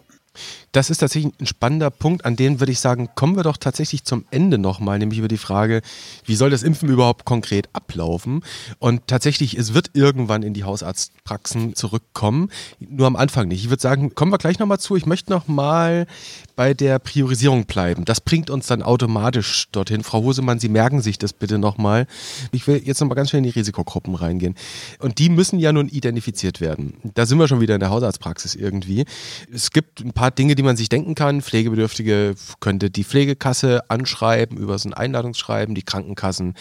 Das 0.73 0.90
ist 0.90 0.99
tatsächlich 0.99 1.33
ein 1.40 1.47
spannender 1.47 1.90
Punkt, 1.90 2.25
an 2.25 2.37
den 2.37 2.61
würde 2.61 2.73
ich 2.73 2.81
sagen, 2.81 3.09
kommen 3.14 3.37
wir 3.37 3.43
doch 3.43 3.57
tatsächlich 3.57 4.05
zum 4.05 4.25
Ende 4.31 4.59
nochmal, 4.59 4.99
nämlich 4.99 5.19
über 5.19 5.29
die 5.29 5.37
Frage, 5.37 5.83
wie 6.25 6.37
soll 6.37 6.51
das 6.51 6.62
Impfen 6.62 6.88
überhaupt 6.88 7.25
konkret 7.25 7.69
ablaufen? 7.73 8.45
Und 8.79 9.07
tatsächlich, 9.09 9.57
es 9.59 9.75
wird 9.75 9.90
irgendwann 9.95 10.43
in 10.43 10.55
die 10.55 10.64
Hausarztpraxen 10.64 11.75
zurückkommen, 11.75 12.51
nur 12.79 13.07
am 13.07 13.16
Anfang 13.16 13.49
nicht. 13.49 13.64
Ich 13.64 13.71
würde 13.71 13.83
sagen, 13.83 14.14
kommen 14.14 14.33
wir 14.33 14.38
gleich 14.38 14.59
nochmal 14.59 14.79
zu. 14.79 14.97
Ich 14.97 15.07
möchte 15.07 15.33
nochmal 15.33 16.07
bei 16.61 16.75
der 16.75 16.99
Priorisierung 16.99 17.64
bleiben. 17.64 18.05
Das 18.05 18.20
bringt 18.20 18.51
uns 18.51 18.66
dann 18.66 18.83
automatisch 18.83 19.68
dorthin. 19.73 20.05
Frau 20.05 20.23
Hosemann, 20.23 20.59
Sie 20.59 20.68
merken 20.68 21.01
sich 21.01 21.16
das 21.16 21.33
bitte 21.33 21.57
nochmal. 21.57 22.07
Ich 22.53 22.66
will 22.66 22.83
jetzt 22.85 23.01
nochmal 23.01 23.16
ganz 23.16 23.31
schnell 23.31 23.38
in 23.38 23.44
die 23.44 23.59
Risikogruppen 23.59 24.14
reingehen. 24.14 24.55
Und 24.99 25.20
die 25.20 25.31
müssen 25.31 25.59
ja 25.59 25.73
nun 25.73 25.88
identifiziert 25.88 26.61
werden. 26.61 26.99
Da 27.14 27.25
sind 27.25 27.38
wir 27.38 27.49
schon 27.49 27.62
wieder 27.62 27.77
in 27.77 27.81
der 27.81 27.88
Hausarztpraxis 27.88 28.57
irgendwie. 28.57 29.07
Es 29.51 29.70
gibt 29.70 30.01
ein 30.01 30.12
paar 30.12 30.31
Dinge, 30.31 30.55
die 30.55 30.62
man 30.62 30.77
sich 30.77 30.90
denken 30.90 31.14
kann. 31.14 31.40
Pflegebedürftige 31.40 32.35
könnte 32.61 32.90
die 32.90 33.05
Pflegekasse 33.05 33.88
anschreiben 33.88 34.59
über 34.59 34.79
so 34.79 34.90
ein 34.90 34.92
Einladungsschreiben, 34.92 35.75
die 35.75 35.83
Krankenkassen 35.83 36.53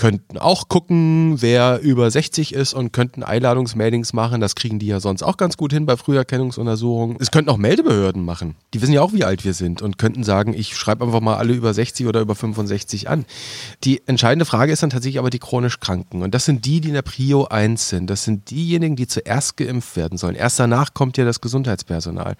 könnten 0.00 0.38
auch 0.38 0.70
gucken, 0.70 1.42
wer 1.42 1.78
über 1.82 2.10
60 2.10 2.54
ist 2.54 2.72
und 2.72 2.90
könnten 2.90 3.22
Einladungsmailings 3.22 4.14
machen. 4.14 4.40
Das 4.40 4.54
kriegen 4.54 4.78
die 4.78 4.86
ja 4.86 4.98
sonst 4.98 5.22
auch 5.22 5.36
ganz 5.36 5.58
gut 5.58 5.74
hin 5.74 5.84
bei 5.84 5.98
Früherkennungsuntersuchungen. 5.98 7.18
Es 7.20 7.30
könnten 7.30 7.50
auch 7.50 7.58
Meldebehörden 7.58 8.24
machen. 8.24 8.56
Die 8.72 8.80
wissen 8.80 8.94
ja 8.94 9.02
auch, 9.02 9.12
wie 9.12 9.24
alt 9.24 9.44
wir 9.44 9.52
sind 9.52 9.82
und 9.82 9.98
könnten 9.98 10.24
sagen, 10.24 10.54
ich 10.54 10.74
schreibe 10.74 11.04
einfach 11.04 11.20
mal 11.20 11.36
alle 11.36 11.52
über 11.52 11.74
60 11.74 12.06
oder 12.06 12.22
über 12.22 12.34
65 12.34 13.10
an. 13.10 13.26
Die 13.84 14.00
entscheidende 14.06 14.46
Frage 14.46 14.72
ist 14.72 14.82
dann 14.82 14.88
tatsächlich 14.88 15.18
aber 15.18 15.28
die 15.28 15.38
chronisch 15.38 15.80
Kranken. 15.80 16.22
Und 16.22 16.34
das 16.34 16.46
sind 16.46 16.64
die, 16.64 16.80
die 16.80 16.88
in 16.88 16.94
der 16.94 17.02
Prio 17.02 17.44
1 17.44 17.90
sind. 17.90 18.08
Das 18.08 18.24
sind 18.24 18.48
diejenigen, 18.48 18.96
die 18.96 19.06
zuerst 19.06 19.58
geimpft 19.58 19.96
werden 19.96 20.16
sollen. 20.16 20.34
Erst 20.34 20.58
danach 20.58 20.94
kommt 20.94 21.18
ja 21.18 21.26
das 21.26 21.42
Gesundheitspersonal. 21.42 22.36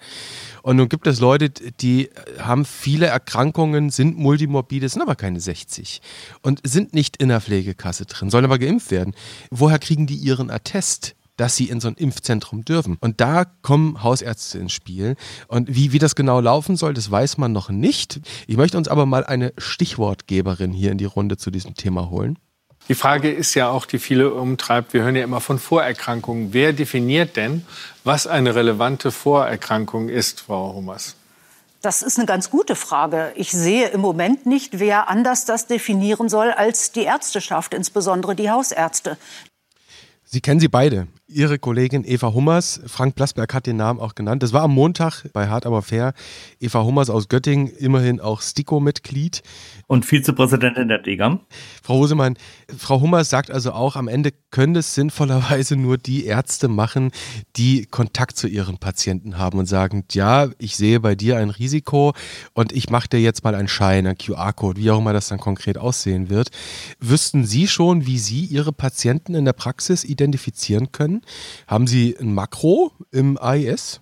Und 0.63 0.77
nun 0.77 0.89
gibt 0.89 1.05
es 1.05 1.19
Leute, 1.19 1.51
die 1.51 2.09
haben 2.39 2.65
viele 2.65 3.05
Erkrankungen, 3.05 3.91
sind 3.91 4.17
multimorbide, 4.17 4.89
sind 4.89 5.03
aber 5.03 5.15
keine 5.15 5.39
60 5.39 6.01
und 6.41 6.59
sind 6.63 6.95
nicht 6.95 7.17
in 7.17 7.29
der 7.29 7.39
Pflegekasse 7.51 8.05
drin, 8.05 8.29
sollen 8.29 8.45
aber 8.45 8.59
geimpft 8.59 8.91
werden. 8.91 9.13
Woher 9.49 9.77
kriegen 9.77 10.07
die 10.07 10.15
ihren 10.15 10.49
Attest? 10.49 11.15
dass 11.37 11.55
sie 11.55 11.69
in 11.69 11.79
so 11.79 11.87
ein 11.87 11.95
Impfzentrum 11.95 12.65
dürfen. 12.65 12.97
Und 12.99 13.19
da 13.19 13.45
kommen 13.45 14.03
Hausärzte 14.03 14.59
ins 14.59 14.73
Spiel. 14.73 15.15
Und 15.47 15.73
wie, 15.73 15.91
wie 15.91 15.97
das 15.97 16.13
genau 16.13 16.39
laufen 16.39 16.75
soll, 16.75 16.93
das 16.93 17.09
weiß 17.09 17.39
man 17.39 17.51
noch 17.51 17.69
nicht. 17.69 18.19
Ich 18.45 18.57
möchte 18.57 18.77
uns 18.77 18.87
aber 18.87 19.07
mal 19.07 19.23
eine 19.23 19.51
Stichwortgeberin 19.57 20.71
hier 20.71 20.91
in 20.91 20.99
die 20.99 21.05
Runde 21.05 21.37
zu 21.37 21.49
diesem 21.49 21.73
Thema 21.73 22.11
holen. 22.11 22.37
Die 22.89 22.95
Frage 22.95 23.31
ist 23.31 23.55
ja 23.55 23.71
auch, 23.71 23.87
die 23.87 23.97
viele 23.97 24.31
umtreibt, 24.31 24.93
wir 24.93 25.01
hören 25.01 25.15
ja 25.15 25.23
immer 25.23 25.41
von 25.41 25.57
Vorerkrankungen. 25.57 26.53
Wer 26.53 26.73
definiert 26.73 27.37
denn, 27.37 27.65
was 28.03 28.27
eine 28.27 28.53
relevante 28.53 29.09
Vorerkrankung 29.09 30.09
ist, 30.09 30.41
Frau 30.41 30.75
Hummers? 30.75 31.15
Das 31.81 32.03
ist 32.03 32.19
eine 32.19 32.27
ganz 32.27 32.51
gute 32.51 32.75
Frage. 32.75 33.33
Ich 33.35 33.51
sehe 33.51 33.87
im 33.87 34.01
Moment 34.01 34.45
nicht, 34.45 34.79
wer 34.79 35.09
anders 35.09 35.45
das 35.45 35.65
definieren 35.65 36.29
soll 36.29 36.51
als 36.51 36.91
die 36.91 37.03
Ärzteschaft, 37.03 37.73
insbesondere 37.73 38.35
die 38.35 38.51
Hausärzte. 38.51 39.17
Sie 40.23 40.41
kennen 40.41 40.59
sie 40.59 40.67
beide. 40.67 41.07
Ihre 41.31 41.59
Kollegin 41.59 42.03
Eva 42.05 42.33
Hummers, 42.33 42.81
Frank 42.85 43.15
Blasberg 43.15 43.53
hat 43.53 43.65
den 43.65 43.77
Namen 43.77 43.99
auch 43.99 44.15
genannt. 44.15 44.43
Das 44.43 44.53
war 44.53 44.63
am 44.63 44.73
Montag 44.73 45.25
bei 45.33 45.47
Hart 45.47 45.65
aber 45.65 45.81
fair. 45.81 46.13
Eva 46.59 46.83
Hummers 46.83 47.09
aus 47.09 47.29
Göttingen, 47.29 47.67
immerhin 47.67 48.19
auch 48.19 48.41
STIKO-Mitglied. 48.41 49.41
Und 49.87 50.05
Vizepräsidentin 50.05 50.89
der 50.89 50.99
DEGAM. 50.99 51.39
Frau 51.81 51.95
Hosemann, 51.95 52.37
Frau 52.77 53.01
Hummers 53.01 53.29
sagt 53.29 53.49
also 53.49 53.71
auch, 53.71 53.95
am 53.95 54.07
Ende 54.07 54.31
können 54.51 54.75
es 54.75 54.93
sinnvollerweise 54.93 55.75
nur 55.77 55.97
die 55.97 56.25
Ärzte 56.25 56.67
machen, 56.67 57.11
die 57.55 57.85
Kontakt 57.85 58.37
zu 58.37 58.47
ihren 58.47 58.77
Patienten 58.77 59.37
haben 59.37 59.59
und 59.59 59.65
sagen, 59.65 60.05
ja, 60.11 60.49
ich 60.57 60.75
sehe 60.75 60.99
bei 60.99 61.15
dir 61.15 61.37
ein 61.37 61.49
Risiko 61.49 62.13
und 62.53 62.73
ich 62.73 62.89
mache 62.89 63.07
dir 63.07 63.19
jetzt 63.19 63.43
mal 63.43 63.55
einen 63.55 63.67
Schein, 63.67 64.05
einen 64.05 64.17
QR-Code, 64.17 64.79
wie 64.79 64.91
auch 64.91 64.99
immer 64.99 65.13
das 65.13 65.29
dann 65.29 65.39
konkret 65.39 65.77
aussehen 65.77 66.29
wird. 66.29 66.49
Wüssten 66.99 67.45
Sie 67.45 67.67
schon, 67.67 68.05
wie 68.05 68.19
Sie 68.19 68.45
Ihre 68.45 68.73
Patienten 68.73 69.33
in 69.33 69.45
der 69.45 69.53
Praxis 69.53 70.03
identifizieren 70.03 70.91
können? 70.91 71.20
Haben 71.67 71.87
Sie 71.87 72.15
ein 72.19 72.33
Makro 72.33 72.91
im 73.11 73.37
AIS? 73.37 74.01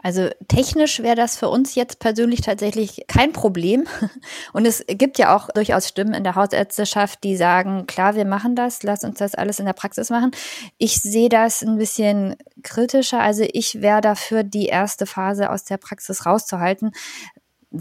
Also 0.00 0.28
technisch 0.46 1.00
wäre 1.02 1.16
das 1.16 1.36
für 1.36 1.48
uns 1.48 1.74
jetzt 1.74 1.98
persönlich 1.98 2.40
tatsächlich 2.40 3.04
kein 3.08 3.32
Problem. 3.32 3.84
Und 4.52 4.64
es 4.64 4.84
gibt 4.86 5.18
ja 5.18 5.36
auch 5.36 5.48
durchaus 5.50 5.88
Stimmen 5.88 6.14
in 6.14 6.22
der 6.22 6.36
Hausärzteschaft, 6.36 7.24
die 7.24 7.36
sagen, 7.36 7.86
klar, 7.88 8.14
wir 8.14 8.24
machen 8.24 8.54
das, 8.54 8.84
lass 8.84 9.02
uns 9.02 9.18
das 9.18 9.34
alles 9.34 9.58
in 9.58 9.66
der 9.66 9.72
Praxis 9.72 10.08
machen. 10.08 10.30
Ich 10.78 11.00
sehe 11.00 11.28
das 11.28 11.62
ein 11.62 11.78
bisschen 11.78 12.36
kritischer. 12.62 13.20
Also 13.20 13.44
ich 13.52 13.82
wäre 13.82 14.00
dafür, 14.00 14.44
die 14.44 14.66
erste 14.66 15.04
Phase 15.04 15.50
aus 15.50 15.64
der 15.64 15.78
Praxis 15.78 16.24
rauszuhalten, 16.24 16.92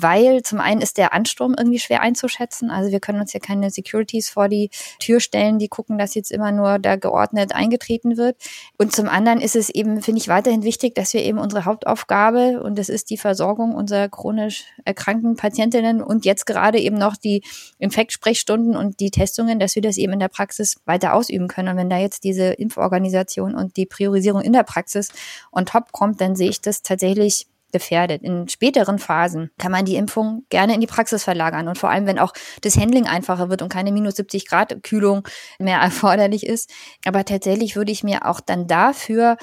weil 0.02 0.44
zum 0.44 0.60
einen 0.60 0.82
ist 0.82 0.98
der 0.98 1.14
Ansturm 1.14 1.56
irgendwie 1.58 1.80
schwer 1.80 2.02
einzuschätzen. 2.02 2.70
Also 2.70 2.92
wir 2.92 3.00
können 3.00 3.20
uns 3.20 3.34
ja 3.34 3.40
keine 3.40 3.70
Securities 3.72 4.30
vor 4.30 4.48
die 4.48 4.70
Tür 5.00 5.20
stellen, 5.20 5.60
die 5.60 5.68
gucken, 5.68 5.98
dass 5.98 6.14
jetzt 6.14 6.32
immer 6.32 6.52
nur 6.52 6.80
da 6.80 6.96
geordnet 6.96 7.56
eingetreten 7.56 8.18
wird. 8.18 8.38
Und 8.78 8.94
zum 8.94 9.08
anderen 9.08 9.42
ist 9.42 9.56
es 9.56 9.70
eben, 9.70 10.02
finde 10.02 10.22
ich, 10.22 10.28
weiterhin 10.28 10.64
wichtig, 10.64 10.96
dass 10.96 11.14
wir 11.14 11.24
eben 11.24 11.40
unsere 11.40 11.66
Hauptaufgabe, 11.66 12.62
und 12.62 12.78
das 12.78 12.90
ist 12.90 13.10
die 13.10 13.18
Versorgung 13.18 13.74
unserer 13.74 14.10
chronisch 14.10 14.66
erkrankten 14.86 15.36
Patientinnen 15.36 16.02
und 16.02 16.26
jetzt 16.26 16.46
gerade 16.46 16.80
eben 16.80 16.98
noch 16.98 17.16
die 17.18 17.44
Infektsprechstunden 17.80 18.76
und 18.76 19.00
die 19.00 19.12
Testungen, 19.12 19.60
dass 19.60 19.76
wir 19.76 19.82
das 19.82 19.98
eben 19.98 20.14
in 20.14 20.20
der 20.20 20.28
Praxis 20.28 20.76
weiter 20.86 21.14
ausüben 21.14 21.48
können. 21.48 21.70
Und 21.70 21.78
wenn 21.78 21.90
da 21.90 21.98
jetzt 21.98 22.24
diese 22.24 22.46
Impforganisation 22.54 23.56
und 23.56 23.78
die 23.78 23.86
Priorisierung 23.86 24.42
in 24.42 24.54
der 24.54 24.64
Praxis 24.64 25.10
on 25.52 25.66
top 25.66 25.92
kommt, 25.92 26.22
dann 26.22 26.36
sehe 26.36 26.50
ich 26.50 26.62
das 26.62 26.82
tatsächlich 26.82 27.48
gefährdet. 27.72 28.22
In 28.24 28.48
späteren 28.48 29.00
Phasen 29.00 29.52
kann 29.58 29.72
man 29.72 29.86
die 29.86 29.96
Impfung 29.96 30.46
gerne 30.50 30.74
in 30.74 30.82
die 30.82 30.88
Praxis 30.88 31.24
verlagern 31.24 31.68
und 31.68 31.78
vor 31.78 31.90
allem, 31.90 32.06
wenn 32.06 32.20
auch 32.20 32.34
das 32.62 32.78
Handling 32.78 33.08
einfacher 33.08 33.50
wird 33.50 33.62
und 33.62 33.70
keine 33.70 33.92
minus 33.92 34.16
70 34.16 34.48
Grad 34.48 34.84
Kühlung 34.84 35.28
mehr 35.60 35.80
erforderlich 35.82 36.46
ist. 36.46 36.72
Aber 37.06 37.26
tatsächlich 37.26 37.76
würde 37.76 37.92
ich 37.92 38.04
mir 38.04 38.26
auch 38.26 38.40
dann 38.40 38.68
dafür 38.68 39.38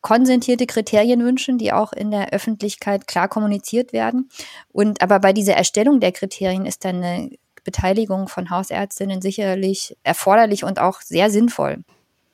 konsentierte 0.00 0.66
Kriterien 0.66 1.24
wünschen, 1.24 1.58
die 1.58 1.72
auch 1.72 1.92
in 1.92 2.10
der 2.10 2.32
Öffentlichkeit 2.32 3.06
klar 3.06 3.28
kommuniziert 3.28 3.92
werden. 3.92 4.28
Und 4.72 5.00
aber 5.00 5.20
bei 5.20 5.32
dieser 5.32 5.54
Erstellung 5.54 6.00
der 6.00 6.12
Kriterien 6.12 6.66
ist 6.66 6.84
dann 6.84 6.96
eine 6.96 7.30
Beteiligung 7.64 8.28
von 8.28 8.50
Hausärztinnen 8.50 9.22
sicherlich 9.22 9.96
erforderlich 10.02 10.64
und 10.64 10.80
auch 10.80 11.00
sehr 11.00 11.30
sinnvoll. 11.30 11.84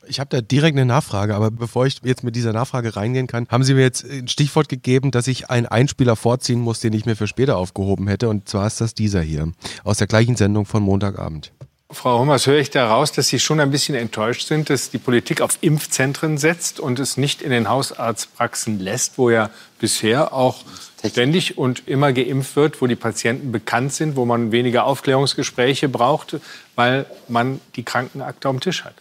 Ich 0.09 0.21
habe 0.21 0.31
da 0.31 0.41
direkt 0.41 0.77
eine 0.77 0.87
Nachfrage, 0.87 1.35
aber 1.35 1.51
bevor 1.51 1.87
ich 1.87 2.01
jetzt 2.03 2.25
mit 2.25 2.35
dieser 2.35 2.53
Nachfrage 2.53 2.97
reingehen 2.97 3.27
kann, 3.27 3.47
haben 3.49 3.65
Sie 3.65 3.75
mir 3.75 3.83
jetzt 3.83 4.05
ein 4.05 4.29
Stichwort 4.29 4.69
gegeben, 4.69 5.11
dass 5.11 5.27
ich 5.27 5.51
einen 5.51 5.67
Einspieler 5.67 6.17
vorziehen 6.17 6.61
muss, 6.61 6.81
den 6.81 6.93
ich 6.95 7.05
mir 7.05 7.17
für 7.17 7.27
später 7.27 7.57
aufgehoben 7.57 8.09
hätte. 8.09 8.29
Und 8.29 8.49
zwar 8.49 8.67
ist 8.67 8.81
das 8.81 8.95
dieser 8.95 9.21
hier 9.21 9.53
aus 9.85 9.99
der 9.99 10.07
gleichen 10.07 10.37
Sendung 10.37 10.65
von 10.65 10.83
Montagabend. 10.83 11.53
Frau 11.91 12.19
Hummers, 12.19 12.47
höre 12.47 12.59
ich 12.59 12.69
daraus, 12.69 13.13
dass 13.13 13.29
Sie 13.29 13.39
schon 13.39 13.61
ein 13.61 13.71
bisschen 13.71 13.95
enttäuscht 13.95 14.47
sind, 14.47 14.69
dass 14.69 14.91
die 14.91 14.99
Politik 14.99 15.41
auf 15.41 15.57
Impfzentren 15.63 16.37
setzt 16.37 16.81
und 16.81 16.99
es 16.99 17.17
nicht 17.17 17.41
in 17.41 17.51
den 17.51 17.69
Hausarztpraxen 17.69 18.79
lässt, 18.79 19.17
wo 19.17 19.31
ja 19.31 19.49
bisher 19.79 20.35
auch 20.35 20.65
ständig 21.07 21.57
und 21.57 21.89
immer 21.89 22.13
geimpft 22.13 22.57
wird, 22.57 22.83
wo 22.83 22.87
die 22.87 22.97
Patienten 22.97 23.53
bekannt 23.53 23.95
sind, 23.95 24.17
wo 24.17 24.27
man 24.27 24.53
weniger 24.53 24.85
Aufklärungsgespräche 24.85 25.89
braucht, 25.89 26.37
weil 26.75 27.07
man 27.29 27.61
die 27.77 27.85
Krankenakte 27.85 28.49
auf 28.49 28.57
dem 28.57 28.61
Tisch 28.61 28.85
hat. 28.85 28.95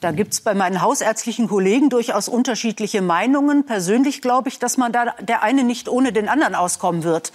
Da 0.00 0.12
gibt 0.12 0.34
es 0.34 0.42
bei 0.42 0.52
meinen 0.52 0.82
hausärztlichen 0.82 1.48
Kollegen 1.48 1.88
durchaus 1.88 2.28
unterschiedliche 2.28 3.00
Meinungen. 3.00 3.64
Persönlich 3.64 4.20
glaube 4.20 4.50
ich, 4.50 4.58
dass 4.58 4.76
man 4.76 4.92
da 4.92 5.14
der 5.20 5.42
eine 5.42 5.64
nicht 5.64 5.88
ohne 5.88 6.12
den 6.12 6.28
anderen 6.28 6.54
auskommen 6.54 7.02
wird. 7.02 7.32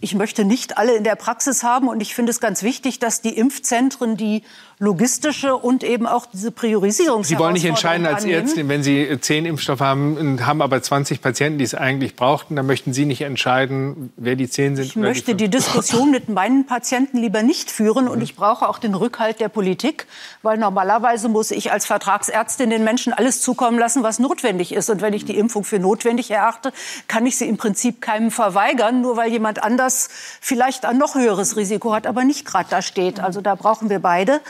Ich 0.00 0.14
möchte 0.14 0.44
nicht 0.44 0.78
alle 0.78 0.94
in 0.94 1.02
der 1.02 1.16
Praxis 1.16 1.64
haben 1.64 1.88
und 1.88 2.00
ich 2.00 2.14
finde 2.14 2.30
es 2.30 2.38
ganz 2.38 2.62
wichtig, 2.62 3.00
dass 3.00 3.20
die 3.20 3.36
Impfzentren, 3.36 4.16
die 4.16 4.44
logistische 4.78 5.54
und 5.56 5.84
eben 5.84 6.06
auch 6.06 6.26
diese 6.26 6.50
Priorisierung. 6.50 7.24
Sie 7.24 7.38
wollen 7.38 7.54
nicht 7.54 7.64
entscheiden 7.64 8.06
als 8.06 8.24
Ärztin, 8.24 8.68
wenn 8.68 8.82
Sie 8.82 9.18
zehn 9.20 9.46
Impfstoffe 9.46 9.80
haben, 9.80 10.44
haben 10.44 10.62
aber 10.62 10.82
20 10.82 11.20
Patienten, 11.20 11.58
die 11.58 11.64
es 11.64 11.74
eigentlich 11.74 12.16
brauchten, 12.16 12.56
dann 12.56 12.66
möchten 12.66 12.92
Sie 12.92 13.06
nicht 13.06 13.20
entscheiden, 13.20 14.12
wer 14.16 14.36
die 14.36 14.48
zehn 14.48 14.76
sind. 14.76 14.86
Ich 14.86 14.96
möchte 14.96 15.34
die, 15.34 15.44
die 15.44 15.50
Diskussion 15.50 16.10
mit 16.10 16.28
meinen 16.28 16.66
Patienten 16.66 17.18
lieber 17.18 17.42
nicht 17.42 17.70
führen 17.70 18.08
und 18.08 18.20
ich 18.20 18.34
brauche 18.34 18.68
auch 18.68 18.78
den 18.78 18.94
Rückhalt 18.94 19.40
der 19.40 19.48
Politik, 19.48 20.06
weil 20.42 20.58
normalerweise 20.58 21.28
muss 21.28 21.50
ich 21.50 21.70
als 21.70 21.86
Vertragsärztin 21.86 22.70
den 22.70 22.84
Menschen 22.84 23.12
alles 23.12 23.40
zukommen 23.40 23.78
lassen, 23.78 24.02
was 24.02 24.18
notwendig 24.18 24.72
ist. 24.72 24.90
Und 24.90 25.00
wenn 25.00 25.12
ich 25.12 25.24
die 25.24 25.36
Impfung 25.36 25.64
für 25.64 25.78
notwendig 25.78 26.30
erachte, 26.30 26.72
kann 27.08 27.26
ich 27.26 27.36
sie 27.36 27.48
im 27.48 27.56
Prinzip 27.56 28.00
keinem 28.00 28.30
verweigern, 28.30 29.00
nur 29.00 29.16
weil 29.16 29.30
jemand 29.30 29.62
anders 29.62 30.08
vielleicht 30.40 30.84
ein 30.84 30.98
noch 30.98 31.14
höheres 31.14 31.56
Risiko 31.56 31.94
hat, 31.94 32.06
aber 32.06 32.24
nicht 32.24 32.44
gerade 32.44 32.68
da 32.70 32.82
steht. 32.82 33.20
Also 33.20 33.40
da 33.40 33.54
brauchen 33.54 33.90
wir 33.90 34.00
beide. 34.00 34.40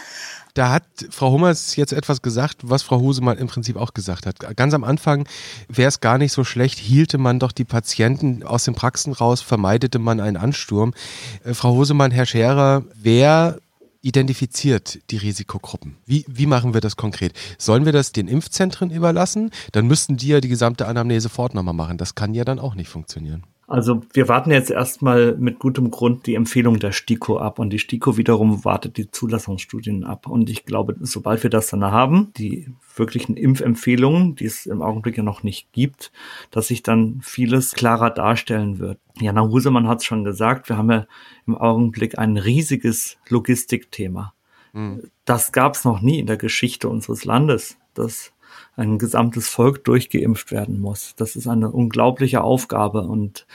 Da 0.55 0.71
hat 0.71 0.85
Frau 1.11 1.33
Hummers 1.33 1.75
jetzt 1.75 1.93
etwas 1.93 2.23
gesagt, 2.23 2.59
was 2.63 2.85
Frau 2.85 3.01
Husemann 3.01 3.39
im 3.39 3.49
Prinzip 3.49 3.77
auch 3.77 3.93
gesagt 3.93 4.25
hat. 4.25 4.39
Ganz 4.57 4.73
am 4.73 4.85
Anfang 4.85 5.27
wäre 5.69 5.89
es 5.89 6.01
gar 6.01 6.17
nicht 6.17 6.33
so 6.33 6.45
schlecht, 6.45 6.79
hielte 6.79 7.19
man 7.19 7.41
doch 7.41 7.51
die 7.51 7.65
Patienten 7.65 8.45
aus 8.45 8.65
den 8.65 8.75
Praxen 8.75 9.13
raus, 9.13 9.41
vermeidete 9.41 9.99
man 9.99 10.21
einen 10.21 10.37
Ansturm. 10.37 10.95
Äh, 11.43 11.55
Frau 11.55 11.75
Husemann, 11.75 12.13
Herr 12.13 12.27
Scherer, 12.27 12.85
wer 12.95 13.59
identifiziert 14.01 15.01
die 15.11 15.17
Risikogruppen? 15.17 15.97
Wie, 16.07 16.25
wie 16.29 16.47
machen 16.47 16.75
wir 16.75 16.81
das 16.81 16.97
konkret? 16.97 17.33
Sollen 17.59 17.85
wir 17.85 17.93
das 17.93 18.13
den 18.13 18.29
Impfzentren 18.29 18.91
überlassen? 18.91 19.51
Dann 19.73 19.87
müssten 19.87 20.19
die 20.19 20.29
ja 20.29 20.41
die 20.41 20.49
gesamte 20.49 20.87
Anamnese 20.87 21.31
fort 21.31 21.55
nochmal 21.55 21.75
machen. 21.75 21.99
Das 21.99 22.15
kann 22.15 22.35
ja 22.35 22.45
dann 22.45 22.61
auch 22.61 22.75
nicht 22.75 22.91
funktionieren. 22.91 23.45
Also 23.75 24.03
wir 24.13 24.29
warten 24.29 24.53
jetzt 24.53 24.71
erstmal 24.71 25.35
mit 25.35 25.59
gutem 25.59 25.91
Grund 25.91 26.29
die 26.29 26.37
Empfehlung 26.37 26.79
der 26.79 26.93
STIKO 26.93 27.39
ab 27.39 27.59
und 27.59 27.71
die 27.71 27.81
STIKO 27.81 28.17
wiederum 28.17 28.65
wartet 28.65 28.99
die 28.99 29.11
Zulassungsstudien 29.11 30.05
ab. 30.05 30.29
Und 30.29 30.49
ich 30.49 30.65
glaube, 30.65 30.95
sobald 31.01 31.43
wir 31.43 31.51
das 31.51 31.71
dann 31.71 31.83
haben, 31.83 32.33
die 32.37 32.69
wirklichen 32.95 33.37
Impfempfehlungen, 33.37 34.37
die 34.37 34.45
es 34.45 34.67
im 34.67 34.81
Augenblick 34.81 35.17
ja 35.17 35.25
noch 35.25 35.43
nicht 35.43 35.73
gibt, 35.73 36.13
dass 36.53 36.69
sich 36.69 36.85
dann 36.85 37.19
vieles 37.21 37.73
klarer 37.73 38.11
darstellen 38.11 38.79
wird. 38.79 39.01
Jana 39.19 39.43
Husemann 39.43 39.89
hat 39.89 39.99
es 39.99 40.05
schon 40.05 40.23
gesagt, 40.23 40.69
wir 40.69 40.77
haben 40.77 40.93
ja 40.93 41.07
im 41.45 41.59
Augenblick 41.59 42.17
ein 42.17 42.37
riesiges 42.37 43.17
Logistikthema. 43.29 44.35
Mhm. 44.73 45.11
Das 45.25 45.51
gab 45.51 45.75
es 45.75 45.85
noch 45.85 46.01
nie 46.01 46.21
in 46.21 46.29
der 46.29 46.37
Geschichte 46.37 46.89
unseres 46.89 47.25
Landes. 47.25 47.77
Das 47.93 48.34
ein 48.77 48.99
gesamtes 48.99 49.49
Volk 49.49 49.85
durchgeimpft 49.85 50.51
werden 50.51 50.81
muss. 50.81 51.15
Das 51.17 51.37
ist 51.37 51.47
eine 51.47 51.71
unglaubliche 51.71 52.43
Aufgabe 52.43 53.03
und 53.03 53.47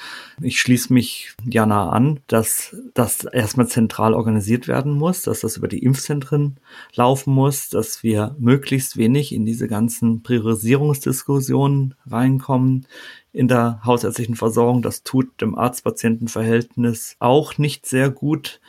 ich 0.42 0.62
schließe 0.62 0.94
mich 0.94 1.34
Jana 1.46 1.90
an, 1.90 2.22
dass 2.28 2.76
das 2.94 3.26
erstmal 3.26 3.68
zentral 3.68 4.14
organisiert 4.14 4.68
werden 4.68 4.94
muss, 4.94 5.24
dass 5.24 5.42
das 5.42 5.58
über 5.58 5.68
die 5.68 5.84
Impfzentren 5.84 6.58
laufen 6.96 7.34
muss, 7.34 7.70
dass 7.70 8.02
wir 8.04 8.36
möglichst 8.40 8.98
wenig 8.98 9.34
in 9.34 9.46
diese 9.46 9.68
ganzen 9.68 10.24
Priorisierungsdiskussionen 10.24 11.96
reinkommen 12.10 12.88
in 13.34 13.48
der 13.48 13.82
hausärztlichen 13.84 14.36
Versorgung. 14.36 14.82
Das 14.82 15.04
tut 15.04 15.42
dem 15.42 15.56
Arzt-Patienten-Verhältnis 15.56 17.16
auch 17.20 17.58
nicht 17.58 17.86
sehr 17.86 18.10
gut 18.10 18.62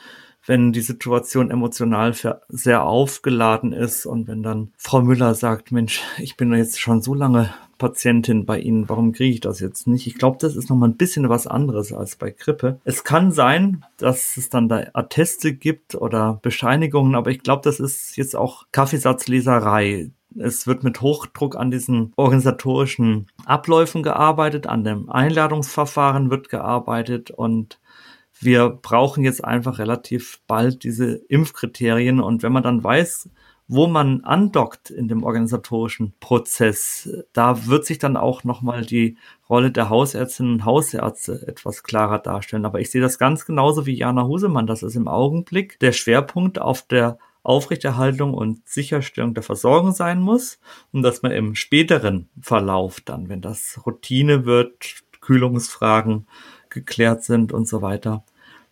wenn 0.45 0.71
die 0.71 0.81
Situation 0.81 1.51
emotional 1.51 2.13
sehr 2.49 2.83
aufgeladen 2.83 3.73
ist 3.73 4.05
und 4.05 4.27
wenn 4.27 4.43
dann 4.43 4.71
Frau 4.77 5.01
Müller 5.01 5.35
sagt, 5.35 5.71
Mensch, 5.71 6.01
ich 6.17 6.37
bin 6.37 6.53
jetzt 6.53 6.79
schon 6.79 7.01
so 7.01 7.13
lange 7.13 7.53
Patientin 7.81 8.45
bei 8.45 8.59
Ihnen, 8.59 8.87
warum 8.89 9.11
kriege 9.11 9.33
ich 9.33 9.39
das 9.39 9.59
jetzt 9.59 9.87
nicht? 9.87 10.05
Ich 10.05 10.15
glaube, 10.15 10.37
das 10.39 10.55
ist 10.55 10.69
nochmal 10.69 10.89
ein 10.89 10.97
bisschen 10.97 11.29
was 11.29 11.47
anderes 11.47 11.91
als 11.91 12.15
bei 12.15 12.29
Grippe. 12.29 12.79
Es 12.83 13.03
kann 13.03 13.31
sein, 13.31 13.83
dass 13.97 14.37
es 14.37 14.49
dann 14.49 14.69
da 14.69 14.85
Atteste 14.93 15.55
gibt 15.55 15.95
oder 15.95 16.39
Bescheinigungen, 16.43 17.15
aber 17.15 17.31
ich 17.31 17.41
glaube, 17.41 17.63
das 17.63 17.79
ist 17.79 18.17
jetzt 18.17 18.35
auch 18.35 18.67
Kaffeesatzleserei. 18.71 20.11
Es 20.37 20.67
wird 20.67 20.83
mit 20.83 21.01
Hochdruck 21.01 21.55
an 21.55 21.71
diesen 21.71 22.13
organisatorischen 22.15 23.27
Abläufen 23.45 24.03
gearbeitet, 24.03 24.67
an 24.67 24.83
dem 24.83 25.09
Einladungsverfahren 25.09 26.29
wird 26.29 26.49
gearbeitet 26.49 27.31
und 27.31 27.79
wir 28.41 28.69
brauchen 28.69 29.23
jetzt 29.23 29.43
einfach 29.43 29.79
relativ 29.79 30.41
bald 30.47 30.83
diese 30.83 31.13
Impfkriterien 31.29 32.19
und 32.19 32.43
wenn 32.43 32.51
man 32.51 32.63
dann 32.63 32.83
weiß, 32.83 33.29
wo 33.67 33.87
man 33.87 34.25
andockt 34.25 34.89
in 34.89 35.07
dem 35.07 35.23
organisatorischen 35.23 36.13
Prozess, 36.19 37.09
da 37.31 37.67
wird 37.67 37.85
sich 37.85 37.99
dann 37.99 38.17
auch 38.17 38.43
nochmal 38.43 38.85
die 38.85 39.17
Rolle 39.47 39.71
der 39.71 39.89
Hausärztinnen 39.89 40.55
und 40.55 40.65
Hausärzte 40.65 41.47
etwas 41.47 41.83
klarer 41.83 42.19
darstellen. 42.19 42.65
Aber 42.65 42.81
ich 42.81 42.91
sehe 42.91 42.99
das 42.99 43.17
ganz 43.17 43.45
genauso 43.45 43.85
wie 43.85 43.95
Jana 43.95 44.25
Husemann. 44.25 44.67
Das 44.67 44.83
ist 44.83 44.95
im 44.95 45.07
Augenblick 45.07 45.79
der 45.79 45.93
Schwerpunkt 45.93 46.59
auf 46.59 46.81
der 46.81 47.17
Aufrechterhaltung 47.43 48.33
und 48.33 48.67
Sicherstellung 48.67 49.33
der 49.33 49.43
Versorgung 49.43 49.93
sein 49.93 50.19
muss 50.19 50.59
und 50.91 51.01
dass 51.01 51.21
man 51.21 51.31
im 51.31 51.55
späteren 51.55 52.29
Verlauf 52.41 52.99
dann, 52.99 53.29
wenn 53.29 53.39
das 53.39 53.79
Routine 53.85 54.45
wird, 54.45 55.03
Kühlungsfragen 55.21 56.27
geklärt 56.69 57.23
sind 57.23 57.53
und 57.53 57.67
so 57.67 57.81
weiter, 57.81 58.25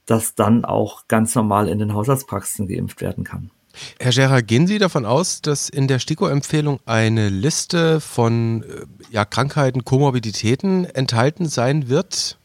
dass 0.10 0.34
dann 0.34 0.66
auch 0.66 1.08
ganz 1.08 1.36
normal 1.36 1.68
in 1.68 1.78
den 1.78 1.94
Hausarztpraxen 1.94 2.68
geimpft 2.68 3.02
werden 3.02 3.24
kann. 3.24 3.52
Herr 4.00 4.12
Scherer, 4.12 4.42
gehen 4.42 4.66
Sie 4.66 4.80
davon 4.80 5.06
aus, 5.06 5.42
dass 5.42 5.70
in 5.70 5.88
der 5.88 6.00
STIKO-Empfehlung 6.00 6.80
eine 6.86 7.30
Liste 7.30 8.02
von 8.02 8.64
äh, 8.64 8.86
ja, 9.12 9.26
Krankheiten, 9.26 9.86
Komorbiditäten 9.86 10.86
enthalten 10.86 11.46
sein 11.46 11.90
wird? 11.90 12.40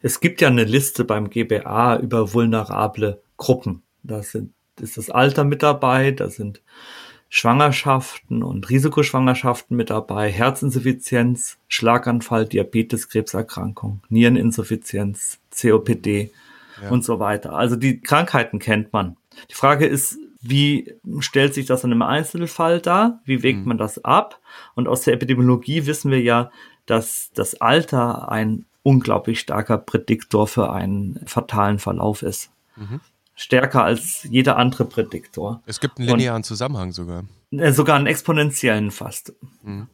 Es 0.00 0.20
gibt 0.20 0.40
ja 0.40 0.48
eine 0.48 0.64
Liste 0.64 1.04
beim 1.04 1.28
GBA 1.28 1.98
über 1.98 2.32
vulnerable 2.32 3.20
Gruppen. 3.36 3.82
Da 4.02 4.22
sind, 4.22 4.54
ist 4.80 4.96
das 4.96 5.10
Alter 5.10 5.44
mit 5.44 5.62
dabei, 5.62 6.10
da 6.10 6.30
sind 6.30 6.62
Schwangerschaften 7.28 8.42
und 8.42 8.70
Risikoschwangerschaften 8.70 9.76
mit 9.76 9.90
dabei, 9.90 10.32
Herzinsuffizienz, 10.32 11.58
Schlaganfall, 11.68 12.46
Diabetes, 12.46 13.08
Krebserkrankung, 13.08 14.00
Niereninsuffizienz, 14.08 15.38
COPD, 15.54 16.32
ja. 16.82 16.90
und 16.90 17.04
so 17.04 17.18
weiter. 17.18 17.52
Also 17.52 17.76
die 17.76 18.00
Krankheiten 18.00 18.58
kennt 18.58 18.92
man. 18.92 19.16
Die 19.50 19.54
Frage 19.54 19.86
ist, 19.86 20.18
wie 20.40 20.94
stellt 21.18 21.54
sich 21.54 21.66
das 21.66 21.84
in 21.84 21.92
einem 21.92 22.02
Einzelfall 22.02 22.80
dar? 22.80 23.20
Wie 23.24 23.42
wägt 23.42 23.60
mhm. 23.60 23.68
man 23.68 23.78
das 23.78 24.04
ab? 24.04 24.40
Und 24.74 24.88
aus 24.88 25.02
der 25.02 25.14
Epidemiologie 25.14 25.86
wissen 25.86 26.10
wir 26.10 26.20
ja, 26.22 26.50
dass 26.86 27.30
das 27.34 27.60
Alter 27.60 28.30
ein 28.30 28.64
unglaublich 28.82 29.40
starker 29.40 29.78
Prädiktor 29.78 30.46
für 30.46 30.72
einen 30.72 31.20
fatalen 31.26 31.78
Verlauf 31.78 32.22
ist. 32.22 32.50
Mhm. 32.76 33.00
Stärker 33.34 33.84
als 33.84 34.24
jeder 34.24 34.56
andere 34.56 34.84
Prädiktor. 34.84 35.62
Es 35.66 35.80
gibt 35.80 35.98
einen 35.98 36.08
linearen 36.08 36.38
Und, 36.38 36.44
Zusammenhang 36.44 36.92
sogar. 36.92 37.24
Äh, 37.50 37.72
sogar 37.72 37.96
einen 37.96 38.06
exponentiellen 38.06 38.90
fast. 38.90 39.34
Mhm. 39.62 39.88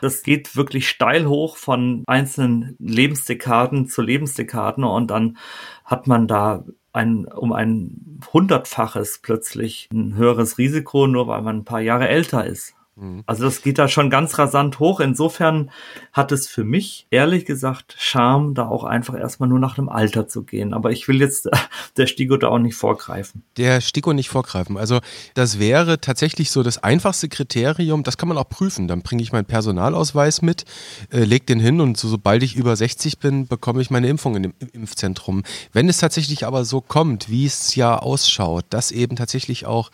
Das 0.00 0.22
geht 0.22 0.56
wirklich 0.56 0.88
steil 0.88 1.26
hoch 1.26 1.56
von 1.56 2.04
einzelnen 2.06 2.76
Lebensdekaden 2.78 3.88
zu 3.88 4.02
Lebensdekaden 4.02 4.84
und 4.84 5.10
dann 5.10 5.38
hat 5.84 6.06
man 6.06 6.26
da 6.26 6.64
ein, 6.92 7.26
um 7.26 7.52
ein 7.52 8.20
hundertfaches 8.32 9.20
plötzlich 9.22 9.88
ein 9.92 10.14
höheres 10.16 10.58
Risiko, 10.58 11.06
nur 11.06 11.28
weil 11.28 11.42
man 11.42 11.58
ein 11.58 11.64
paar 11.64 11.80
Jahre 11.80 12.08
älter 12.08 12.44
ist. 12.44 12.74
Mhm. 13.00 13.22
Also 13.26 13.44
das 13.44 13.62
geht 13.62 13.78
da 13.78 13.88
schon 13.88 14.10
ganz 14.10 14.38
rasant 14.38 14.78
hoch. 14.78 15.00
Insofern 15.00 15.70
hat 16.12 16.32
es 16.32 16.46
für 16.46 16.64
mich 16.64 17.06
ehrlich 17.10 17.46
gesagt 17.46 17.96
Charme, 17.98 18.54
da 18.54 18.68
auch 18.68 18.84
einfach 18.84 19.18
erstmal 19.18 19.48
nur 19.48 19.58
nach 19.58 19.74
dem 19.74 19.88
Alter 19.88 20.28
zu 20.28 20.42
gehen. 20.44 20.74
Aber 20.74 20.90
ich 20.90 21.08
will 21.08 21.20
jetzt 21.20 21.48
der 21.96 22.06
Stigo 22.06 22.36
da 22.36 22.48
auch 22.48 22.58
nicht 22.58 22.76
vorgreifen. 22.76 23.42
Der 23.56 23.80
Stigo 23.80 24.12
nicht 24.12 24.28
vorgreifen. 24.28 24.76
Also 24.76 25.00
das 25.34 25.58
wäre 25.58 26.00
tatsächlich 26.00 26.50
so 26.50 26.62
das 26.62 26.82
einfachste 26.82 27.28
Kriterium. 27.28 28.02
Das 28.02 28.18
kann 28.18 28.28
man 28.28 28.38
auch 28.38 28.48
prüfen. 28.48 28.86
Dann 28.86 29.02
bringe 29.02 29.22
ich 29.22 29.32
meinen 29.32 29.46
Personalausweis 29.46 30.42
mit, 30.42 30.64
äh, 31.10 31.24
leg 31.24 31.46
den 31.46 31.60
hin 31.60 31.80
und 31.80 31.96
so, 31.96 32.08
sobald 32.08 32.42
ich 32.42 32.56
über 32.56 32.76
60 32.76 33.18
bin, 33.18 33.46
bekomme 33.46 33.80
ich 33.80 33.90
meine 33.90 34.08
Impfung 34.08 34.36
in 34.36 34.42
dem 34.42 34.54
Impfzentrum. 34.72 35.42
Wenn 35.72 35.88
es 35.88 35.98
tatsächlich 35.98 36.46
aber 36.46 36.64
so 36.64 36.80
kommt, 36.80 37.30
wie 37.30 37.46
es 37.46 37.74
ja 37.74 37.96
ausschaut, 37.96 38.66
dass 38.70 38.92
eben 38.92 39.16
tatsächlich 39.16 39.64
auch 39.66 39.90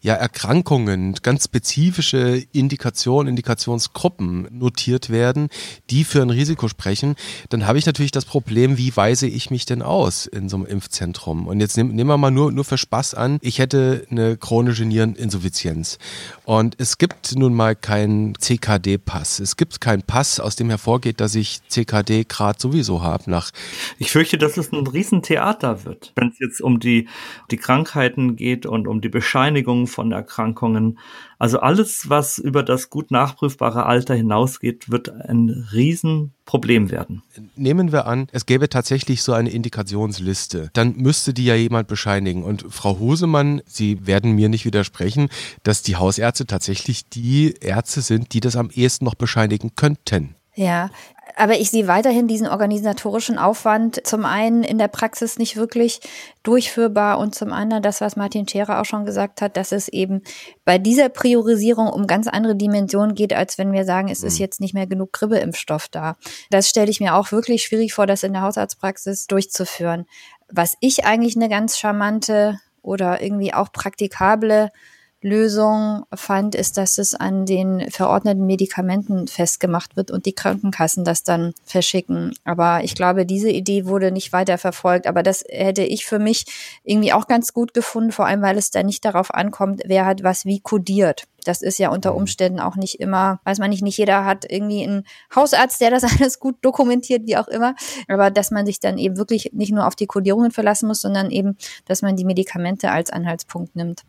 ja 0.00 0.14
Erkrankungen, 0.14 1.14
ganz 1.22 1.44
spezifische 1.44 2.47
Indikationen, 2.52 3.28
Indikationsgruppen 3.28 4.48
notiert 4.50 5.10
werden, 5.10 5.48
die 5.90 6.04
für 6.04 6.22
ein 6.22 6.30
Risiko 6.30 6.68
sprechen, 6.68 7.16
dann 7.48 7.66
habe 7.66 7.78
ich 7.78 7.86
natürlich 7.86 8.12
das 8.12 8.24
Problem, 8.24 8.78
wie 8.78 8.96
weise 8.96 9.26
ich 9.26 9.50
mich 9.50 9.66
denn 9.66 9.82
aus 9.82 10.26
in 10.26 10.48
so 10.48 10.56
einem 10.56 10.66
Impfzentrum? 10.66 11.46
Und 11.46 11.60
jetzt 11.60 11.76
nehmen, 11.76 11.96
wir 11.96 12.16
mal 12.16 12.30
nur, 12.30 12.52
nur 12.52 12.64
für 12.64 12.78
Spaß 12.78 13.14
an, 13.14 13.38
ich 13.42 13.58
hätte 13.58 14.06
eine 14.10 14.36
chronische 14.36 14.84
Niereninsuffizienz. 14.84 15.98
Und 16.44 16.74
es 16.78 16.98
gibt 16.98 17.36
nun 17.36 17.54
mal 17.54 17.76
keinen 17.76 18.34
CKD-Pass. 18.38 19.40
Es 19.40 19.56
gibt 19.56 19.80
keinen 19.80 20.02
Pass, 20.02 20.40
aus 20.40 20.56
dem 20.56 20.68
hervorgeht, 20.68 21.20
dass 21.20 21.34
ich 21.34 21.60
CKD 21.68 22.24
gerade 22.24 22.58
sowieso 22.58 23.02
habe. 23.02 23.30
Nach 23.30 23.50
ich 23.98 24.10
fürchte, 24.10 24.38
dass 24.38 24.56
es 24.56 24.72
ein 24.72 24.86
Riesentheater 24.86 25.84
wird, 25.84 26.12
wenn 26.16 26.28
es 26.28 26.38
jetzt 26.38 26.60
um 26.60 26.80
die, 26.80 27.08
die 27.50 27.56
Krankheiten 27.56 28.36
geht 28.36 28.66
und 28.66 28.86
um 28.86 29.00
die 29.00 29.08
Bescheinigung 29.08 29.86
von 29.86 30.12
Erkrankungen. 30.12 30.98
Also 31.38 31.60
alles, 31.60 32.10
was 32.10 32.38
über 32.38 32.62
das 32.64 32.90
gut 32.90 33.10
nachprüfbare 33.10 33.86
Alter 33.86 34.14
hinausgeht, 34.14 34.90
wird 34.90 35.08
ein 35.08 35.68
Riesenproblem 35.72 36.90
werden. 36.90 37.22
Nehmen 37.54 37.92
wir 37.92 38.06
an, 38.06 38.26
es 38.32 38.44
gäbe 38.44 38.68
tatsächlich 38.68 39.22
so 39.22 39.32
eine 39.32 39.50
Indikationsliste. 39.50 40.70
Dann 40.72 40.96
müsste 40.96 41.32
die 41.32 41.44
ja 41.44 41.54
jemand 41.54 41.86
bescheinigen. 41.86 42.42
Und 42.42 42.66
Frau 42.68 42.98
Husemann, 42.98 43.62
Sie 43.66 44.06
werden 44.06 44.32
mir 44.32 44.48
nicht 44.48 44.64
widersprechen, 44.64 45.28
dass 45.62 45.82
die 45.82 45.96
Hausärzte 45.96 46.46
tatsächlich 46.46 47.08
die 47.08 47.54
Ärzte 47.60 48.00
sind, 48.00 48.34
die 48.34 48.40
das 48.40 48.56
am 48.56 48.70
ehesten 48.70 49.04
noch 49.04 49.14
bescheinigen 49.14 49.76
könnten. 49.76 50.34
Ja, 50.56 50.90
aber 51.38 51.58
ich 51.58 51.70
sehe 51.70 51.86
weiterhin 51.86 52.26
diesen 52.26 52.48
organisatorischen 52.48 53.38
Aufwand 53.38 54.06
zum 54.06 54.24
einen 54.24 54.64
in 54.64 54.76
der 54.78 54.88
Praxis 54.88 55.38
nicht 55.38 55.56
wirklich 55.56 56.00
durchführbar 56.42 57.18
und 57.18 57.34
zum 57.34 57.52
anderen 57.52 57.82
das, 57.82 58.00
was 58.00 58.16
Martin 58.16 58.48
Scherer 58.48 58.80
auch 58.80 58.84
schon 58.84 59.06
gesagt 59.06 59.40
hat, 59.40 59.56
dass 59.56 59.70
es 59.70 59.88
eben 59.88 60.22
bei 60.64 60.78
dieser 60.78 61.08
Priorisierung 61.08 61.88
um 61.88 62.06
ganz 62.06 62.26
andere 62.26 62.56
Dimensionen 62.56 63.14
geht, 63.14 63.32
als 63.32 63.56
wenn 63.56 63.72
wir 63.72 63.84
sagen, 63.84 64.08
es 64.08 64.22
ist 64.22 64.34
mhm. 64.34 64.40
jetzt 64.40 64.60
nicht 64.60 64.74
mehr 64.74 64.86
genug 64.86 65.12
Grippeimpfstoff 65.12 65.88
da. 65.88 66.16
Das 66.50 66.68
stelle 66.68 66.90
ich 66.90 67.00
mir 67.00 67.14
auch 67.14 67.30
wirklich 67.30 67.62
schwierig 67.62 67.94
vor, 67.94 68.06
das 68.06 68.24
in 68.24 68.32
der 68.32 68.42
Hausarztpraxis 68.42 69.28
durchzuführen. 69.28 70.06
Was 70.50 70.76
ich 70.80 71.04
eigentlich 71.04 71.36
eine 71.36 71.48
ganz 71.48 71.78
charmante 71.78 72.58
oder 72.82 73.22
irgendwie 73.22 73.54
auch 73.54 73.70
praktikable 73.70 74.70
Lösung 75.20 76.04
fand, 76.14 76.54
ist, 76.54 76.76
dass 76.76 76.98
es 76.98 77.14
an 77.14 77.44
den 77.44 77.90
verordneten 77.90 78.46
Medikamenten 78.46 79.26
festgemacht 79.26 79.96
wird 79.96 80.12
und 80.12 80.26
die 80.26 80.32
Krankenkassen 80.32 81.04
das 81.04 81.24
dann 81.24 81.54
verschicken. 81.64 82.34
Aber 82.44 82.84
ich 82.84 82.94
glaube, 82.94 83.26
diese 83.26 83.50
Idee 83.50 83.86
wurde 83.86 84.12
nicht 84.12 84.32
weiter 84.32 84.58
verfolgt. 84.58 85.08
Aber 85.08 85.24
das 85.24 85.44
hätte 85.48 85.82
ich 85.82 86.06
für 86.06 86.20
mich 86.20 86.46
irgendwie 86.84 87.12
auch 87.12 87.26
ganz 87.26 87.52
gut 87.52 87.74
gefunden, 87.74 88.12
vor 88.12 88.26
allem 88.26 88.42
weil 88.42 88.56
es 88.56 88.70
da 88.70 88.84
nicht 88.84 89.04
darauf 89.04 89.34
ankommt, 89.34 89.82
wer 89.86 90.06
hat 90.06 90.22
was 90.22 90.44
wie 90.44 90.60
kodiert. 90.60 91.24
Das 91.44 91.62
ist 91.62 91.78
ja 91.78 91.90
unter 91.90 92.12
mhm. 92.12 92.18
Umständen 92.18 92.60
auch 92.60 92.76
nicht 92.76 93.00
immer, 93.00 93.40
weiß 93.44 93.58
man 93.58 93.70
nicht, 93.70 93.82
nicht 93.82 93.98
jeder 93.98 94.24
hat 94.24 94.44
irgendwie 94.48 94.84
einen 94.84 95.04
Hausarzt, 95.34 95.80
der 95.80 95.90
das 95.90 96.04
alles 96.20 96.38
gut 96.38 96.56
dokumentiert, 96.62 97.26
wie 97.26 97.36
auch 97.36 97.48
immer. 97.48 97.74
Aber 98.06 98.30
dass 98.30 98.52
man 98.52 98.66
sich 98.66 98.78
dann 98.78 98.98
eben 98.98 99.16
wirklich 99.16 99.50
nicht 99.52 99.72
nur 99.72 99.86
auf 99.86 99.96
die 99.96 100.06
Kodierungen 100.06 100.52
verlassen 100.52 100.86
muss, 100.86 101.00
sondern 101.00 101.30
eben, 101.30 101.56
dass 101.86 102.02
man 102.02 102.14
die 102.14 102.24
Medikamente 102.24 102.92
als 102.92 103.10
Anhaltspunkt 103.10 103.74
nimmt. 103.74 104.02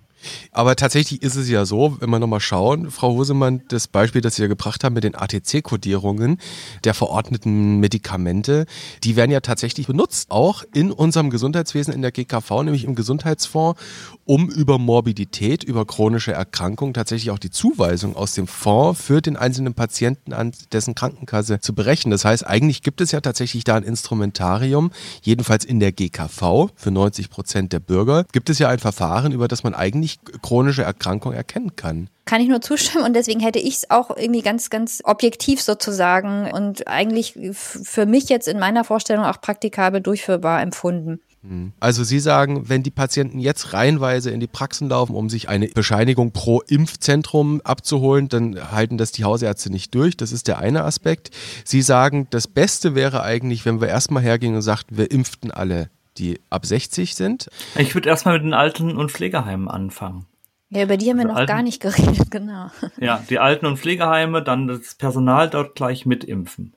Aber 0.51 0.75
tatsächlich 0.75 1.21
ist 1.21 1.35
es 1.35 1.49
ja 1.49 1.65
so, 1.65 1.97
wenn 1.99 2.09
wir 2.09 2.19
nochmal 2.19 2.39
schauen, 2.39 2.91
Frau 2.91 3.13
Hosemann, 3.13 3.61
das 3.69 3.87
Beispiel, 3.87 4.21
das 4.21 4.35
Sie 4.35 4.41
ja 4.41 4.47
gebracht 4.47 4.83
haben 4.83 4.93
mit 4.93 5.03
den 5.03 5.15
ATC-Kodierungen 5.15 6.37
der 6.83 6.93
verordneten 6.93 7.79
Medikamente, 7.79 8.65
die 9.03 9.15
werden 9.15 9.31
ja 9.31 9.39
tatsächlich 9.41 9.87
benutzt, 9.87 10.31
auch 10.31 10.63
in 10.73 10.91
unserem 10.91 11.29
Gesundheitswesen, 11.29 11.93
in 11.93 12.01
der 12.01 12.11
GKV, 12.11 12.63
nämlich 12.63 12.83
im 12.83 12.95
Gesundheitsfonds, 12.95 13.79
um 14.25 14.49
über 14.49 14.77
Morbidität, 14.77 15.63
über 15.63 15.85
chronische 15.85 16.33
Erkrankungen 16.33 16.93
tatsächlich 16.93 17.31
auch 17.31 17.39
die 17.39 17.49
Zuweisung 17.49 18.15
aus 18.15 18.33
dem 18.33 18.47
Fonds 18.47 19.01
für 19.01 19.21
den 19.21 19.37
einzelnen 19.37 19.73
Patienten 19.73 20.33
an 20.33 20.51
dessen 20.71 20.95
Krankenkasse 20.95 21.59
zu 21.59 21.73
berechnen. 21.73 22.11
Das 22.11 22.25
heißt, 22.25 22.45
eigentlich 22.45 22.81
gibt 22.81 23.01
es 23.01 23.11
ja 23.11 23.21
tatsächlich 23.21 23.63
da 23.63 23.75
ein 23.75 23.83
Instrumentarium, 23.83 24.91
jedenfalls 25.21 25.65
in 25.65 25.79
der 25.79 25.91
GKV 25.91 26.69
für 26.75 26.91
90 26.91 27.29
Prozent 27.29 27.73
der 27.73 27.79
Bürger, 27.79 28.25
gibt 28.31 28.49
es 28.49 28.59
ja 28.59 28.69
ein 28.69 28.79
Verfahren, 28.79 29.31
über 29.31 29.47
das 29.47 29.63
man 29.63 29.73
eigentlich 29.73 30.08
nicht 30.09 30.41
chronische 30.41 30.83
Erkrankung 30.83 31.33
erkennen 31.33 31.75
kann. 31.75 32.09
Kann 32.25 32.41
ich 32.41 32.47
nur 32.47 32.61
zustimmen 32.61 33.05
und 33.05 33.15
deswegen 33.15 33.39
hätte 33.39 33.59
ich 33.59 33.77
es 33.77 33.89
auch 33.89 34.15
irgendwie 34.15 34.41
ganz, 34.41 34.69
ganz 34.69 35.01
objektiv 35.03 35.61
sozusagen 35.61 36.51
und 36.51 36.87
eigentlich 36.87 37.33
für 37.53 38.05
mich 38.05 38.29
jetzt 38.29 38.47
in 38.47 38.59
meiner 38.59 38.83
Vorstellung 38.83 39.25
auch 39.25 39.41
praktikabel 39.41 40.01
durchführbar 40.01 40.61
empfunden. 40.61 41.19
Hm. 41.41 41.71
Also 41.79 42.03
Sie 42.03 42.19
sagen, 42.19 42.67
wenn 42.67 42.83
die 42.83 42.91
Patienten 42.91 43.39
jetzt 43.39 43.73
reihenweise 43.73 44.29
in 44.29 44.39
die 44.39 44.47
Praxen 44.47 44.89
laufen, 44.89 45.15
um 45.15 45.29
sich 45.29 45.47
eine 45.47 45.67
Bescheinigung 45.67 46.31
pro 46.31 46.61
Impfzentrum 46.61 47.61
abzuholen, 47.63 48.27
dann 48.27 48.71
halten 48.71 48.97
das 48.97 49.11
die 49.11 49.23
Hausärzte 49.23 49.71
nicht 49.71 49.95
durch. 49.95 50.17
Das 50.17 50.31
ist 50.31 50.47
der 50.47 50.59
eine 50.59 50.83
Aspekt. 50.83 51.31
Sie 51.63 51.81
sagen, 51.81 52.27
das 52.29 52.47
Beste 52.47 52.93
wäre 52.93 53.23
eigentlich, 53.23 53.65
wenn 53.65 53.79
wir 53.79 53.87
erstmal 53.87 54.21
hergingen 54.21 54.57
und 54.57 54.61
sagten, 54.61 54.97
wir 54.97 55.11
impften 55.11 55.51
alle 55.51 55.89
die 56.19 56.39
ab 56.49 56.65
60 56.65 57.15
sind. 57.15 57.49
Ich 57.75 57.95
würde 57.95 58.09
erstmal 58.09 58.35
mit 58.35 58.43
den 58.43 58.53
Alten- 58.53 58.97
und 58.97 59.11
Pflegeheimen 59.11 59.67
anfangen. 59.67 60.25
Ja, 60.69 60.83
über 60.83 60.97
die 60.97 61.09
haben 61.09 61.17
wir 61.17 61.25
noch 61.25 61.35
Alten, 61.35 61.47
gar 61.47 61.63
nicht 61.63 61.81
geredet, 61.81 62.29
genau. 62.31 62.69
Ja, 62.99 63.23
die 63.29 63.39
Alten- 63.39 63.65
und 63.65 63.79
Pflegeheime, 63.79 64.43
dann 64.43 64.67
das 64.67 64.95
Personal 64.95 65.49
dort 65.49 65.75
gleich 65.75 66.05
mitimpfen. 66.05 66.75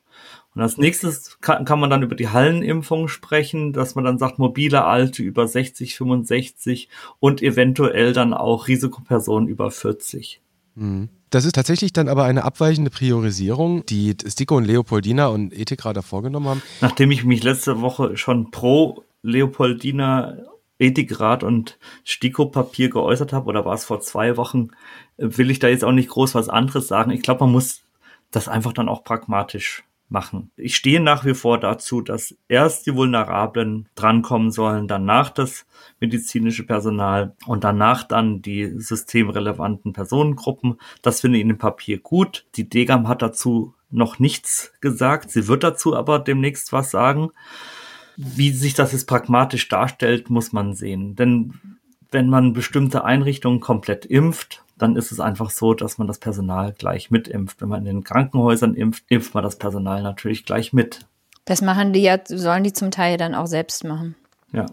Und 0.55 0.61
als 0.61 0.77
nächstes 0.77 1.39
kann, 1.41 1.65
kann 1.65 1.81
man 1.81 1.89
dann 1.91 2.03
über 2.03 2.15
die 2.15 2.29
Hallenimpfung 2.29 3.09
sprechen, 3.09 3.73
dass 3.73 3.95
man 3.95 4.05
dann 4.05 4.19
sagt, 4.19 4.39
mobile 4.39 4.85
Alte 4.85 5.23
über 5.23 5.47
60, 5.47 5.97
65 5.97 6.89
und 7.21 7.43
eventuell 7.43 8.13
dann 8.13 8.35
auch 8.35 8.69
Risikopersonen 8.69 9.49
über 9.49 9.71
40. 9.71 10.41
Mhm. 10.75 11.09
Das 11.31 11.47
ist 11.47 11.55
tatsächlich 11.55 11.95
dann 11.95 12.09
aber 12.09 12.25
eine 12.25 12.45
abweichende 12.45 12.91
Priorisierung, 12.91 13.87
die 13.87 14.15
Stico 14.27 14.57
und 14.57 14.67
Leopoldina 14.67 15.29
und 15.29 15.59
Ethik 15.59 15.81
gerade 15.81 16.03
vorgenommen 16.03 16.47
haben. 16.47 16.63
Nachdem 16.83 17.11
ich 17.11 17.25
mich 17.25 17.43
letzte 17.43 17.81
Woche 17.81 18.19
schon 18.19 18.51
pro 18.51 19.03
Leopoldina 19.23 20.39
Ethikrat 20.79 21.45
und 21.45 21.79
Stiko-Papier 22.05 22.91
geäußert 22.91 23.33
habe, 23.33 23.47
oder 23.47 23.65
war 23.65 23.75
es 23.75 23.85
vor 23.85 24.01
zwei 24.01 24.37
Wochen, 24.37 24.71
will 25.17 25.51
ich 25.51 25.61
da 25.61 25.69
jetzt 25.69 25.85
auch 25.85 25.93
nicht 25.93 26.09
groß 26.09 26.35
was 26.35 26.49
anderes 26.49 26.89
sagen. 26.89 27.13
Ich 27.13 27.23
glaube, 27.23 27.45
man 27.45 27.53
muss 27.53 27.83
das 28.33 28.49
einfach 28.49 28.73
dann 28.73 28.89
auch 28.89 29.05
pragmatisch 29.05 29.85
machen. 30.09 30.51
Ich 30.57 30.77
stehe 30.77 31.01
nach 31.01 31.25
wie 31.25 31.35
vor 31.35 31.59
dazu, 31.59 32.01
dass 32.01 32.37
erst 32.49 32.87
die 32.87 32.95
Vulnerablen 32.95 33.89
drankommen 33.95 34.51
sollen, 34.51 34.87
danach 34.87 35.31
das 35.31 35.67
medizinische 36.01 36.65
Personal 36.65 37.35
und 37.47 37.65
danach 37.65 38.05
dann 38.05 38.43
die 38.43 38.79
systemrelevanten 38.79 39.93
Personengruppen. 39.93 40.79
Das 41.01 41.21
finde 41.21 41.39
ich 41.39 41.43
in 41.43 41.49
dem 41.49 41.59
Papier 41.59 41.99
gut. 41.99 42.45
Die 42.57 42.69
Degam 42.69 43.09
hat 43.09 43.23
dazu 43.23 43.75
noch 43.91 44.19
nichts 44.19 44.73
gesagt. 44.81 45.31
Sie 45.31 45.49
wird 45.49 45.63
dazu 45.63 45.97
aber 45.97 46.19
demnächst 46.19 46.73
was 46.73 46.91
sagen. 46.91 47.31
Wie 48.17 48.51
sich 48.51 48.75
das 48.75 48.93
jetzt 48.93 49.07
pragmatisch 49.07 49.69
darstellt, 49.69 50.31
muss 50.31 50.53
man 50.53 50.75
sehen. 50.75 51.17
Denn 51.17 51.55
wenn 52.11 52.29
man 52.29 52.53
bestimmte 52.53 53.05
Einrichtungen 53.05 53.61
komplett 53.61 54.05
impft, 54.05 54.63
dann 54.77 54.97
ist 54.97 55.13
es 55.13 55.21
einfach 55.21 55.51
so, 55.51 55.75
dass 55.75 55.99
man 55.99 56.07
das 56.07 56.19
Personal 56.19 56.73
gleich 56.73 57.11
mitimpft. 57.11 57.61
Wenn 57.61 57.69
man 57.69 57.81
in 57.81 57.97
den 57.97 58.05
Krankenhäusern 58.05 58.75
impft, 58.75 59.05
impft 59.09 59.35
man 59.35 59.45
das 59.45 59.57
Personal 59.57 60.03
natürlich 60.03 60.45
gleich 60.45 60.73
mit. 60.73 61.01
Das 61.45 61.63
machen 61.63 61.93
die 61.93 62.03
ja, 62.03 62.19
sollen 62.25 62.65
die 62.65 62.73
zum 62.73 62.91
Teil 62.91 63.17
dann 63.17 63.35
auch 63.35 63.47
selbst 63.47 63.85
machen. 63.85 64.15
Ja. 64.53 64.67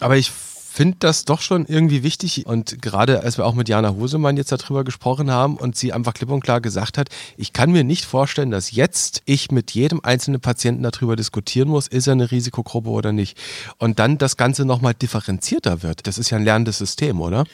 Aber 0.00 0.16
ich 0.16 0.30
finde 0.74 0.96
das 0.98 1.24
doch 1.24 1.40
schon 1.40 1.66
irgendwie 1.66 2.02
wichtig 2.02 2.46
und 2.46 2.82
gerade 2.82 3.20
als 3.22 3.38
wir 3.38 3.46
auch 3.46 3.54
mit 3.54 3.68
Jana 3.68 3.94
Hosemann 3.94 4.36
jetzt 4.36 4.50
darüber 4.50 4.82
gesprochen 4.82 5.30
haben 5.30 5.56
und 5.56 5.76
sie 5.76 5.92
einfach 5.92 6.14
klipp 6.14 6.32
und 6.32 6.42
klar 6.42 6.60
gesagt 6.60 6.98
hat, 6.98 7.10
ich 7.36 7.52
kann 7.52 7.70
mir 7.70 7.84
nicht 7.84 8.04
vorstellen, 8.04 8.50
dass 8.50 8.72
jetzt 8.72 9.22
ich 9.24 9.52
mit 9.52 9.70
jedem 9.70 10.00
einzelnen 10.02 10.40
Patienten 10.40 10.82
darüber 10.82 11.14
diskutieren 11.14 11.68
muss, 11.68 11.86
ist 11.86 12.08
er 12.08 12.14
eine 12.14 12.32
Risikogruppe 12.32 12.90
oder 12.90 13.12
nicht. 13.12 13.40
Und 13.78 14.00
dann 14.00 14.18
das 14.18 14.36
Ganze 14.36 14.64
nochmal 14.64 14.94
differenzierter 14.94 15.84
wird. 15.84 16.08
Das 16.08 16.18
ist 16.18 16.30
ja 16.30 16.38
ein 16.38 16.44
lernendes 16.44 16.78
System, 16.78 17.20
oder? 17.20 17.44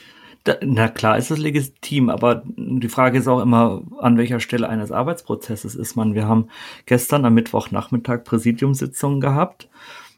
Na 0.62 0.88
klar 0.88 1.18
ist 1.18 1.30
es 1.30 1.36
legitim, 1.36 2.08
aber 2.08 2.42
die 2.56 2.88
Frage 2.88 3.18
ist 3.18 3.28
auch 3.28 3.42
immer, 3.42 3.82
an 3.98 4.16
welcher 4.16 4.40
Stelle 4.40 4.66
eines 4.66 4.90
Arbeitsprozesses 4.90 5.74
ist 5.74 5.94
man. 5.94 6.14
Wir 6.14 6.26
haben 6.26 6.48
gestern 6.86 7.26
am 7.26 7.34
Mittwochnachmittag 7.34 8.24
Präsidiumssitzungen 8.24 9.20
gehabt 9.20 9.68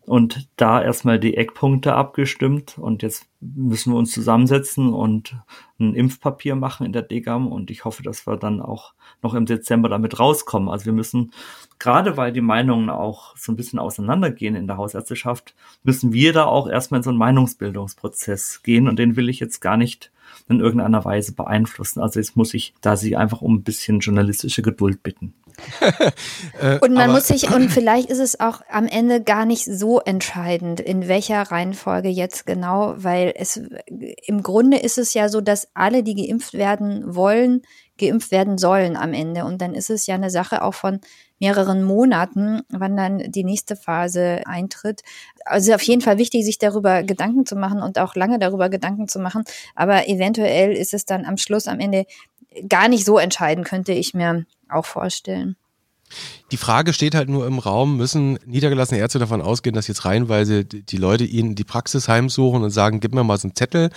und 0.05 0.49
da 0.57 0.83
erstmal 0.83 1.21
die 1.21 1.37
Eckpunkte 1.37 1.95
abgestimmt. 1.95 2.77
Und 2.77 3.03
jetzt 3.03 3.27
müssen 3.41 3.93
wir 3.93 3.99
uns 3.99 4.13
zusammensetzen 4.13 4.93
und 4.93 5.37
ein 5.79 5.95
Impfpapier 5.95 6.57
machen 6.57 6.87
in 6.87 6.93
der 6.93 7.03
DGAM 7.03 7.47
und 7.47 7.71
ich 7.71 7.85
hoffe, 7.85 8.03
dass 8.03 8.27
wir 8.27 8.37
dann 8.37 8.61
auch 8.61 8.95
noch 9.23 9.35
im 9.35 9.47
Dezember 9.47 9.89
damit 9.89 10.19
rauskommen. 10.19 10.69
Also 10.69 10.87
wir 10.87 10.93
müssen, 10.93 11.33
gerade 11.79 12.17
weil 12.17 12.33
die 12.33 12.41
Meinungen 12.41 12.91
auch 12.91 13.37
so 13.37 13.53
ein 13.53 13.57
bisschen 13.57 13.79
auseinandergehen 13.79 14.57
in 14.57 14.67
der 14.67 14.77
Hausärzteschaft, 14.77 15.55
müssen 15.85 16.13
wir 16.13 16.33
da 16.33 16.47
auch 16.47 16.69
erstmal 16.69 16.99
in 16.99 17.05
so 17.05 17.11
einen 17.11 17.19
Meinungsbildungsprozess 17.19 18.63
gehen. 18.63 18.89
Und 18.89 18.99
den 18.99 19.17
will 19.17 19.29
ich 19.29 19.39
jetzt 19.39 19.61
gar 19.61 19.77
nicht 19.77 20.11
in 20.49 20.61
irgendeiner 20.61 21.05
Weise 21.05 21.33
beeinflussen. 21.33 22.01
Also 22.01 22.21
jetzt 22.21 22.37
muss 22.37 22.55
ich 22.55 22.75
da 22.81 22.97
Sie 22.97 23.17
einfach 23.17 23.43
um 23.43 23.57
ein 23.57 23.63
bisschen 23.63 24.01
journalistische 24.01 24.63
Geduld 24.63 25.03
bitten. 25.03 25.35
Äh, 26.61 26.79
und 26.81 26.93
man 26.93 27.11
muss 27.11 27.29
sich, 27.29 27.55
und 27.55 27.69
vielleicht 27.71 28.11
ist 28.11 28.19
es 28.19 28.39
auch 28.39 28.61
am 28.71 28.87
Ende 28.87 29.23
gar 29.23 29.47
nicht 29.47 29.65
so 29.65 30.01
entscheidend, 30.01 30.81
in 30.81 31.09
welcher 31.09 31.43
Reihenfolge 31.43 32.09
jetzt 32.09 32.47
genau, 32.47 32.95
weil 32.97 33.33
es 33.37 33.61
im 34.27 34.43
Grunde 34.43 34.79
ist 34.79 34.99
es 34.99 35.15
ja 35.15 35.29
so, 35.29 35.41
dass 35.41 35.69
alle, 35.75 36.03
die 36.03 36.15
geimpft 36.15 36.55
werden 36.55 37.15
wollen, 37.15 37.63
geimpft 37.99 38.31
werden 38.31 38.59
sollen 38.59 38.97
am 38.97 39.13
Ende. 39.13 39.45
Und 39.45 39.63
dann 39.63 39.75
ist 39.75 39.91
es 39.91 40.07
ja 40.07 40.15
eine 40.15 40.31
Sache 40.31 40.63
auch 40.63 40.75
von 40.75 41.01
mehreren 41.43 41.83
Monaten, 41.83 42.63
wann 42.69 42.97
dann 42.97 43.19
die 43.19 43.43
nächste 43.43 43.75
Phase 43.75 44.43
eintritt. 44.47 45.03
Also 45.45 45.75
auf 45.75 45.83
jeden 45.83 46.01
Fall 46.01 46.17
wichtig, 46.17 46.45
sich 46.45 46.59
darüber 46.59 47.03
Gedanken 47.03 47.47
zu 47.47 47.57
machen 47.57 47.83
und 47.83 47.99
auch 47.99 48.15
lange 48.15 48.39
darüber 48.39 48.69
Gedanken 48.69 49.09
zu 49.09 49.19
machen. 49.19 49.43
Aber 49.75 50.09
eventuell 50.09 50.73
ist 50.73 50.95
es 50.95 51.05
dann 51.05 51.25
am 51.25 51.37
Schluss, 51.37 51.67
am 51.67 51.81
Ende 51.81 52.07
gar 52.69 52.89
nicht 52.89 53.05
so 53.05 53.19
entscheidend, 53.19 53.67
könnte 53.67 53.93
ich 53.93 54.15
mir 54.15 54.47
auch 54.69 54.87
vorstellen. 54.87 55.57
Die 56.53 56.59
Frage 56.59 56.93
steht 56.93 57.15
halt 57.15 57.31
nur 57.31 57.47
im 57.47 57.59
Raum, 57.59 57.97
müssen 57.97 58.39
niedergelassene 58.45 59.01
Ärzte 59.01 59.19
davon 59.19 59.41
ausgehen, 59.41 59.75
dass 59.75 59.89
jetzt 59.89 60.05
reihenweise 60.05 60.67
die 60.67 60.97
Leute 60.99 61.25
ihnen 61.25 61.55
die 61.55 61.65
Praxis 61.65 62.09
heimsuchen 62.09 62.63
und 62.63 62.71
sagen, 62.71 63.01
gib 63.01 63.15
mir 63.15 63.25
mal 63.25 63.39
so 63.39 63.49
einen 63.49 63.57
Zettel? 63.57 63.89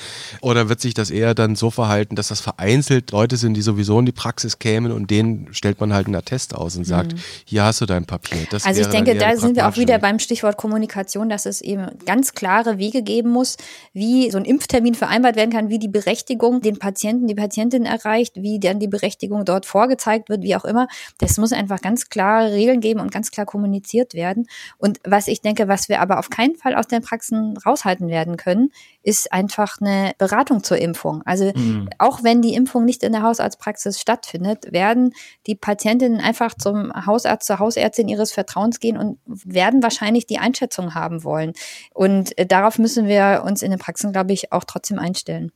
Oder 0.42 0.70
wird 0.70 0.80
sich 0.80 0.94
das 0.94 1.12
eher 1.12 1.36
dann 1.36 1.58
so 1.58 1.70
verhalten, 1.70 2.16
dass 2.16 2.30
das 2.30 2.40
vereinzelt 2.40 3.12
Leute 3.12 3.36
sind, 3.36 3.56
die 3.56 3.62
sowieso 3.62 4.00
in 4.00 4.06
die 4.06 4.14
Praxis 4.14 4.58
kämen 4.58 4.94
und 4.94 5.12
denen 5.12 5.54
stellt 5.54 5.82
man 5.82 5.92
halt 5.92 6.08
einen 6.08 6.16
Attest 6.16 6.56
aus 6.56 6.78
und 6.78 6.86
sagt, 6.86 7.14
mhm. 7.14 7.20
hier 7.44 7.66
hast 7.66 7.82
du 7.82 7.86
dein 7.86 8.06
Papier. 8.06 8.48
Das 8.50 8.66
also 8.66 8.80
ich 8.80 8.88
denke, 8.88 9.16
da 9.16 9.36
sind 9.36 9.58
wir 9.58 9.68
auch 9.68 9.76
wieder 9.76 10.00
beim 10.00 10.20
Stichwort 10.20 10.56
Kommunikation, 10.56 11.28
dass 11.28 11.46
es 11.46 11.60
eben 11.60 11.88
ganz 12.06 12.36
klare 12.36 12.78
Wege 12.78 13.04
geben 13.04 13.32
muss, 13.32 13.58
wie 13.92 14.32
so 14.32 14.38
ein 14.38 14.46
Impftermin 14.46 14.96
vereinbart 14.96 15.36
werden 15.36 15.52
kann, 15.52 15.68
wie 15.68 15.80
die 15.80 15.90
Berechtigung 15.90 16.62
den 16.62 16.80
Patienten, 16.80 17.28
die 17.28 17.36
Patientin 17.36 17.86
erreicht, 17.86 18.36
wie 18.38 18.62
dann 18.62 18.80
die 18.80 18.88
Berechtigung 18.88 19.44
dort 19.44 19.66
vorgezeigt 19.66 20.30
wird, 20.30 20.42
wie 20.42 20.56
auch 20.56 20.64
immer. 20.64 20.88
Das 21.18 21.38
muss 21.38 21.52
einfach 21.52 21.82
ganz 21.82 22.05
klare 22.10 22.52
Regeln 22.52 22.82
geben 22.82 23.00
und 23.00 23.12
ganz 23.12 23.32
klar 23.32 23.46
kommuniziert 23.46 24.14
werden. 24.14 24.48
Und 24.78 25.00
was 25.04 25.28
ich 25.28 25.42
denke, 25.42 25.68
was 25.68 25.90
wir 25.90 26.02
aber 26.02 26.20
auf 26.20 26.30
keinen 26.30 26.56
Fall 26.56 26.76
aus 26.76 26.88
den 26.88 27.02
Praxen 27.02 27.58
raushalten 27.58 28.08
werden 28.08 28.38
können, 28.38 28.72
ist 29.04 29.32
einfach 29.32 29.80
eine 29.80 30.14
Beratung 30.18 30.64
zur 30.64 30.78
Impfung. 30.78 31.22
Also 31.26 31.52
mhm. 31.56 31.90
auch 31.98 32.24
wenn 32.24 32.42
die 32.42 32.54
Impfung 32.56 32.86
nicht 32.86 33.04
in 33.04 33.12
der 33.12 33.24
Hausarztpraxis 33.24 34.00
stattfindet, 34.00 34.72
werden 34.72 35.14
die 35.48 35.56
Patientinnen 35.56 36.20
einfach 36.20 36.56
zum 36.56 36.92
Hausarzt, 37.06 37.48
zur 37.48 37.60
Hausärztin 37.60 38.08
ihres 38.08 38.32
Vertrauens 38.32 38.80
gehen 38.80 38.98
und 38.98 39.20
werden 39.26 39.84
wahrscheinlich 39.84 40.26
die 40.26 40.40
Einschätzung 40.40 40.96
haben 40.96 41.24
wollen. 41.24 41.54
Und 41.94 42.38
äh, 42.38 42.46
darauf 42.46 42.80
müssen 42.80 43.08
wir 43.08 43.44
uns 43.46 43.62
in 43.62 43.72
den 43.72 43.80
Praxen, 43.80 44.12
glaube 44.12 44.34
ich, 44.34 44.52
auch 44.52 44.64
trotzdem 44.64 45.00
einstellen. 45.00 45.52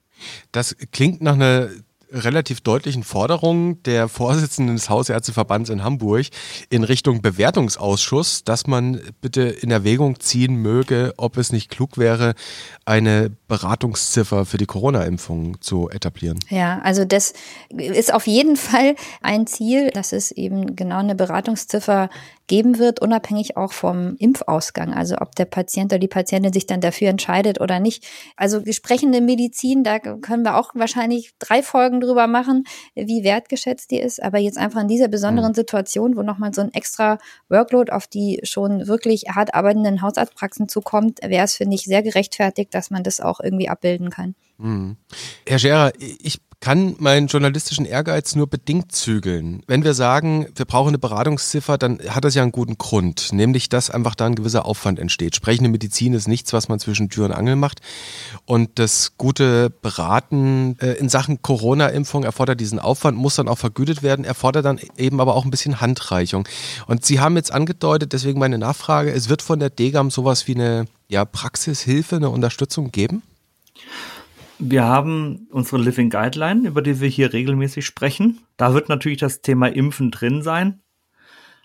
Das 0.51 0.75
klingt 0.91 1.21
nach 1.21 1.35
einer 1.35 1.69
relativ 2.11 2.61
deutlichen 2.61 3.03
Forderungen 3.03 3.81
der 3.83 4.07
Vorsitzenden 4.07 4.75
des 4.75 4.89
Hausärzteverbands 4.89 5.69
in 5.69 5.83
Hamburg 5.83 6.27
in 6.69 6.83
Richtung 6.83 7.21
Bewertungsausschuss, 7.21 8.43
dass 8.43 8.67
man 8.67 9.01
bitte 9.21 9.41
in 9.41 9.71
Erwägung 9.71 10.19
ziehen 10.19 10.55
möge, 10.55 11.13
ob 11.17 11.37
es 11.37 11.51
nicht 11.51 11.69
klug 11.69 11.97
wäre, 11.97 12.33
eine 12.85 13.31
Beratungsziffer 13.47 14.45
für 14.45 14.57
die 14.57 14.65
Corona-Impfung 14.65 15.61
zu 15.61 15.89
etablieren. 15.89 16.39
Ja, 16.49 16.79
also 16.79 17.05
das 17.05 17.33
ist 17.69 18.13
auf 18.13 18.27
jeden 18.27 18.55
Fall 18.55 18.95
ein 19.21 19.47
Ziel, 19.47 19.91
dass 19.91 20.13
es 20.13 20.31
eben 20.31 20.75
genau 20.75 20.99
eine 20.99 21.15
Beratungsziffer 21.15 22.09
geben 22.49 22.79
wird, 22.79 22.99
unabhängig 22.99 23.55
auch 23.55 23.71
vom 23.71 24.15
Impfausgang. 24.17 24.93
Also 24.93 25.17
ob 25.19 25.35
der 25.35 25.45
Patient 25.45 25.93
oder 25.93 25.99
die 25.99 26.07
Patientin 26.07 26.51
sich 26.51 26.65
dann 26.65 26.81
dafür 26.81 27.09
entscheidet 27.09 27.61
oder 27.61 27.79
nicht. 27.79 28.05
Also 28.35 28.59
die 28.59 28.73
sprechende 28.73 29.21
Medizin, 29.21 29.83
da 29.83 29.99
können 29.99 30.43
wir 30.43 30.57
auch 30.57 30.71
wahrscheinlich 30.73 31.31
drei 31.37 31.63
Folgen 31.63 32.01
drüber 32.01 32.27
machen, 32.27 32.65
wie 32.95 33.23
wertgeschätzt 33.23 33.91
die 33.91 33.99
ist. 33.99 34.21
Aber 34.21 34.39
jetzt 34.39 34.57
einfach 34.57 34.81
in 34.81 34.87
dieser 34.87 35.07
besonderen 35.07 35.51
mhm. 35.51 35.55
Situation, 35.55 36.17
wo 36.17 36.23
nochmal 36.23 36.53
so 36.53 36.61
ein 36.61 36.73
extra 36.73 37.19
Workload 37.49 37.91
auf 37.91 38.07
die 38.07 38.39
schon 38.43 38.87
wirklich 38.87 39.25
hart 39.29 39.53
arbeitenden 39.53 40.01
Hausarztpraxen 40.01 40.67
zukommt, 40.67 41.19
wäre 41.21 41.45
es, 41.45 41.55
finde 41.55 41.75
ich, 41.75 41.83
sehr 41.83 42.01
gerechtfertigt, 42.01 42.73
dass 42.73 42.89
man 42.89 43.03
das 43.03 43.21
auch 43.21 43.39
irgendwie 43.39 43.69
abbilden 43.69 44.09
kann. 44.09 44.33
Mhm. 44.57 44.97
Herr 45.45 45.59
Scherer, 45.59 45.93
ich 45.99 46.41
kann 46.61 46.95
meinen 46.99 47.27
journalistischen 47.27 47.85
Ehrgeiz 47.85 48.35
nur 48.35 48.47
bedingt 48.47 48.91
zügeln. 48.91 49.63
Wenn 49.67 49.85
wir 49.85 49.93
sagen, 49.93 50.47
wir 50.55 50.65
brauchen 50.65 50.89
eine 50.89 50.97
Beratungsziffer, 50.97 51.77
dann 51.77 51.99
hat 52.09 52.25
das 52.25 52.35
ja 52.35 52.41
einen 52.41 52.51
guten 52.51 52.77
Grund, 52.77 53.31
nämlich 53.31 53.69
dass 53.69 53.89
einfach 53.89 54.13
da 54.13 54.25
ein 54.25 54.35
gewisser 54.35 54.65
Aufwand 54.65 54.99
entsteht. 54.99 55.35
Sprechende 55.35 55.69
Medizin 55.69 56.13
ist 56.13 56.27
nichts, 56.27 56.51
was 56.51 56.67
man 56.67 56.79
zwischen 56.79 57.09
Tür 57.09 57.25
und 57.25 57.31
Angel 57.31 57.55
macht. 57.55 57.79
Und 58.45 58.77
das 58.77 59.13
gute 59.17 59.69
Beraten 59.69 60.77
äh, 60.81 60.93
in 60.93 61.07
Sachen 61.07 61.41
Corona-Impfung 61.41 62.23
erfordert 62.23 62.59
diesen 62.59 62.79
Aufwand, 62.79 63.17
muss 63.17 63.35
dann 63.35 63.47
auch 63.47 63.57
vergütet 63.57 64.03
werden, 64.03 64.25
erfordert 64.25 64.65
dann 64.65 64.79
eben 64.97 65.21
aber 65.21 65.35
auch 65.35 65.45
ein 65.45 65.51
bisschen 65.51 65.79
Handreichung. 65.79 66.45
Und 66.87 67.05
Sie 67.05 67.21
haben 67.21 67.37
jetzt 67.37 67.53
angedeutet, 67.53 68.11
deswegen 68.11 68.39
meine 68.39 68.57
Nachfrage, 68.57 69.11
es 69.11 69.29
wird 69.29 69.41
von 69.41 69.59
der 69.59 69.69
DGAM 69.69 70.11
sowas 70.11 70.47
wie 70.47 70.55
eine 70.55 70.87
ja, 71.07 71.23
Praxishilfe, 71.23 72.17
eine 72.17 72.29
Unterstützung 72.29 72.91
geben? 72.91 73.23
Wir 74.59 74.83
haben 74.83 75.47
unsere 75.51 75.81
Living 75.81 76.09
Guideline, 76.09 76.67
über 76.67 76.81
die 76.81 76.99
wir 76.99 77.07
hier 77.07 77.31
regelmäßig 77.31 77.85
sprechen. 77.85 78.39
Da 78.57 78.73
wird 78.73 78.89
natürlich 78.89 79.17
das 79.17 79.41
Thema 79.41 79.67
Impfen 79.67 80.11
drin 80.11 80.41
sein. 80.41 80.81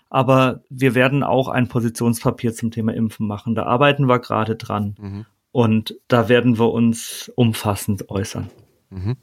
Aber 0.09 0.63
wir 0.69 0.95
werden 0.95 1.23
auch 1.23 1.49
ein 1.49 1.67
Positionspapier 1.67 2.53
zum 2.53 2.71
Thema 2.71 2.93
Impfen 2.93 3.27
machen. 3.27 3.53
Da 3.53 3.63
arbeiten 3.63 4.07
wir 4.07 4.19
gerade 4.19 4.55
dran. 4.55 4.95
Mhm. 4.97 5.25
Und 5.51 5.95
da 6.07 6.29
werden 6.29 6.57
wir 6.57 6.71
uns 6.71 7.29
umfassend 7.35 8.09
äußern. 8.09 8.49
Mhm. 8.91 9.17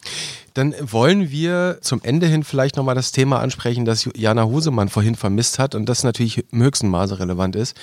Dann 0.53 0.75
wollen 0.81 1.31
wir 1.31 1.79
zum 1.81 2.03
Ende 2.03 2.27
hin 2.27 2.45
vielleicht 2.45 2.77
nochmal 2.77 2.95
das 2.95 3.13
Thema 3.13 3.41
ansprechen, 3.41 3.87
das 3.87 4.09
Jana 4.15 4.45
Husemann 4.45 4.91
vorhin 4.91 5.15
vermisst 5.15 5.59
hat 5.59 5.75
und 5.75 5.89
das 5.89 6.05
natürlich 6.05 6.45
im 6.53 6.63
höchsten 6.63 6.89
Maße 6.89 7.19
relevant 7.19 7.57
ist. 7.57 7.75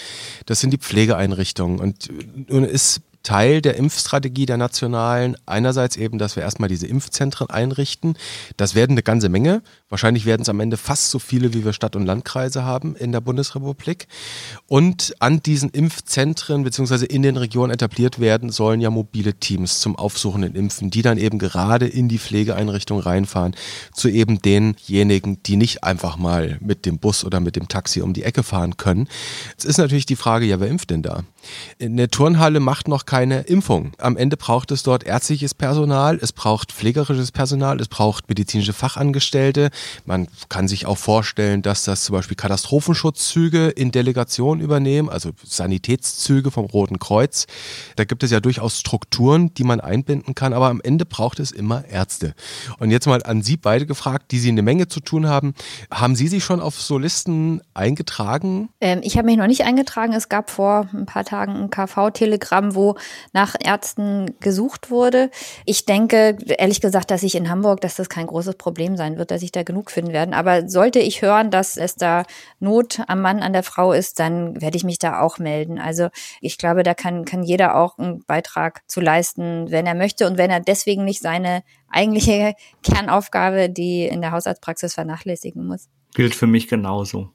Das 0.46 0.60
sind 0.60 0.72
die 0.72 0.78
Pflegeeinrichtungen. 0.78 1.80
Und 1.80 2.10
nun 2.48 2.64
ist 2.64 3.02
Teil 3.24 3.62
der 3.62 3.76
Impfstrategie 3.76 4.46
der 4.46 4.58
nationalen 4.58 5.36
einerseits 5.46 5.98
eben, 5.98 6.18
dass 6.18 6.36
wir 6.36 6.44
erstmal 6.44 6.70
diese 6.70 6.88
Impfzentren 6.88 7.50
einrichten. 7.50 8.18
Das 8.58 8.76
werden 8.76 8.92
eine 8.92 9.04
ganze 9.04 9.30
Menge. 9.30 9.62
Wahrscheinlich 9.90 10.26
werden 10.26 10.44
es 10.44 10.50
am 10.50 10.60
Ende 10.60 10.78
fast 10.78 11.12
so 11.12 11.20
viele, 11.20 11.54
wie 11.54 11.66
wir 11.66 11.74
Stadt- 11.74 11.96
und 11.96 12.06
Landkreise 12.06 12.64
haben 12.64 12.96
in 12.96 13.12
der 13.12 13.22
Bundesrepublik. 13.22 14.08
Und 14.68 15.16
an 15.20 15.44
diesen 15.44 15.70
Impfzentren 15.70 16.64
beziehungsweise 16.64 17.06
in 17.06 17.22
den 17.22 17.38
Regionen 17.38 17.74
etabliert 17.74 18.20
werden 18.20 18.52
sollen 18.52 18.82
ja 18.82 18.90
mobile 18.90 19.34
Teams 19.34 19.80
zum 19.80 19.96
aufsuchenden 19.96 20.56
Impfen, 20.56 20.90
die 20.90 21.02
dann 21.02 21.18
eben 21.18 21.40
gerade 21.40 21.88
in 21.88 22.08
die 22.08 22.20
Pflegeeinrichtung 22.20 23.00
reinfahren, 23.00 23.56
zu 23.94 24.08
eben 24.08 24.42
denjenigen, 24.42 25.44
die 25.44 25.58
nicht 25.58 25.84
einfach 25.84 26.18
mal 26.18 26.58
mit 26.62 26.86
dem 26.86 27.00
Bus 27.00 27.26
oder 27.26 27.40
mit 27.40 27.56
dem 27.56 27.68
Taxi 27.68 28.02
um 28.02 28.14
die 28.14 28.24
Ecke 28.24 28.44
fahren 28.44 28.78
können. 28.78 29.08
Jetzt 29.52 29.66
ist 29.66 29.78
natürlich 29.78 30.06
die 30.06 30.16
Frage, 30.16 30.46
ja, 30.46 30.60
wer 30.60 30.68
impft 30.68 30.90
denn 30.90 31.04
da? 31.04 31.24
Eine 31.82 32.10
Turnhalle 32.10 32.60
macht 32.60 32.88
noch 32.88 33.06
keine 33.10 33.40
Impfung. 33.40 33.94
Am 33.98 34.18
Ende 34.18 34.38
braucht 34.38 34.70
es 34.70 34.84
dort 34.84 35.04
ärztliches 35.04 35.56
Personal, 35.56 36.20
es 36.22 36.32
braucht 36.32 36.72
pflegerisches 36.72 37.32
Personal, 37.32 37.82
es 37.82 37.88
braucht 37.88 38.30
medizinische 38.30 38.72
Fachangestellte. 38.72 39.72
Man 40.06 40.28
kann 40.48 40.68
sich 40.68 40.86
auch 40.86 41.00
vorstellen, 41.00 41.64
dass 41.64 41.86
das 41.86 42.04
zum 42.04 42.14
Beispiel 42.14 42.38
Katastrophenschutzzüge 42.38 43.70
in 43.70 43.90
Delegation 43.90 44.60
übernehmen, 44.60 45.10
also 45.10 45.32
Sanitätszüge 45.44 46.52
vom 46.52 46.66
Roten 46.66 47.00
Kreuz. 47.00 47.48
Da 47.96 48.04
gibt 48.04 48.22
es 48.22 48.30
ja 48.30 48.42
durchaus 48.42 48.80
Strukturen, 48.80 49.56
die 49.56 49.64
man 49.64 49.80
einbinden 49.80 50.36
kann, 50.36 50.54
aber 50.54 50.68
am 50.68 50.80
Ende 50.80 51.08
braucht 51.08 51.40
es 51.40 51.52
immer 51.52 51.86
Ärzte. 51.86 52.36
Und 52.78 52.92
jetzt 52.92 53.08
mal 53.08 53.24
an 53.24 53.42
Sie 53.42 53.58
beide 53.58 53.88
gefragt, 53.88 54.30
die 54.30 54.38
Sie 54.38 54.50
eine 54.50 54.62
Menge 54.62 54.88
zu 54.88 55.00
tun 55.00 55.28
haben. 55.28 55.56
Haben 55.90 56.16
Sie 56.16 56.28
sich 56.28 56.44
schon 56.44 56.62
auf 56.62 56.80
so 56.80 57.00
Listen 57.00 57.62
eingetragen? 57.74 58.70
Ähm, 58.82 59.00
ich 59.02 59.18
habe 59.18 59.26
mich 59.26 59.38
noch 59.38 59.48
nicht 59.48 59.64
eingetragen. 59.64 60.14
Es 60.14 60.30
gab 60.30 60.52
vor 60.52 60.88
ein 60.94 61.08
paar 61.08 61.26
Tagen 61.26 61.56
ein 61.56 61.70
KV-Telegramm, 61.72 62.76
wo 62.76 62.99
nach 63.34 63.56
Ärzten 63.64 64.36
gesucht 64.40 64.92
wurde. 64.92 65.30
Ich 65.66 65.86
denke, 65.86 66.38
ehrlich 66.58 66.82
gesagt, 66.82 67.12
dass 67.12 67.24
ich 67.24 67.36
in 67.36 67.50
Hamburg, 67.50 67.82
dass 67.82 67.96
das 67.96 68.10
kein 68.10 68.28
großes 68.28 68.56
Problem 68.56 68.96
sein 68.96 69.18
wird, 69.18 69.32
dass 69.32 69.42
ich 69.42 69.52
da 69.52 69.64
genug 69.64 69.92
finden 69.92 70.14
werden. 70.14 70.34
Aber 70.34 70.68
sollte 70.70 71.00
ich 71.00 71.22
hören, 71.22 71.52
dass 71.52 71.78
es 71.78 71.96
da 71.96 72.24
Not 72.60 73.02
am 73.08 73.22
Mann, 73.22 73.40
an 73.40 73.54
der 73.54 73.64
Frau 73.64 73.94
ist, 73.94 74.20
dann 74.20 74.62
werde 74.62 74.78
ich 74.78 74.84
mich 74.84 75.00
da 75.00 75.22
auch 75.22 75.40
melden. 75.40 75.80
Also 75.80 76.10
ich 76.42 76.58
glaube, 76.58 76.84
da 76.84 76.94
kann, 76.94 77.26
kann 77.26 77.44
jeder 77.44 77.76
auch 77.76 77.98
einen 77.98 78.24
Beitrag 78.26 78.82
zu 78.88 79.02
leisten, 79.02 79.72
wenn 79.72 79.86
er 79.86 79.96
möchte 79.96 80.28
und 80.28 80.38
wenn 80.38 80.52
er 80.52 80.60
deswegen 80.60 81.06
nicht 81.06 81.22
seine 81.22 81.64
eigentliche 81.90 82.54
Kernaufgabe, 82.84 83.70
die 83.70 84.06
in 84.06 84.22
der 84.22 84.32
Hausarztpraxis 84.32 84.94
vernachlässigen 84.94 85.66
muss. 85.66 85.88
Gilt 86.14 86.36
für 86.36 86.48
mich 86.48 86.68
genauso. 86.68 87.30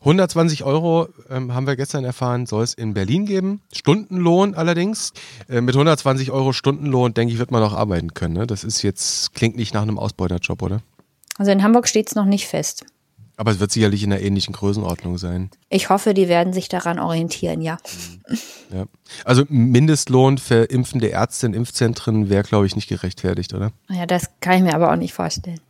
120 0.00 0.62
Euro 0.64 1.08
ähm, 1.28 1.52
haben 1.52 1.66
wir 1.66 1.74
gestern 1.74 2.04
erfahren, 2.04 2.46
soll 2.46 2.62
es 2.62 2.74
in 2.74 2.94
Berlin 2.94 3.26
geben. 3.26 3.60
Stundenlohn 3.72 4.54
allerdings. 4.54 5.12
Äh, 5.48 5.60
mit 5.60 5.74
120 5.74 6.30
Euro 6.30 6.52
Stundenlohn, 6.52 7.14
denke 7.14 7.32
ich, 7.32 7.38
wird 7.38 7.50
man 7.50 7.62
auch 7.62 7.72
arbeiten 7.72 8.14
können. 8.14 8.34
Ne? 8.34 8.46
Das 8.46 8.62
ist 8.62 8.82
jetzt, 8.82 9.34
klingt 9.34 9.56
nicht 9.56 9.74
nach 9.74 9.82
einem 9.82 9.98
Ausbeuterjob, 9.98 10.62
oder? 10.62 10.80
Also 11.36 11.50
in 11.50 11.62
Hamburg 11.62 11.88
steht 11.88 12.08
es 12.08 12.14
noch 12.14 12.24
nicht 12.24 12.46
fest. 12.46 12.84
Aber 13.36 13.52
es 13.52 13.60
wird 13.60 13.70
sicherlich 13.70 14.02
in 14.02 14.12
einer 14.12 14.20
ähnlichen 14.20 14.52
Größenordnung 14.52 15.16
sein. 15.16 15.50
Ich 15.68 15.90
hoffe, 15.90 16.12
die 16.12 16.28
werden 16.28 16.52
sich 16.52 16.68
daran 16.68 16.98
orientieren, 16.98 17.60
ja. 17.60 17.78
ja. 18.72 18.86
Also 19.24 19.44
Mindestlohn 19.48 20.38
für 20.38 20.64
impfende 20.64 21.06
Ärzte 21.06 21.46
in 21.46 21.54
Impfzentren 21.54 22.30
wäre, 22.30 22.42
glaube 22.42 22.66
ich, 22.66 22.74
nicht 22.74 22.88
gerechtfertigt, 22.88 23.54
oder? 23.54 23.70
Ja, 23.88 24.06
das 24.06 24.28
kann 24.40 24.56
ich 24.56 24.62
mir 24.62 24.74
aber 24.74 24.92
auch 24.92 24.96
nicht 24.96 25.14
vorstellen. 25.14 25.60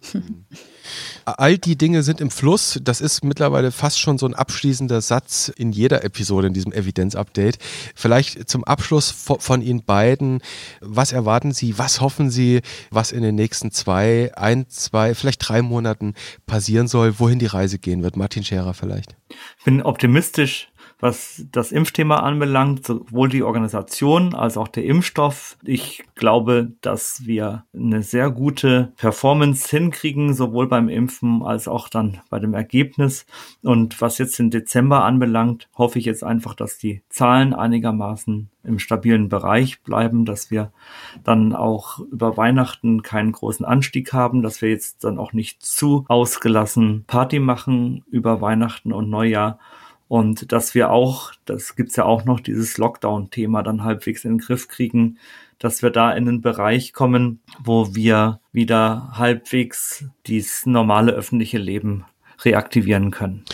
All 1.24 1.58
die 1.58 1.76
Dinge 1.76 2.02
sind 2.02 2.20
im 2.20 2.30
Fluss. 2.30 2.78
Das 2.82 3.00
ist 3.00 3.24
mittlerweile 3.24 3.72
fast 3.72 4.00
schon 4.00 4.18
so 4.18 4.26
ein 4.26 4.34
abschließender 4.34 5.00
Satz 5.00 5.52
in 5.54 5.72
jeder 5.72 6.04
Episode 6.04 6.48
in 6.48 6.54
diesem 6.54 6.72
Evidenz-Update. 6.72 7.58
Vielleicht 7.94 8.48
zum 8.48 8.64
Abschluss 8.64 9.10
von 9.10 9.62
Ihnen 9.62 9.84
beiden. 9.84 10.40
Was 10.80 11.12
erwarten 11.12 11.52
Sie? 11.52 11.78
Was 11.78 12.00
hoffen 12.00 12.30
Sie, 12.30 12.60
was 12.90 13.12
in 13.12 13.22
den 13.22 13.34
nächsten 13.34 13.70
zwei, 13.70 14.32
ein, 14.36 14.68
zwei, 14.68 15.14
vielleicht 15.14 15.48
drei 15.48 15.62
Monaten 15.62 16.14
passieren 16.46 16.88
soll? 16.88 17.18
Wohin 17.18 17.38
die 17.38 17.46
Reise 17.46 17.78
gehen 17.78 18.02
wird? 18.02 18.16
Martin 18.16 18.44
Scherer 18.44 18.74
vielleicht. 18.74 19.16
Ich 19.58 19.64
bin 19.64 19.82
optimistisch 19.82 20.68
was 21.00 21.46
das 21.52 21.72
Impfthema 21.72 22.18
anbelangt, 22.18 22.86
sowohl 22.86 23.28
die 23.28 23.42
Organisation 23.42 24.34
als 24.34 24.56
auch 24.56 24.68
der 24.68 24.84
Impfstoff. 24.84 25.56
Ich 25.62 26.04
glaube, 26.14 26.72
dass 26.80 27.26
wir 27.26 27.64
eine 27.74 28.02
sehr 28.02 28.30
gute 28.30 28.92
Performance 28.96 29.68
hinkriegen, 29.68 30.34
sowohl 30.34 30.66
beim 30.66 30.88
Impfen 30.88 31.42
als 31.42 31.68
auch 31.68 31.88
dann 31.88 32.20
bei 32.30 32.38
dem 32.40 32.54
Ergebnis. 32.54 33.26
Und 33.62 34.00
was 34.00 34.18
jetzt 34.18 34.38
den 34.38 34.50
Dezember 34.50 35.04
anbelangt, 35.04 35.68
hoffe 35.76 35.98
ich 35.98 36.04
jetzt 36.04 36.24
einfach, 36.24 36.54
dass 36.54 36.78
die 36.78 37.02
Zahlen 37.08 37.54
einigermaßen 37.54 38.50
im 38.64 38.78
stabilen 38.78 39.28
Bereich 39.28 39.82
bleiben, 39.82 40.24
dass 40.24 40.50
wir 40.50 40.72
dann 41.24 41.54
auch 41.54 42.00
über 42.00 42.36
Weihnachten 42.36 43.02
keinen 43.02 43.32
großen 43.32 43.64
Anstieg 43.64 44.12
haben, 44.12 44.42
dass 44.42 44.62
wir 44.62 44.68
jetzt 44.68 45.04
dann 45.04 45.18
auch 45.18 45.32
nicht 45.32 45.62
zu 45.62 46.04
ausgelassen 46.08 47.04
Party 47.06 47.38
machen 47.38 48.04
über 48.10 48.40
Weihnachten 48.40 48.92
und 48.92 49.08
Neujahr 49.08 49.58
und 50.08 50.52
dass 50.52 50.74
wir 50.74 50.90
auch, 50.90 51.32
das 51.44 51.76
gibt's 51.76 51.96
ja 51.96 52.04
auch 52.04 52.24
noch, 52.24 52.40
dieses 52.40 52.78
Lockdown-Thema 52.78 53.62
dann 53.62 53.84
halbwegs 53.84 54.24
in 54.24 54.32
den 54.32 54.38
Griff 54.38 54.68
kriegen, 54.68 55.18
dass 55.58 55.82
wir 55.82 55.90
da 55.90 56.12
in 56.12 56.28
einen 56.28 56.40
Bereich 56.40 56.92
kommen, 56.92 57.40
wo 57.62 57.94
wir 57.94 58.40
wieder 58.52 59.10
halbwegs 59.12 60.06
dieses 60.26 60.66
normale 60.66 61.12
öffentliche 61.12 61.58
Leben 61.58 62.04
reaktivieren 62.42 63.10
können. 63.10 63.44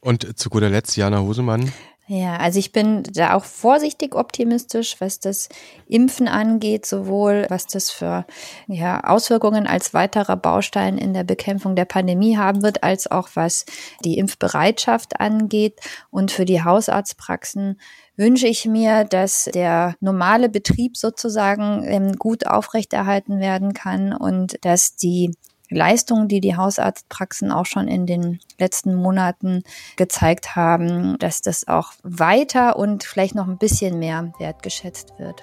Und 0.00 0.38
zu 0.38 0.50
guter 0.50 0.70
Letzt, 0.70 0.96
Jana 0.96 1.20
Hosemann. 1.20 1.72
Ja, 2.08 2.36
also 2.36 2.58
ich 2.58 2.72
bin 2.72 3.04
da 3.04 3.34
auch 3.34 3.44
vorsichtig 3.44 4.16
optimistisch, 4.16 4.96
was 5.00 5.20
das 5.20 5.48
Impfen 5.86 6.26
angeht, 6.26 6.84
sowohl 6.84 7.46
was 7.48 7.68
das 7.68 7.92
für 7.92 8.26
ja, 8.66 9.04
Auswirkungen 9.04 9.68
als 9.68 9.94
weiterer 9.94 10.36
Baustein 10.36 10.98
in 10.98 11.14
der 11.14 11.22
Bekämpfung 11.22 11.76
der 11.76 11.84
Pandemie 11.84 12.36
haben 12.36 12.64
wird, 12.64 12.82
als 12.82 13.08
auch 13.08 13.30
was 13.34 13.66
die 14.04 14.18
Impfbereitschaft 14.18 15.20
angeht. 15.20 15.78
Und 16.10 16.32
für 16.32 16.44
die 16.44 16.64
Hausarztpraxen 16.64 17.80
wünsche 18.16 18.48
ich 18.48 18.66
mir, 18.66 19.04
dass 19.04 19.44
der 19.44 19.94
normale 20.00 20.48
Betrieb 20.48 20.96
sozusagen 20.96 21.84
ähm, 21.86 22.14
gut 22.16 22.48
aufrechterhalten 22.48 23.38
werden 23.38 23.74
kann 23.74 24.12
und 24.12 24.56
dass 24.64 24.96
die 24.96 25.30
Leistungen, 25.72 26.28
die 26.28 26.40
die 26.40 26.56
Hausarztpraxen 26.56 27.52
auch 27.52 27.66
schon 27.66 27.88
in 27.88 28.06
den 28.06 28.40
letzten 28.58 28.94
Monaten 28.94 29.64
gezeigt 29.96 30.56
haben, 30.56 31.18
dass 31.18 31.42
das 31.42 31.68
auch 31.68 31.92
weiter 32.02 32.76
und 32.76 33.04
vielleicht 33.04 33.34
noch 33.34 33.48
ein 33.48 33.58
bisschen 33.58 33.98
mehr 33.98 34.32
wertgeschätzt 34.38 35.14
wird. 35.18 35.42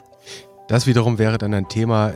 Das 0.68 0.86
wiederum 0.86 1.18
wäre 1.18 1.38
dann 1.38 1.54
ein 1.54 1.68
Thema 1.68 2.14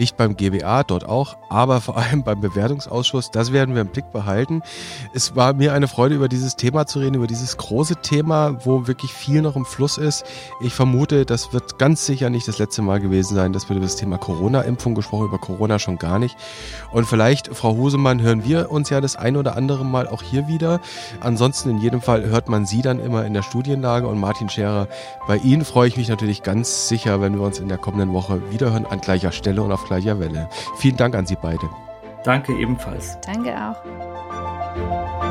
nicht 0.00 0.16
beim 0.16 0.36
GBA, 0.36 0.82
dort 0.82 1.08
auch, 1.08 1.36
aber 1.50 1.80
vor 1.80 1.96
allem 1.98 2.24
beim 2.24 2.40
Bewertungsausschuss. 2.40 3.30
Das 3.30 3.52
werden 3.52 3.74
wir 3.74 3.82
im 3.82 3.88
Blick 3.88 4.10
behalten. 4.10 4.62
Es 5.12 5.36
war 5.36 5.52
mir 5.52 5.74
eine 5.74 5.88
Freude, 5.88 6.14
über 6.14 6.28
dieses 6.28 6.56
Thema 6.56 6.86
zu 6.86 6.98
reden, 6.98 7.14
über 7.14 7.26
dieses 7.26 7.56
große 7.56 7.96
Thema, 7.96 8.64
wo 8.64 8.86
wirklich 8.86 9.12
viel 9.12 9.42
noch 9.42 9.56
im 9.56 9.66
Fluss 9.66 9.98
ist. 9.98 10.24
Ich 10.62 10.72
vermute, 10.72 11.26
das 11.26 11.52
wird 11.52 11.78
ganz 11.78 12.06
sicher 12.06 12.30
nicht 12.30 12.48
das 12.48 12.58
letzte 12.58 12.80
Mal 12.82 12.98
gewesen 12.98 13.34
sein, 13.34 13.52
dass 13.52 13.68
wir 13.68 13.76
über 13.76 13.84
das 13.84 13.96
Thema 13.96 14.16
Corona-Impfung 14.16 14.94
gesprochen, 14.94 15.26
über 15.26 15.38
Corona 15.38 15.78
schon 15.78 15.98
gar 15.98 16.18
nicht. 16.18 16.36
Und 16.90 17.04
vielleicht, 17.04 17.54
Frau 17.54 17.76
Hosemann, 17.76 18.22
hören 18.22 18.44
wir 18.44 18.70
uns 18.70 18.88
ja 18.88 19.02
das 19.02 19.16
ein 19.16 19.36
oder 19.36 19.56
andere 19.56 19.84
Mal 19.84 20.08
auch 20.08 20.22
hier 20.22 20.48
wieder. 20.48 20.80
Ansonsten 21.20 21.68
in 21.70 21.78
jedem 21.78 22.00
Fall 22.00 22.24
hört 22.24 22.48
man 22.48 22.64
Sie 22.64 22.80
dann 22.80 23.00
immer 23.00 23.26
in 23.26 23.34
der 23.34 23.42
Studienlage 23.42 24.08
und 24.08 24.18
Martin 24.18 24.48
Scherer. 24.48 24.88
Bei 25.28 25.36
Ihnen 25.36 25.66
freue 25.66 25.88
ich 25.88 25.98
mich 25.98 26.08
natürlich 26.08 26.42
ganz 26.42 26.88
sicher, 26.88 27.20
wenn 27.20 27.34
wir 27.34 27.42
uns 27.42 27.58
in 27.58 27.68
der 27.68 27.76
kommenden 27.76 28.14
Woche 28.14 28.40
wiederhören 28.50 28.86
an 28.86 29.02
gleicher 29.02 29.32
Stelle 29.32 29.62
und 29.62 29.72
auf 29.72 29.89
gleicher 29.90 30.20
Welle. 30.20 30.48
Vielen 30.76 30.96
Dank 30.96 31.14
an 31.16 31.26
Sie 31.26 31.36
beide. 31.36 31.68
Danke 32.24 32.52
ebenfalls. 32.54 33.18
Danke 33.22 33.52
auch. 33.56 35.29